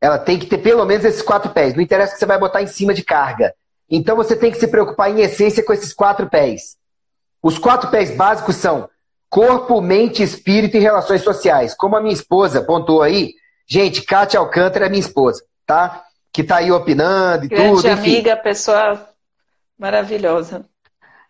Ela 0.00 0.18
tem 0.18 0.36
que 0.36 0.46
ter 0.46 0.58
pelo 0.58 0.84
menos 0.84 1.04
esses 1.04 1.22
quatro 1.22 1.52
pés. 1.52 1.72
Não 1.72 1.80
interessa 1.80 2.10
o 2.10 2.14
que 2.14 2.18
você 2.18 2.26
vai 2.26 2.36
botar 2.36 2.60
em 2.60 2.66
cima 2.66 2.92
de 2.92 3.04
carga. 3.04 3.54
Então 3.88 4.16
você 4.16 4.34
tem 4.34 4.50
que 4.50 4.58
se 4.58 4.66
preocupar 4.66 5.08
em 5.08 5.20
essência 5.20 5.64
com 5.64 5.72
esses 5.72 5.92
quatro 5.92 6.28
pés. 6.28 6.76
Os 7.40 7.60
quatro 7.60 7.88
pés 7.92 8.10
básicos 8.10 8.56
são 8.56 8.90
corpo, 9.30 9.80
mente, 9.80 10.20
espírito 10.20 10.76
e 10.76 10.80
relações 10.80 11.22
sociais. 11.22 11.74
Como 11.74 11.94
a 11.94 12.00
minha 12.00 12.12
esposa 12.12 12.60
pontuou 12.60 13.02
aí, 13.02 13.34
gente, 13.64 14.02
Kátia 14.02 14.40
Alcântara 14.40 14.86
é 14.86 14.88
minha 14.88 14.98
esposa, 14.98 15.44
tá? 15.64 16.02
Que 16.32 16.42
tá 16.42 16.56
aí 16.56 16.72
opinando 16.72 17.44
e 17.44 17.48
Grande 17.48 17.68
tudo. 17.68 17.82
Grande 17.82 18.00
amiga, 18.00 18.36
pessoa 18.36 19.08
Maravilhosa. 19.78 20.64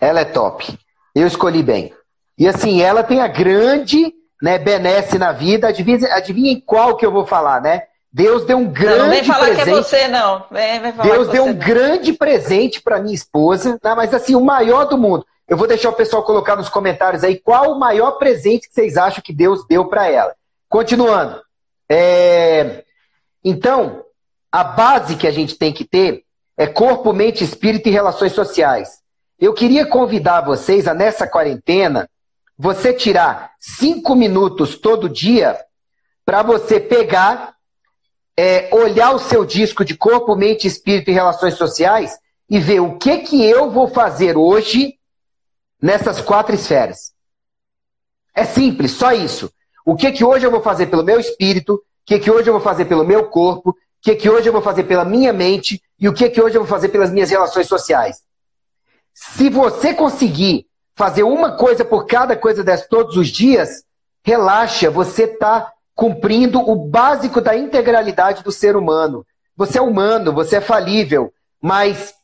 Ela 0.00 0.20
é 0.20 0.24
top. 0.24 0.66
Eu 1.14 1.26
escolhi 1.26 1.62
bem. 1.62 1.92
E 2.38 2.48
assim, 2.48 2.80
ela 2.80 3.02
tem 3.02 3.20
a 3.20 3.28
grande 3.28 4.14
né, 4.42 4.58
benesse 4.58 5.18
na 5.18 5.32
vida. 5.32 5.68
Adivinha, 5.68 6.14
adivinha 6.14 6.60
qual 6.64 6.96
que 6.96 7.04
eu 7.04 7.12
vou 7.12 7.26
falar, 7.26 7.60
né? 7.60 7.82
Deus 8.12 8.44
deu 8.44 8.56
um 8.56 8.66
grande 8.66 8.98
não, 8.98 9.10
vem 9.10 9.24
falar 9.24 9.46
presente. 9.46 9.64
que 9.64 9.70
é 9.70 9.74
você, 9.74 10.08
não. 10.08 10.44
Vem, 10.50 10.80
vem 10.80 10.92
falar 10.92 11.10
Deus 11.10 11.28
deu 11.28 11.44
um 11.44 11.52
não. 11.52 11.54
grande 11.54 12.12
presente 12.12 12.80
para 12.80 13.00
minha 13.00 13.14
esposa, 13.14 13.78
né? 13.82 13.94
mas 13.94 14.14
assim, 14.14 14.34
o 14.34 14.40
maior 14.40 14.86
do 14.86 14.96
mundo. 14.96 15.26
Eu 15.46 15.56
vou 15.56 15.66
deixar 15.66 15.90
o 15.90 15.94
pessoal 15.94 16.22
colocar 16.22 16.56
nos 16.56 16.68
comentários 16.68 17.24
aí 17.24 17.38
qual 17.38 17.72
o 17.72 17.78
maior 17.78 18.12
presente 18.12 18.68
que 18.68 18.74
vocês 18.74 18.96
acham 18.96 19.22
que 19.22 19.32
Deus 19.32 19.66
deu 19.66 19.86
para 19.86 20.10
ela. 20.10 20.34
Continuando. 20.68 21.40
É... 21.88 22.84
Então, 23.42 24.04
a 24.52 24.64
base 24.64 25.16
que 25.16 25.26
a 25.26 25.30
gente 25.30 25.54
tem 25.54 25.72
que 25.72 25.84
ter 25.84 26.22
é 26.56 26.66
corpo, 26.66 27.12
mente, 27.12 27.44
espírito 27.44 27.88
e 27.88 27.92
relações 27.92 28.32
sociais. 28.32 28.98
Eu 29.38 29.54
queria 29.54 29.86
convidar 29.86 30.40
vocês 30.40 30.88
a, 30.88 30.92
nessa 30.92 31.26
quarentena, 31.26 32.10
você 32.58 32.92
tirar 32.92 33.52
cinco 33.60 34.16
minutos 34.16 34.76
todo 34.76 35.08
dia 35.08 35.56
para 36.24 36.42
você 36.42 36.80
pegar, 36.80 37.54
é, 38.36 38.74
olhar 38.74 39.14
o 39.14 39.18
seu 39.18 39.44
disco 39.44 39.84
de 39.84 39.96
corpo, 39.96 40.34
mente, 40.34 40.66
espírito 40.66 41.10
e 41.10 41.14
relações 41.14 41.54
sociais 41.54 42.18
e 42.50 42.58
ver 42.58 42.80
o 42.80 42.98
que, 42.98 43.18
que 43.18 43.44
eu 43.44 43.70
vou 43.70 43.88
fazer 43.88 44.36
hoje 44.36 44.94
nessas 45.80 46.20
quatro 46.20 46.54
esferas. 46.54 47.12
É 48.34 48.44
simples, 48.44 48.92
só 48.92 49.12
isso. 49.12 49.50
O 49.84 49.96
que, 49.96 50.10
que 50.10 50.24
hoje 50.24 50.44
eu 50.44 50.50
vou 50.50 50.60
fazer 50.60 50.86
pelo 50.86 51.04
meu 51.04 51.20
espírito, 51.20 51.74
o 51.74 51.80
que, 52.04 52.18
que 52.18 52.30
hoje 52.30 52.48
eu 52.48 52.52
vou 52.52 52.62
fazer 52.62 52.86
pelo 52.86 53.04
meu 53.04 53.28
corpo, 53.28 53.70
o 53.70 53.74
que, 54.02 54.14
que 54.16 54.28
hoje 54.28 54.48
eu 54.48 54.52
vou 54.52 54.62
fazer 54.62 54.84
pela 54.84 55.04
minha 55.04 55.32
mente 55.32 55.82
e 55.98 56.08
o 56.08 56.12
que, 56.12 56.28
que 56.28 56.40
hoje 56.40 56.56
eu 56.56 56.62
vou 56.62 56.68
fazer 56.68 56.88
pelas 56.88 57.10
minhas 57.10 57.30
relações 57.30 57.66
sociais. 57.66 58.22
Se 59.14 59.48
você 59.48 59.94
conseguir 59.94 60.67
fazer 60.98 61.22
uma 61.22 61.52
coisa 61.52 61.84
por 61.84 62.06
cada 62.06 62.36
coisa 62.36 62.64
dessas 62.64 62.88
todos 62.88 63.16
os 63.16 63.28
dias, 63.28 63.84
relaxa, 64.24 64.90
você 64.90 65.22
está 65.22 65.72
cumprindo 65.94 66.58
o 66.58 66.74
básico 66.74 67.40
da 67.40 67.56
integralidade 67.56 68.42
do 68.42 68.50
ser 68.50 68.74
humano. 68.74 69.24
Você 69.56 69.78
é 69.78 69.80
humano, 69.80 70.32
você 70.32 70.56
é 70.56 70.60
falível, 70.60 71.32
mas 71.62 72.14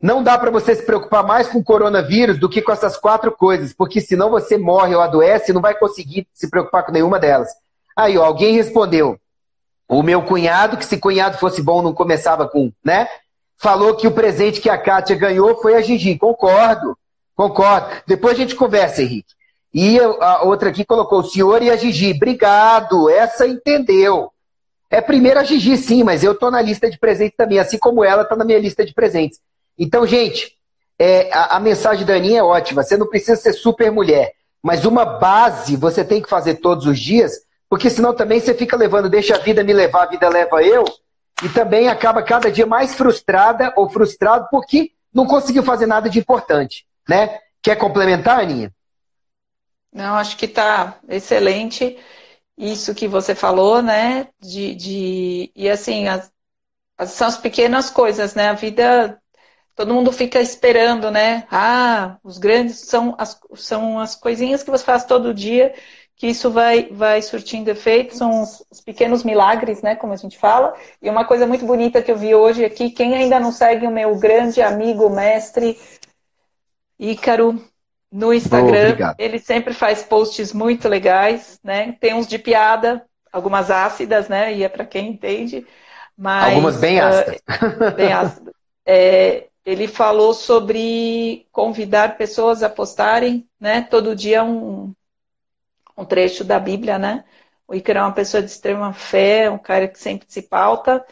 não 0.00 0.22
dá 0.22 0.38
para 0.38 0.50
você 0.50 0.74
se 0.74 0.82
preocupar 0.82 1.26
mais 1.26 1.46
com 1.46 1.58
o 1.58 1.64
coronavírus 1.64 2.38
do 2.38 2.48
que 2.48 2.62
com 2.62 2.72
essas 2.72 2.96
quatro 2.96 3.30
coisas, 3.30 3.74
porque 3.74 4.00
senão 4.00 4.30
você 4.30 4.56
morre 4.56 4.94
ou 4.94 5.02
adoece 5.02 5.50
e 5.50 5.54
não 5.54 5.60
vai 5.60 5.74
conseguir 5.74 6.26
se 6.32 6.48
preocupar 6.48 6.86
com 6.86 6.92
nenhuma 6.92 7.18
delas. 7.18 7.50
Aí, 7.94 8.16
ó, 8.16 8.24
alguém 8.24 8.54
respondeu. 8.54 9.18
O 9.86 10.02
meu 10.02 10.22
cunhado, 10.22 10.78
que 10.78 10.86
se 10.86 10.96
cunhado 10.96 11.36
fosse 11.36 11.60
bom 11.60 11.82
não 11.82 11.92
começava 11.92 12.48
com, 12.48 12.72
né? 12.82 13.08
Falou 13.58 13.94
que 13.94 14.06
o 14.06 14.12
presente 14.12 14.60
que 14.60 14.70
a 14.70 14.78
Kátia 14.78 15.16
ganhou 15.16 15.60
foi 15.60 15.74
a 15.74 15.82
Gigi. 15.82 16.18
Concordo, 16.18 16.96
concordo. 17.36 17.88
Depois 18.06 18.34
a 18.34 18.38
gente 18.38 18.54
conversa, 18.54 19.02
Henrique. 19.02 19.34
E 19.72 19.98
a 20.00 20.42
outra 20.42 20.70
aqui 20.70 20.84
colocou 20.84 21.20
o 21.20 21.24
senhor 21.24 21.62
e 21.62 21.70
a 21.70 21.76
Gigi. 21.76 22.12
Obrigado, 22.12 23.10
essa 23.10 23.46
entendeu. 23.46 24.32
É 24.90 25.00
primeiro 25.00 25.38
a 25.38 25.44
Gigi, 25.44 25.76
sim, 25.76 26.02
mas 26.02 26.24
eu 26.24 26.34
tô 26.34 26.50
na 26.50 26.62
lista 26.62 26.90
de 26.90 26.98
presentes 26.98 27.36
também, 27.36 27.58
assim 27.58 27.78
como 27.78 28.02
ela 28.02 28.24
tá 28.24 28.34
na 28.34 28.44
minha 28.44 28.58
lista 28.58 28.84
de 28.84 28.94
presentes. 28.94 29.38
Então, 29.78 30.06
gente, 30.06 30.56
é, 30.98 31.30
a, 31.32 31.56
a 31.56 31.60
mensagem 31.60 32.06
da 32.06 32.14
Aninha 32.14 32.40
é 32.40 32.42
ótima. 32.42 32.82
Você 32.82 32.96
não 32.96 33.06
precisa 33.06 33.36
ser 33.36 33.52
super 33.52 33.90
mulher, 33.92 34.32
mas 34.62 34.84
uma 34.84 35.04
base 35.04 35.76
você 35.76 36.04
tem 36.04 36.22
que 36.22 36.28
fazer 36.28 36.54
todos 36.54 36.86
os 36.86 36.98
dias 36.98 37.46
porque 37.68 37.90
senão 37.90 38.14
também 38.14 38.40
você 38.40 38.54
fica 38.54 38.76
levando, 38.76 39.08
deixa 39.08 39.34
a 39.34 39.38
vida 39.38 39.62
me 39.64 39.72
levar, 39.72 40.04
a 40.04 40.06
vida 40.06 40.28
leva 40.28 40.62
eu, 40.62 40.84
e 41.42 41.48
também 41.48 41.88
acaba 41.88 42.22
cada 42.22 42.50
dia 42.50 42.66
mais 42.66 42.94
frustrada 42.94 43.72
ou 43.76 43.88
frustrado 43.90 44.46
porque 44.50 44.92
não 45.12 45.26
conseguiu 45.26 45.62
fazer 45.62 45.86
nada 45.86 46.08
de 46.08 46.18
importante, 46.18 46.85
né? 47.08 47.38
Quer 47.62 47.76
complementar, 47.76 48.40
Aninha? 48.40 48.72
Não, 49.92 50.16
acho 50.16 50.36
que 50.36 50.46
está 50.46 50.98
excelente 51.08 51.98
isso 52.56 52.94
que 52.94 53.08
você 53.08 53.34
falou, 53.34 53.82
né? 53.82 54.28
De, 54.40 54.74
de 54.74 55.52
e 55.54 55.68
assim, 55.68 56.08
as, 56.08 56.30
as, 56.98 57.10
são 57.10 57.28
as 57.28 57.38
pequenas 57.38 57.90
coisas, 57.90 58.34
né? 58.34 58.48
A 58.48 58.54
vida, 58.54 59.20
todo 59.74 59.94
mundo 59.94 60.12
fica 60.12 60.40
esperando, 60.40 61.10
né? 61.10 61.46
Ah, 61.50 62.18
os 62.22 62.38
grandes 62.38 62.80
são 62.80 63.14
as, 63.18 63.38
são 63.56 63.98
as 63.98 64.14
coisinhas 64.16 64.62
que 64.62 64.70
você 64.70 64.84
faz 64.84 65.04
todo 65.04 65.34
dia 65.34 65.74
que 66.16 66.26
isso 66.28 66.50
vai, 66.50 66.88
vai 66.90 67.20
surtindo 67.20 67.70
efeito, 67.70 68.16
são 68.16 68.42
os, 68.42 68.64
os, 68.70 68.80
pequenos 68.80 69.22
milagres, 69.22 69.82
né, 69.82 69.94
como 69.94 70.14
a 70.14 70.16
gente 70.16 70.38
fala. 70.38 70.74
E 71.00 71.10
uma 71.10 71.26
coisa 71.26 71.46
muito 71.46 71.66
bonita 71.66 72.00
que 72.00 72.10
eu 72.10 72.16
vi 72.16 72.34
hoje 72.34 72.64
aqui, 72.64 72.90
quem 72.90 73.14
ainda 73.14 73.38
não 73.38 73.52
segue 73.52 73.86
o 73.86 73.90
meu 73.90 74.16
grande 74.16 74.62
amigo, 74.62 75.10
mestre 75.10 75.78
Ícaro, 76.98 77.62
no 78.10 78.32
Instagram, 78.32 79.14
ele 79.18 79.38
sempre 79.38 79.74
faz 79.74 80.02
posts 80.02 80.52
muito 80.52 80.88
legais, 80.88 81.58
né? 81.62 81.92
Tem 82.00 82.14
uns 82.14 82.26
de 82.26 82.38
piada, 82.38 83.04
algumas 83.32 83.70
ácidas, 83.70 84.28
né? 84.28 84.54
E 84.54 84.64
é 84.64 84.68
para 84.68 84.86
quem 84.86 85.08
entende. 85.10 85.66
Mas, 86.16 86.54
algumas 86.54 86.76
bem 86.78 87.00
ácidas. 87.00 87.36
Uh, 87.36 87.94
bem 87.96 88.12
ácidas. 88.12 88.54
É, 88.86 89.48
ele 89.64 89.88
falou 89.88 90.32
sobre 90.32 91.46
convidar 91.50 92.16
pessoas 92.16 92.62
a 92.62 92.70
postarem, 92.70 93.46
né? 93.60 93.82
Todo 93.82 94.16
dia 94.16 94.42
um, 94.44 94.94
um 95.96 96.04
trecho 96.04 96.44
da 96.44 96.58
Bíblia, 96.58 96.98
né? 96.98 97.24
O 97.68 97.74
Ícaro 97.74 97.98
é 97.98 98.02
uma 98.02 98.12
pessoa 98.12 98.42
de 98.42 98.48
extrema 98.48 98.92
fé, 98.92 99.50
um 99.50 99.58
cara 99.58 99.88
que 99.88 99.98
sempre 99.98 100.26
se 100.30 100.42
pauta. 100.42 101.04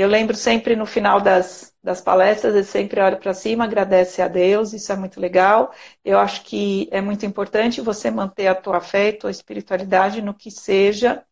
Eu 0.00 0.08
lembro 0.08 0.36
sempre 0.36 0.76
no 0.76 0.86
final 0.86 1.20
das, 1.20 1.74
das 1.82 2.00
palestras, 2.00 2.54
ele 2.54 2.64
sempre 2.64 3.00
olha 3.00 3.16
para 3.16 3.34
cima, 3.34 3.64
agradece 3.64 4.22
a 4.22 4.28
Deus, 4.28 4.72
isso 4.72 4.92
é 4.92 4.96
muito 4.96 5.20
legal. 5.20 5.72
Eu 6.04 6.18
acho 6.18 6.44
que 6.44 6.88
é 6.92 7.00
muito 7.00 7.26
importante 7.26 7.80
você 7.80 8.10
manter 8.10 8.46
a 8.48 8.54
tua 8.54 8.80
fé 8.80 9.08
e 9.08 9.12
tua 9.14 9.30
espiritualidade 9.30 10.22
no 10.22 10.34
que 10.34 10.50
seja, 10.50 11.24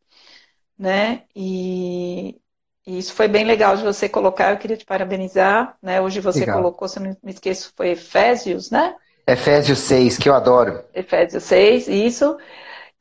né? 0.78 1.24
E, 1.34 2.40
E 2.86 2.98
isso 2.98 3.14
foi 3.14 3.28
bem 3.28 3.44
legal 3.44 3.76
de 3.76 3.82
você 3.84 4.08
colocar, 4.08 4.52
eu 4.52 4.58
queria 4.58 4.76
te 4.76 4.84
parabenizar, 4.86 5.76
né? 5.82 6.00
Hoje 6.00 6.20
você 6.20 6.40
legal. 6.40 6.62
colocou, 6.62 6.88
se 6.88 6.98
eu 6.98 7.04
não 7.04 7.16
me 7.22 7.32
esqueço, 7.32 7.72
foi 7.76 7.90
Efésios, 7.90 8.70
né? 8.70 8.96
Efésios 9.26 9.78
6, 9.78 10.18
que 10.18 10.28
eu 10.28 10.34
adoro. 10.34 10.82
Efésios 10.94 11.44
6, 11.44 11.88
isso. 11.88 12.36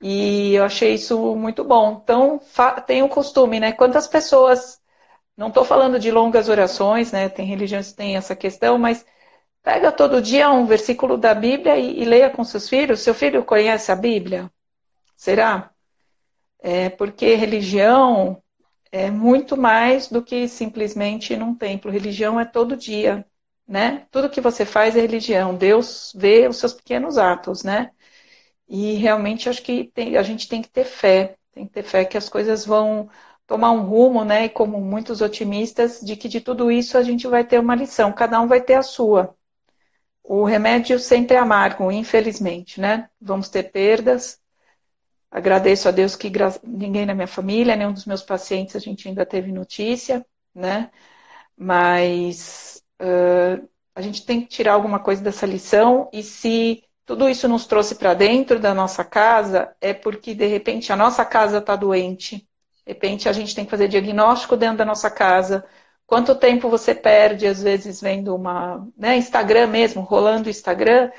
E 0.02 0.54
eu 0.56 0.64
achei 0.66 0.96
isso 0.96 1.36
muito 1.36 1.64
bom. 1.64 2.02
Então, 2.04 2.40
tem 2.88 3.04
o 3.04 3.10
costume, 3.10 3.60
né? 3.60 3.72
Quantas 3.74 4.08
pessoas. 4.08 4.82
Não 5.38 5.50
estou 5.50 5.66
falando 5.66 6.00
de 6.00 6.12
longas 6.12 6.50
orações, 6.50 7.12
né? 7.12 7.28
Tem 7.30 7.46
religiões 7.46 7.92
que 7.92 7.98
têm 7.98 8.16
essa 8.16 8.36
questão, 8.36 8.78
mas 8.78 9.06
pega 9.64 9.92
todo 9.92 10.22
dia 10.22 10.50
um 10.52 10.66
versículo 10.66 11.18
da 11.18 11.34
Bíblia 11.34 11.78
e, 11.78 12.02
e 12.02 12.06
leia 12.06 12.30
com 12.30 12.44
seus 12.44 12.70
filhos. 12.70 13.02
Seu 13.02 13.14
filho 13.14 13.44
conhece 13.44 13.92
a 13.92 13.96
Bíblia? 13.96 14.52
Será? 15.16 15.72
É 16.60 16.90
porque 16.90 17.36
religião 17.36 18.42
é 18.92 19.12
muito 19.12 19.58
mais 19.58 20.10
do 20.10 20.22
que 20.24 20.48
simplesmente 20.48 21.36
num 21.36 21.56
templo. 21.56 21.92
Religião 21.92 22.40
é 22.40 22.46
todo 22.46 22.78
dia, 22.78 23.26
né? 23.68 24.08
Tudo 24.12 24.30
que 24.30 24.42
você 24.42 24.66
faz 24.66 24.96
é 24.96 25.02
religião. 25.02 25.56
Deus 25.56 26.14
vê 26.16 26.48
os 26.48 26.58
seus 26.58 26.74
pequenos 26.74 27.18
atos, 27.18 27.64
né? 27.64 27.92
E 28.68 28.94
realmente 28.96 29.50
acho 29.50 29.62
que 29.62 29.86
tem, 29.94 30.18
a 30.18 30.24
gente 30.24 30.48
tem 30.48 30.62
que 30.62 30.70
ter 30.70 30.86
fé, 30.86 31.38
tem 31.52 31.68
que 31.68 31.74
ter 31.74 31.84
fé 31.84 32.06
que 32.06 32.18
as 32.18 32.30
coisas 32.30 32.66
vão 32.66 33.10
tomar 33.48 33.72
um 33.72 33.84
rumo, 33.84 34.24
né? 34.26 34.46
E 34.46 34.50
como 34.50 34.80
muitos 34.82 35.22
otimistas, 35.22 36.02
de 36.02 36.16
que 36.16 36.28
de 36.28 36.42
tudo 36.42 36.72
isso 36.72 36.98
a 36.98 37.04
gente 37.04 37.28
vai 37.28 37.44
ter 37.46 37.60
uma 37.60 37.76
lição, 37.76 38.12
cada 38.14 38.40
um 38.42 38.48
vai 38.48 38.62
ter 38.62 38.76
a 38.76 38.84
sua. 38.84 39.36
O 40.24 40.44
remédio 40.44 41.00
sempre 41.00 41.38
é 41.38 41.40
amargo, 41.40 41.92
infelizmente, 41.92 42.82
né? 42.82 43.10
Vamos 43.22 43.50
ter 43.50 43.72
perdas, 43.72 44.40
Agradeço 45.36 45.90
a 45.90 45.92
Deus 45.92 46.16
que 46.16 46.32
ninguém 46.64 47.06
na 47.06 47.14
minha 47.14 47.28
família, 47.28 47.76
nenhum 47.76 47.92
dos 47.92 48.06
meus 48.06 48.22
pacientes 48.24 48.74
a 48.74 48.80
gente 48.80 49.06
ainda 49.10 49.26
teve 49.26 49.52
notícia, 49.52 50.26
né? 50.56 50.90
Mas 51.58 52.82
uh, 53.02 53.68
a 53.94 54.02
gente 54.02 54.26
tem 54.26 54.40
que 54.40 54.48
tirar 54.48 54.72
alguma 54.76 54.98
coisa 54.98 55.22
dessa 55.22 55.46
lição 55.46 56.10
e 56.14 56.24
se 56.24 56.86
tudo 57.06 57.28
isso 57.28 57.50
nos 57.50 57.68
trouxe 57.68 57.96
para 57.96 58.14
dentro 58.14 58.62
da 58.62 58.74
nossa 58.74 59.04
casa, 59.04 59.76
é 59.82 59.94
porque 59.94 60.34
de 60.34 60.46
repente 60.48 60.94
a 60.94 60.96
nossa 60.96 61.26
casa 61.26 61.58
está 61.58 61.76
doente. 61.76 62.48
De 62.86 62.94
repente 62.94 63.28
a 63.30 63.34
gente 63.34 63.56
tem 63.56 63.66
que 63.66 63.72
fazer 63.72 63.88
diagnóstico 63.88 64.56
dentro 64.58 64.78
da 64.78 64.86
nossa 64.86 65.10
casa. 65.10 65.66
Quanto 66.06 66.36
tempo 66.36 66.70
você 66.70 66.94
perde, 66.96 67.48
às 67.48 67.62
vezes, 67.64 68.02
vendo 68.02 68.36
uma. 68.36 68.88
Né, 68.98 69.18
Instagram 69.18 69.68
mesmo, 69.68 70.02
rolando 70.02 70.50
Instagram, 70.50 71.12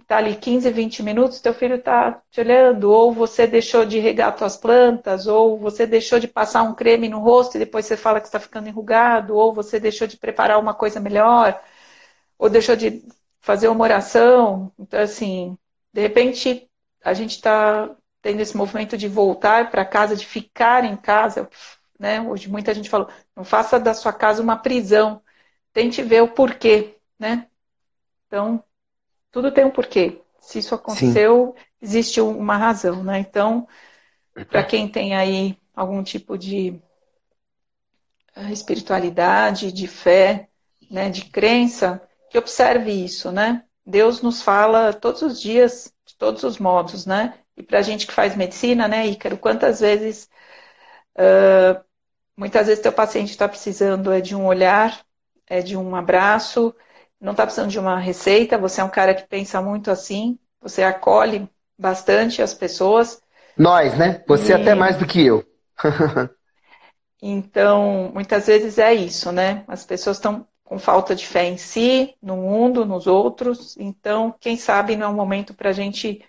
está 0.00 0.18
ali 0.18 0.36
15, 0.36 0.70
20 0.70 1.02
minutos, 1.02 1.40
teu 1.40 1.54
filho 1.54 1.76
está 1.76 2.22
te 2.30 2.40
olhando, 2.40 2.90
ou 2.90 3.12
você 3.12 3.46
deixou 3.46 3.84
de 3.86 3.98
regar 3.98 4.36
suas 4.38 4.56
plantas, 4.56 5.26
ou 5.26 5.58
você 5.58 5.86
deixou 5.86 6.18
de 6.20 6.28
passar 6.28 6.62
um 6.62 6.74
creme 6.74 7.08
no 7.08 7.20
rosto 7.20 7.56
e 7.56 7.58
depois 7.60 7.86
você 7.86 7.96
fala 7.96 8.20
que 8.20 8.26
está 8.26 8.40
ficando 8.40 8.68
enrugado, 8.68 9.36
ou 9.36 9.52
você 9.54 9.80
deixou 9.80 10.06
de 10.06 10.16
preparar 10.16 10.58
uma 10.60 10.74
coisa 10.74 11.00
melhor, 11.00 11.60
ou 12.38 12.48
deixou 12.50 12.76
de 12.76 13.04
fazer 13.40 13.68
uma 13.68 13.84
oração. 13.84 14.72
Então, 14.78 15.00
assim, 15.00 15.56
de 15.92 16.00
repente 16.00 16.68
a 17.04 17.14
gente 17.14 17.32
está 17.32 17.94
tendo 18.24 18.40
esse 18.40 18.56
movimento 18.56 18.96
de 18.96 19.06
voltar 19.06 19.70
para 19.70 19.84
casa, 19.84 20.16
de 20.16 20.24
ficar 20.24 20.82
em 20.82 20.96
casa, 20.96 21.46
né? 22.00 22.22
Hoje 22.22 22.48
muita 22.48 22.72
gente 22.72 22.88
falou, 22.88 23.06
não 23.36 23.44
faça 23.44 23.78
da 23.78 23.92
sua 23.92 24.14
casa 24.14 24.42
uma 24.42 24.56
prisão, 24.56 25.22
tente 25.74 26.02
ver 26.02 26.22
o 26.22 26.28
porquê, 26.28 26.96
né? 27.18 27.46
Então, 28.26 28.64
tudo 29.30 29.52
tem 29.52 29.66
um 29.66 29.70
porquê. 29.70 30.22
Se 30.40 30.58
isso 30.58 30.74
aconteceu, 30.74 31.54
Sim. 31.54 31.64
existe 31.82 32.18
uma 32.18 32.56
razão, 32.56 33.04
né? 33.04 33.18
Então, 33.18 33.68
para 34.48 34.64
quem 34.64 34.88
tem 34.88 35.14
aí 35.14 35.58
algum 35.76 36.02
tipo 36.02 36.38
de 36.38 36.80
eh, 38.36 38.52
espiritualidade, 38.52 39.70
de 39.70 39.86
fé, 39.86 40.48
né, 40.90 41.10
de 41.10 41.26
crença, 41.26 42.00
que 42.30 42.38
observe 42.38 42.90
isso, 42.90 43.30
né? 43.30 43.64
Deus 43.84 44.22
nos 44.22 44.40
fala 44.40 44.94
todos 44.94 45.20
os 45.20 45.38
dias, 45.38 45.92
de 46.06 46.16
todos 46.16 46.42
os 46.42 46.58
modos, 46.58 47.04
né? 47.04 47.43
E 47.56 47.62
para 47.62 47.78
a 47.78 47.82
gente 47.82 48.06
que 48.06 48.12
faz 48.12 48.36
medicina, 48.36 48.88
né, 48.88 49.06
Ícaro, 49.06 49.38
quantas 49.38 49.80
vezes, 49.80 50.28
uh, 51.16 51.82
muitas 52.36 52.66
vezes 52.66 52.82
teu 52.82 52.92
paciente 52.92 53.30
está 53.30 53.48
precisando 53.48 54.12
é 54.12 54.20
de 54.20 54.34
um 54.34 54.46
olhar, 54.46 55.04
é 55.46 55.60
de 55.60 55.76
um 55.76 55.94
abraço, 55.94 56.74
não 57.20 57.32
está 57.32 57.44
precisando 57.44 57.70
de 57.70 57.78
uma 57.78 57.98
receita, 57.98 58.58
você 58.58 58.80
é 58.80 58.84
um 58.84 58.90
cara 58.90 59.14
que 59.14 59.26
pensa 59.26 59.62
muito 59.62 59.90
assim, 59.90 60.38
você 60.60 60.82
acolhe 60.82 61.48
bastante 61.78 62.42
as 62.42 62.54
pessoas. 62.54 63.20
Nós, 63.56 63.96
né? 63.96 64.22
Você 64.26 64.52
e... 64.52 64.54
até 64.54 64.74
mais 64.74 64.96
do 64.96 65.06
que 65.06 65.24
eu. 65.24 65.44
então, 67.22 68.10
muitas 68.12 68.46
vezes 68.46 68.78
é 68.78 68.92
isso, 68.92 69.30
né? 69.30 69.64
As 69.68 69.84
pessoas 69.84 70.16
estão 70.16 70.46
com 70.64 70.78
falta 70.78 71.14
de 71.14 71.26
fé 71.26 71.44
em 71.44 71.56
si, 71.56 72.16
no 72.20 72.36
mundo, 72.36 72.84
nos 72.84 73.06
outros. 73.06 73.76
Então, 73.76 74.34
quem 74.40 74.56
sabe 74.56 74.96
não 74.96 75.06
é 75.06 75.10
um 75.10 75.14
momento 75.14 75.54
para 75.54 75.70
a 75.70 75.72
gente 75.72 76.24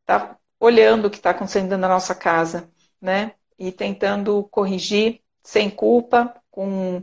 estar 0.00 0.20
tá 0.20 0.38
olhando 0.60 1.06
o 1.06 1.10
que 1.10 1.16
está 1.18 1.30
acontecendo 1.30 1.76
na 1.76 1.88
nossa 1.88 2.14
casa, 2.14 2.68
né? 3.00 3.32
E 3.58 3.72
tentando 3.72 4.44
corrigir 4.50 5.20
sem 5.42 5.70
culpa, 5.70 6.34
com 6.50 7.02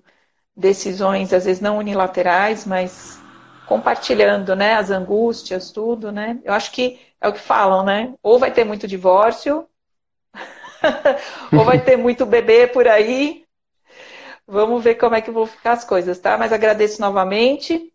decisões, 0.56 1.34
às 1.34 1.46
vezes 1.46 1.62
não 1.62 1.78
unilaterais, 1.78 2.66
mas 2.66 3.20
compartilhando, 3.68 4.56
né, 4.56 4.74
as 4.74 4.92
angústias, 4.92 5.72
tudo, 5.72 6.12
né? 6.12 6.40
Eu 6.44 6.54
acho 6.54 6.72
que 6.72 7.00
é 7.20 7.28
o 7.28 7.34
que 7.34 7.40
falam, 7.40 7.84
né? 7.84 8.14
Ou 8.22 8.38
vai 8.40 8.52
ter 8.52 8.64
muito 8.64 8.88
divórcio, 8.88 9.68
ou 11.52 11.64
vai 11.66 11.84
ter 11.84 11.98
muito 11.98 12.26
bebê 12.26 12.68
por 12.68 12.88
aí. 12.88 13.46
Vamos 14.48 14.84
ver 14.84 14.96
como 14.96 15.16
é 15.16 15.22
que 15.22 15.32
vão 15.32 15.46
ficar 15.46 15.74
as 15.74 15.84
coisas, 15.84 16.20
tá? 16.20 16.38
Mas 16.38 16.54
agradeço 16.54 17.02
novamente 17.02 17.92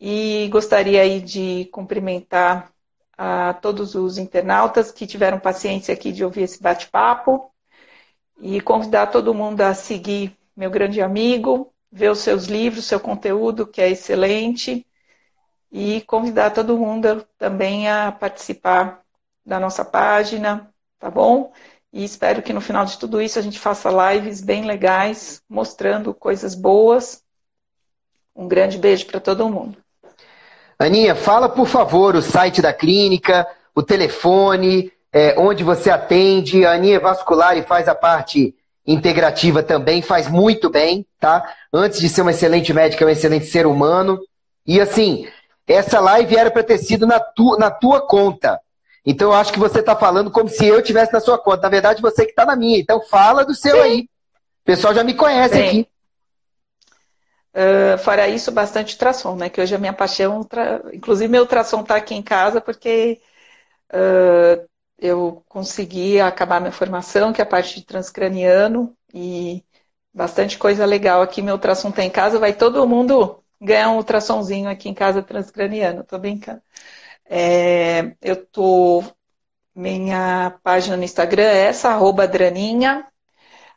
e 0.00 0.48
gostaria 0.52 1.00
aí 1.02 1.20
de 1.20 1.68
cumprimentar 1.72 2.70
a 3.18 3.52
todos 3.52 3.96
os 3.96 4.16
internautas 4.16 4.92
que 4.92 5.06
tiveram 5.06 5.40
paciência 5.40 5.92
aqui 5.92 6.12
de 6.12 6.24
ouvir 6.24 6.42
esse 6.42 6.62
bate-papo 6.62 7.52
e 8.40 8.60
convidar 8.60 9.08
todo 9.08 9.34
mundo 9.34 9.60
a 9.60 9.74
seguir 9.74 10.38
meu 10.56 10.70
grande 10.70 11.02
amigo, 11.02 11.74
ver 11.90 12.10
os 12.10 12.20
seus 12.20 12.46
livros, 12.46 12.84
seu 12.84 13.00
conteúdo, 13.00 13.66
que 13.66 13.80
é 13.80 13.90
excelente, 13.90 14.86
e 15.70 16.00
convidar 16.02 16.52
todo 16.52 16.78
mundo 16.78 17.26
também 17.36 17.88
a 17.88 18.12
participar 18.12 19.02
da 19.44 19.58
nossa 19.58 19.84
página, 19.84 20.72
tá 20.98 21.10
bom? 21.10 21.52
E 21.92 22.04
espero 22.04 22.42
que 22.42 22.52
no 22.52 22.60
final 22.60 22.84
de 22.84 22.98
tudo 22.98 23.20
isso 23.20 23.38
a 23.38 23.42
gente 23.42 23.58
faça 23.58 23.90
lives 24.12 24.40
bem 24.40 24.64
legais, 24.64 25.42
mostrando 25.48 26.14
coisas 26.14 26.54
boas. 26.54 27.24
Um 28.34 28.46
grande 28.46 28.78
beijo 28.78 29.06
para 29.06 29.20
todo 29.20 29.48
mundo. 29.48 29.82
Aninha, 30.78 31.14
fala 31.14 31.48
por 31.48 31.66
favor 31.66 32.14
o 32.14 32.22
site 32.22 32.62
da 32.62 32.72
clínica, 32.72 33.46
o 33.74 33.82
telefone, 33.82 34.92
é, 35.12 35.34
onde 35.36 35.64
você 35.64 35.90
atende. 35.90 36.64
A 36.64 36.72
Aninha 36.72 36.96
é 36.96 37.00
vascular 37.00 37.56
e 37.56 37.62
faz 37.62 37.88
a 37.88 37.94
parte 37.94 38.54
integrativa 38.86 39.62
também, 39.62 40.00
faz 40.00 40.28
muito 40.28 40.70
bem, 40.70 41.04
tá? 41.18 41.52
Antes 41.72 42.00
de 42.00 42.08
ser 42.08 42.22
uma 42.22 42.30
excelente 42.30 42.72
médica, 42.72 43.04
é 43.04 43.08
um 43.08 43.10
excelente 43.10 43.46
ser 43.46 43.66
humano. 43.66 44.20
E 44.66 44.80
assim, 44.80 45.26
essa 45.66 46.00
live 46.00 46.36
era 46.36 46.50
para 46.50 46.62
ter 46.62 46.78
sido 46.78 47.06
na, 47.06 47.18
tu, 47.18 47.56
na 47.58 47.70
tua 47.70 48.00
conta. 48.00 48.58
Então 49.04 49.28
eu 49.28 49.34
acho 49.34 49.52
que 49.52 49.58
você 49.58 49.80
está 49.80 49.96
falando 49.96 50.30
como 50.30 50.48
se 50.48 50.66
eu 50.66 50.82
tivesse 50.82 51.12
na 51.12 51.20
sua 51.20 51.38
conta. 51.38 51.62
Na 51.62 51.68
verdade, 51.68 52.00
você 52.00 52.24
que 52.24 52.30
está 52.30 52.46
na 52.46 52.56
minha. 52.56 52.78
Então 52.78 53.02
fala 53.02 53.44
do 53.44 53.54
seu 53.54 53.76
Sim. 53.76 53.82
aí. 53.82 54.00
O 54.62 54.64
pessoal 54.64 54.94
já 54.94 55.02
me 55.02 55.14
conhece 55.14 55.54
Bem, 55.54 55.68
aqui. 55.68 55.88
Uh, 57.58 57.98
fora 57.98 58.28
isso, 58.28 58.52
bastante 58.52 58.92
ultrassom, 58.94 59.34
né? 59.34 59.50
Que 59.50 59.60
hoje 59.60 59.74
a 59.74 59.78
minha 59.78 59.92
paixão, 59.92 60.38
ultra... 60.38 60.80
inclusive 60.92 61.28
meu 61.28 61.42
ultrassom 61.42 61.80
está 61.80 61.96
aqui 61.96 62.14
em 62.14 62.22
casa 62.22 62.60
porque 62.60 63.20
uh, 63.92 64.68
eu 64.98 65.44
consegui 65.48 66.20
acabar 66.20 66.60
minha 66.60 66.72
formação, 66.72 67.32
que 67.32 67.40
é 67.40 67.44
a 67.44 67.46
parte 67.48 67.76
de 67.76 67.86
transcraniano, 67.86 68.96
e 69.14 69.64
bastante 70.14 70.58
coisa 70.58 70.84
legal 70.86 71.22
aqui. 71.22 71.42
Meu 71.42 71.54
ultrassom 71.54 71.90
tem 71.90 72.04
tá 72.04 72.04
em 72.04 72.10
casa, 72.10 72.38
vai 72.38 72.54
todo 72.54 72.86
mundo 72.86 73.42
ganhar 73.60 73.90
um 73.90 73.96
ultrassomzinho 73.96 74.68
aqui 74.70 74.88
em 74.88 74.94
casa 74.94 75.22
transcraniano, 75.22 76.04
tô 76.04 76.18
brincando. 76.18 76.62
É, 77.26 78.16
eu 78.22 78.44
tô. 78.46 79.02
Minha 79.74 80.58
página 80.62 80.96
no 80.96 81.04
Instagram 81.04 81.44
é 81.44 81.66
essa, 81.68 81.90
arroba 81.90 82.26
Draninha. 82.28 83.06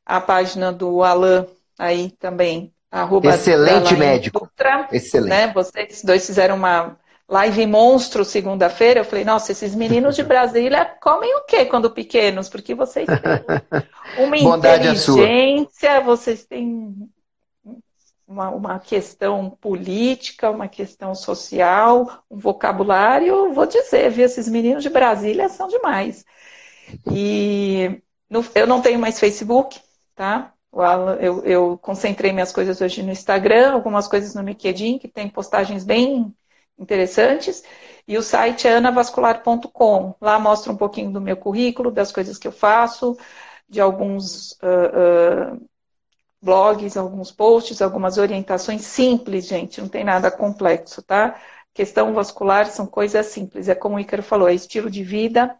A 0.06 0.22
página 0.22 0.72
do 0.74 1.04
Alan 1.04 1.48
aí 1.80 2.12
também, 2.12 2.74
arroba 2.92 3.30
Excelente 3.30 3.96
médico. 3.96 4.42
Dutra, 4.42 4.88
Excelente. 4.92 5.30
Né? 5.30 5.54
Vocês 5.54 6.04
dois 6.04 6.26
fizeram 6.26 6.56
uma 6.56 6.98
live 7.32 7.66
monstro 7.66 8.26
segunda-feira, 8.26 9.00
eu 9.00 9.06
falei, 9.06 9.24
nossa, 9.24 9.54
esses 9.54 9.74
meninos 9.74 10.18
de 10.18 10.24
Brasília 10.26 10.86
comem 11.02 11.34
o 11.38 11.46
quê 11.46 11.66
quando 11.66 11.90
pequenos? 11.90 12.50
Porque 12.50 12.76
vocês 12.76 13.08
têm 13.08 14.26
uma 14.26 14.36
inteligência, 14.58 16.02
vocês 16.02 16.44
têm 16.46 17.10
uma, 18.28 18.50
uma, 18.50 18.80
questão 18.80 19.50
política, 19.62 20.52
uma 20.52 20.68
questão 20.68 21.16
social, 21.16 22.24
um 22.30 22.38
vocabulário, 22.38 23.54
vou 23.54 23.66
dizer, 23.66 24.10
viu, 24.10 24.26
esses 24.26 24.50
meninos 24.50 24.84
de 24.84 24.90
Brasília 24.90 25.48
são 25.48 25.70
demais. 25.70 26.26
E 27.10 28.02
no, 28.30 28.46
eu 28.56 28.68
não 28.68 28.82
tenho 28.82 29.00
mais 29.00 29.20
Facebook, 29.20 29.80
tá? 30.16 30.54
Eu, 31.20 31.44
eu 31.44 31.78
concentrei 31.78 32.32
minhas 32.32 32.52
coisas 32.52 32.80
hoje 32.80 33.04
no 33.04 33.12
Instagram, 33.12 33.74
algumas 33.74 34.08
coisas 34.08 34.34
no 34.34 34.42
LinkedIn, 34.42 35.00
que 35.00 35.08
tem 35.08 35.30
postagens 35.30 35.84
bem 35.84 36.34
interessantes. 36.80 37.64
E 38.08 38.18
o 38.18 38.22
site 38.24 38.68
é 38.68 38.76
anavascular.com. 38.76 40.16
Lá 40.20 40.40
mostra 40.40 40.72
um 40.72 40.78
pouquinho 40.78 41.12
do 41.12 41.22
meu 41.22 41.38
currículo, 41.38 41.92
das 41.92 42.12
coisas 42.12 42.38
que 42.38 42.48
eu 42.48 42.52
faço, 42.52 43.18
de 43.70 43.80
alguns 43.80 44.54
uh, 44.54 45.56
uh, 45.56 45.70
blogs, 46.42 46.98
alguns 46.98 47.32
posts, 47.32 47.82
algumas 47.82 48.18
orientações 48.18 48.82
simples, 48.82 49.48
gente, 49.48 49.80
não 49.80 49.88
tem 49.88 50.04
nada 50.04 50.32
complexo, 50.32 51.02
tá? 51.04 51.40
Questão 51.74 52.14
vascular 52.14 52.66
são 52.68 52.86
coisas 52.86 53.28
simples, 53.28 53.70
é 53.70 53.76
como 53.76 53.96
o 53.96 54.00
Ícaro 54.00 54.24
falou, 54.24 54.50
é 54.50 54.54
estilo 54.54 54.90
de 54.90 55.04
vida, 55.04 55.56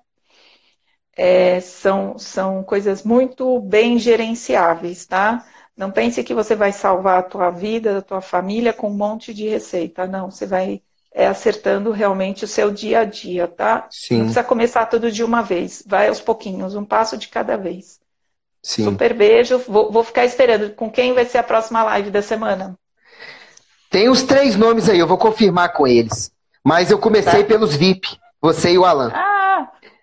é, 1.16 1.60
são, 1.60 2.18
são 2.18 2.64
coisas 2.64 3.04
muito 3.04 3.60
bem 3.60 3.98
gerenciáveis, 4.00 5.06
tá? 5.06 5.46
Não 5.76 5.92
pense 5.92 6.24
que 6.24 6.34
você 6.34 6.56
vai 6.56 6.72
salvar 6.72 7.20
a 7.20 7.24
tua 7.24 7.50
vida, 7.50 7.98
a 7.98 8.02
tua 8.02 8.22
família 8.22 8.74
com 8.74 8.90
um 8.90 8.98
monte 8.98 9.34
de 9.34 9.48
receita. 9.48 10.06
Não, 10.06 10.30
você 10.30 10.46
vai 10.46 10.82
é, 11.14 11.28
acertando 11.28 11.92
realmente 11.92 12.46
o 12.46 12.48
seu 12.48 12.72
dia 12.72 13.00
a 13.00 13.06
dia, 13.06 13.48
tá? 13.48 13.88
Sim. 13.90 14.16
Não 14.16 14.24
precisa 14.26 14.44
começar 14.44 14.86
tudo 14.86 15.12
de 15.12 15.24
uma 15.24 15.42
vez. 15.42 15.84
Vai 15.86 16.08
aos 16.08 16.22
pouquinhos, 16.22 16.76
um 16.76 16.86
passo 16.86 17.18
de 17.18 17.28
cada 17.28 17.58
vez. 17.58 18.00
Sim. 18.64 18.86
Super 18.86 19.14
beijo. 19.14 19.58
Vou, 19.68 19.92
vou 19.92 20.04
ficar 20.04 20.26
esperando. 20.26 20.72
Com 20.72 20.90
quem 20.90 21.14
vai 21.14 21.26
ser 21.26 21.40
a 21.40 21.44
próxima 21.44 21.84
live 21.84 22.12
da 22.12 22.22
semana? 22.22 22.78
Tem 23.90 24.08
os 24.08 24.24
três 24.24 24.56
nomes 24.56 24.88
aí, 24.88 25.00
eu 25.00 25.08
vou 25.08 25.18
confirmar 25.18 25.74
com 25.74 25.86
eles. 25.86 26.32
Mas 26.64 26.92
eu 26.92 27.00
comecei 27.00 27.42
tá. 27.42 27.48
pelos 27.48 27.76
VIP, 27.76 28.08
você 28.40 28.72
e 28.72 28.78
o 28.78 28.86
Alan. 28.86 29.12
Ah, 29.14 29.41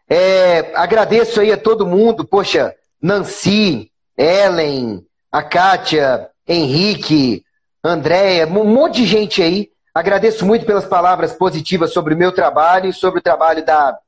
é, 0.09 0.73
agradeço 0.75 1.41
aí 1.41 1.53
a 1.53 1.57
todo 1.57 1.87
mundo, 1.87 2.25
poxa, 2.25 2.75
Nancy, 3.01 3.91
Ellen, 4.17 5.05
a 5.31 5.43
Kátia, 5.43 6.31
Henrique, 6.47 7.45
Andréia, 7.85 8.47
um 8.47 8.65
monte 8.65 9.03
de 9.03 9.07
gente 9.07 9.43
aí. 9.43 9.71
Agradeço 9.95 10.47
muito 10.47 10.65
pelas 10.65 10.87
palavras 10.87 11.33
positivas 11.33 11.93
sobre 11.93 12.15
o 12.15 12.17
meu 12.17 12.33
trabalho 12.33 12.89
e 12.89 12.93
sobre 12.93 13.21
o 13.21 13.23
trabalho 13.23 13.65
da, 13.65 13.99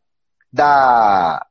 da, 0.52 1.46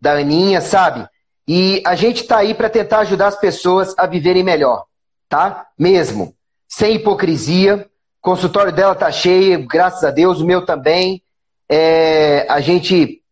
da 0.00 0.12
Aninha, 0.12 0.60
sabe? 0.60 1.08
E 1.46 1.82
a 1.86 1.94
gente 1.94 2.22
está 2.22 2.38
aí 2.38 2.54
para 2.54 2.70
tentar 2.70 3.00
ajudar 3.00 3.28
as 3.28 3.38
pessoas 3.38 3.94
a 3.98 4.06
viverem 4.06 4.42
melhor, 4.42 4.84
tá? 5.28 5.66
Mesmo. 5.78 6.34
Sem 6.66 6.96
hipocrisia. 6.96 7.88
O 8.18 8.22
consultório 8.22 8.72
dela 8.72 8.94
tá 8.94 9.12
cheio, 9.12 9.66
graças 9.66 10.02
a 10.02 10.10
Deus, 10.10 10.40
o 10.40 10.46
meu 10.46 10.64
também. 10.64 11.22
É, 11.68 12.46
a 12.48 12.60
gente 12.60 13.22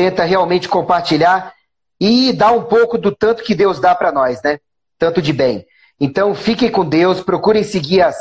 tenta 0.00 0.24
realmente 0.24 0.66
compartilhar 0.66 1.52
e 2.00 2.32
dar 2.32 2.52
um 2.52 2.62
pouco 2.62 2.96
do 2.96 3.14
tanto 3.14 3.42
que 3.42 3.54
Deus 3.54 3.78
dá 3.78 3.94
para 3.94 4.10
nós, 4.10 4.42
né? 4.42 4.58
Tanto 4.98 5.20
de 5.20 5.30
bem. 5.30 5.66
Então, 6.00 6.34
fiquem 6.34 6.70
com 6.70 6.88
Deus, 6.88 7.20
procurem 7.20 7.62
seguir 7.62 8.00
as, 8.00 8.16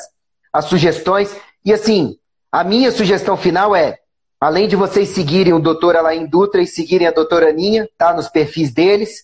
as 0.52 0.66
sugestões. 0.66 1.34
E 1.64 1.72
assim, 1.72 2.18
a 2.52 2.66
minha 2.66 2.92
sugestão 2.92 3.38
final 3.38 3.74
é, 3.74 3.98
além 4.42 4.68
de 4.68 4.76
vocês 4.76 5.08
seguirem 5.08 5.54
o 5.54 5.60
doutor 5.60 5.96
Alain 5.96 6.26
Dutra 6.26 6.62
e 6.62 6.68
seguirem 6.68 7.08
a 7.08 7.12
doutora 7.12 7.48
Aninha, 7.48 7.88
tá? 7.98 8.12
Nos 8.12 8.28
perfis 8.28 8.74
deles, 8.74 9.24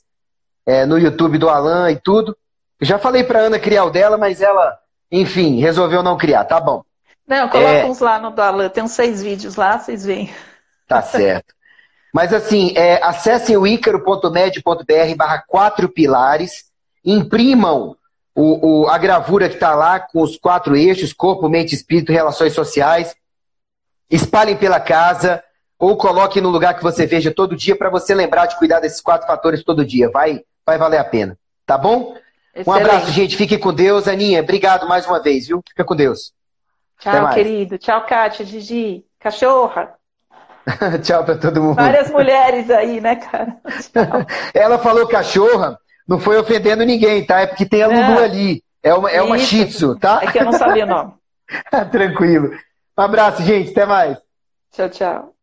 é, 0.65 0.85
no 0.85 0.97
YouTube 0.97 1.37
do 1.37 1.49
Alan 1.49 1.91
e 1.91 1.97
tudo. 1.97 2.37
Eu 2.79 2.87
já 2.87 2.97
falei 2.97 3.25
para 3.25 3.39
Ana 3.39 3.59
criar 3.59 3.83
o 3.83 3.89
dela, 3.89 4.17
mas 4.17 4.41
ela, 4.41 4.79
enfim, 5.11 5.59
resolveu 5.59 6.01
não 6.01 6.15
criar, 6.15 6.45
tá 6.45 6.61
bom. 6.61 6.85
Não, 7.27 7.49
coloca 7.49 7.69
é... 7.69 7.85
uns 7.85 7.99
lá 7.99 8.17
no 8.17 8.31
do 8.31 8.41
Alan, 8.41 8.69
tem 8.69 8.81
uns 8.81 8.91
seis 8.91 9.21
vídeos 9.21 9.57
lá, 9.57 9.77
vocês 9.77 10.05
veem. 10.05 10.33
Tá 10.87 11.01
certo. 11.01 11.54
Mas 12.15 12.31
assim, 12.31 12.71
é, 12.77 13.03
acessem 13.03 13.57
o 13.57 13.67
icaro.med.br 13.67 15.15
barra 15.17 15.43
quatro 15.45 15.89
pilares, 15.89 16.71
imprimam 17.03 17.97
o, 18.33 18.83
o, 18.83 18.87
a 18.87 18.97
gravura 18.97 19.49
que 19.49 19.55
está 19.55 19.75
lá 19.75 19.99
com 19.99 20.21
os 20.21 20.37
quatro 20.37 20.77
eixos, 20.77 21.11
corpo, 21.11 21.49
mente, 21.49 21.75
espírito, 21.75 22.13
relações 22.13 22.53
sociais, 22.53 23.13
espalhem 24.09 24.55
pela 24.55 24.79
casa 24.79 25.43
ou 25.77 25.97
coloquem 25.97 26.41
no 26.41 26.47
lugar 26.47 26.77
que 26.77 26.83
você 26.83 27.05
veja 27.05 27.33
todo 27.33 27.53
dia 27.53 27.75
para 27.75 27.89
você 27.89 28.15
lembrar 28.15 28.45
de 28.45 28.57
cuidar 28.57 28.79
desses 28.79 29.01
quatro 29.01 29.27
fatores 29.27 29.61
todo 29.61 29.85
dia. 29.85 30.09
Vai, 30.09 30.41
vai 30.65 30.77
valer 30.77 30.99
a 30.99 31.03
pena. 31.03 31.37
Tá 31.65 31.77
bom? 31.77 32.15
Excelente. 32.55 32.69
Um 32.69 32.71
abraço, 32.71 33.11
gente. 33.11 33.35
Fique 33.35 33.57
com 33.57 33.73
Deus. 33.73 34.07
Aninha, 34.07 34.41
obrigado 34.41 34.87
mais 34.87 35.05
uma 35.05 35.21
vez, 35.21 35.47
viu? 35.47 35.61
Fica 35.67 35.83
com 35.83 35.93
Deus. 35.97 36.31
Tchau, 36.97 37.29
querido. 37.31 37.77
Tchau, 37.77 38.05
Kátia, 38.05 38.45
Gigi. 38.45 39.05
Cachorra. 39.19 39.95
Tchau 41.03 41.23
pra 41.23 41.35
todo 41.37 41.61
mundo. 41.61 41.75
Várias 41.75 42.09
mulheres 42.09 42.69
aí, 42.69 42.99
né, 42.99 43.15
cara? 43.15 43.57
Ela 44.53 44.79
falou 44.79 45.07
cachorra, 45.07 45.77
não 46.07 46.19
foi 46.19 46.37
ofendendo 46.37 46.83
ninguém, 46.83 47.25
tá? 47.25 47.41
É 47.41 47.47
porque 47.47 47.65
tem 47.65 47.83
a 47.83 47.87
Lulu 47.87 48.19
é. 48.19 48.23
ali. 48.23 48.63
É 48.81 48.93
uma, 48.93 49.09
é 49.09 49.21
uma 49.21 49.37
shih 49.37 49.65
tzu, 49.65 49.97
tá? 49.97 50.19
É 50.21 50.31
que 50.31 50.39
eu 50.39 50.45
não 50.45 50.53
sabia 50.53 50.85
o 50.85 50.87
nome. 50.87 51.13
Tranquilo. 51.91 52.51
Um 52.97 53.01
abraço, 53.01 53.41
gente. 53.43 53.71
Até 53.71 53.85
mais. 53.85 54.17
Tchau, 54.71 54.89
tchau. 54.89 55.34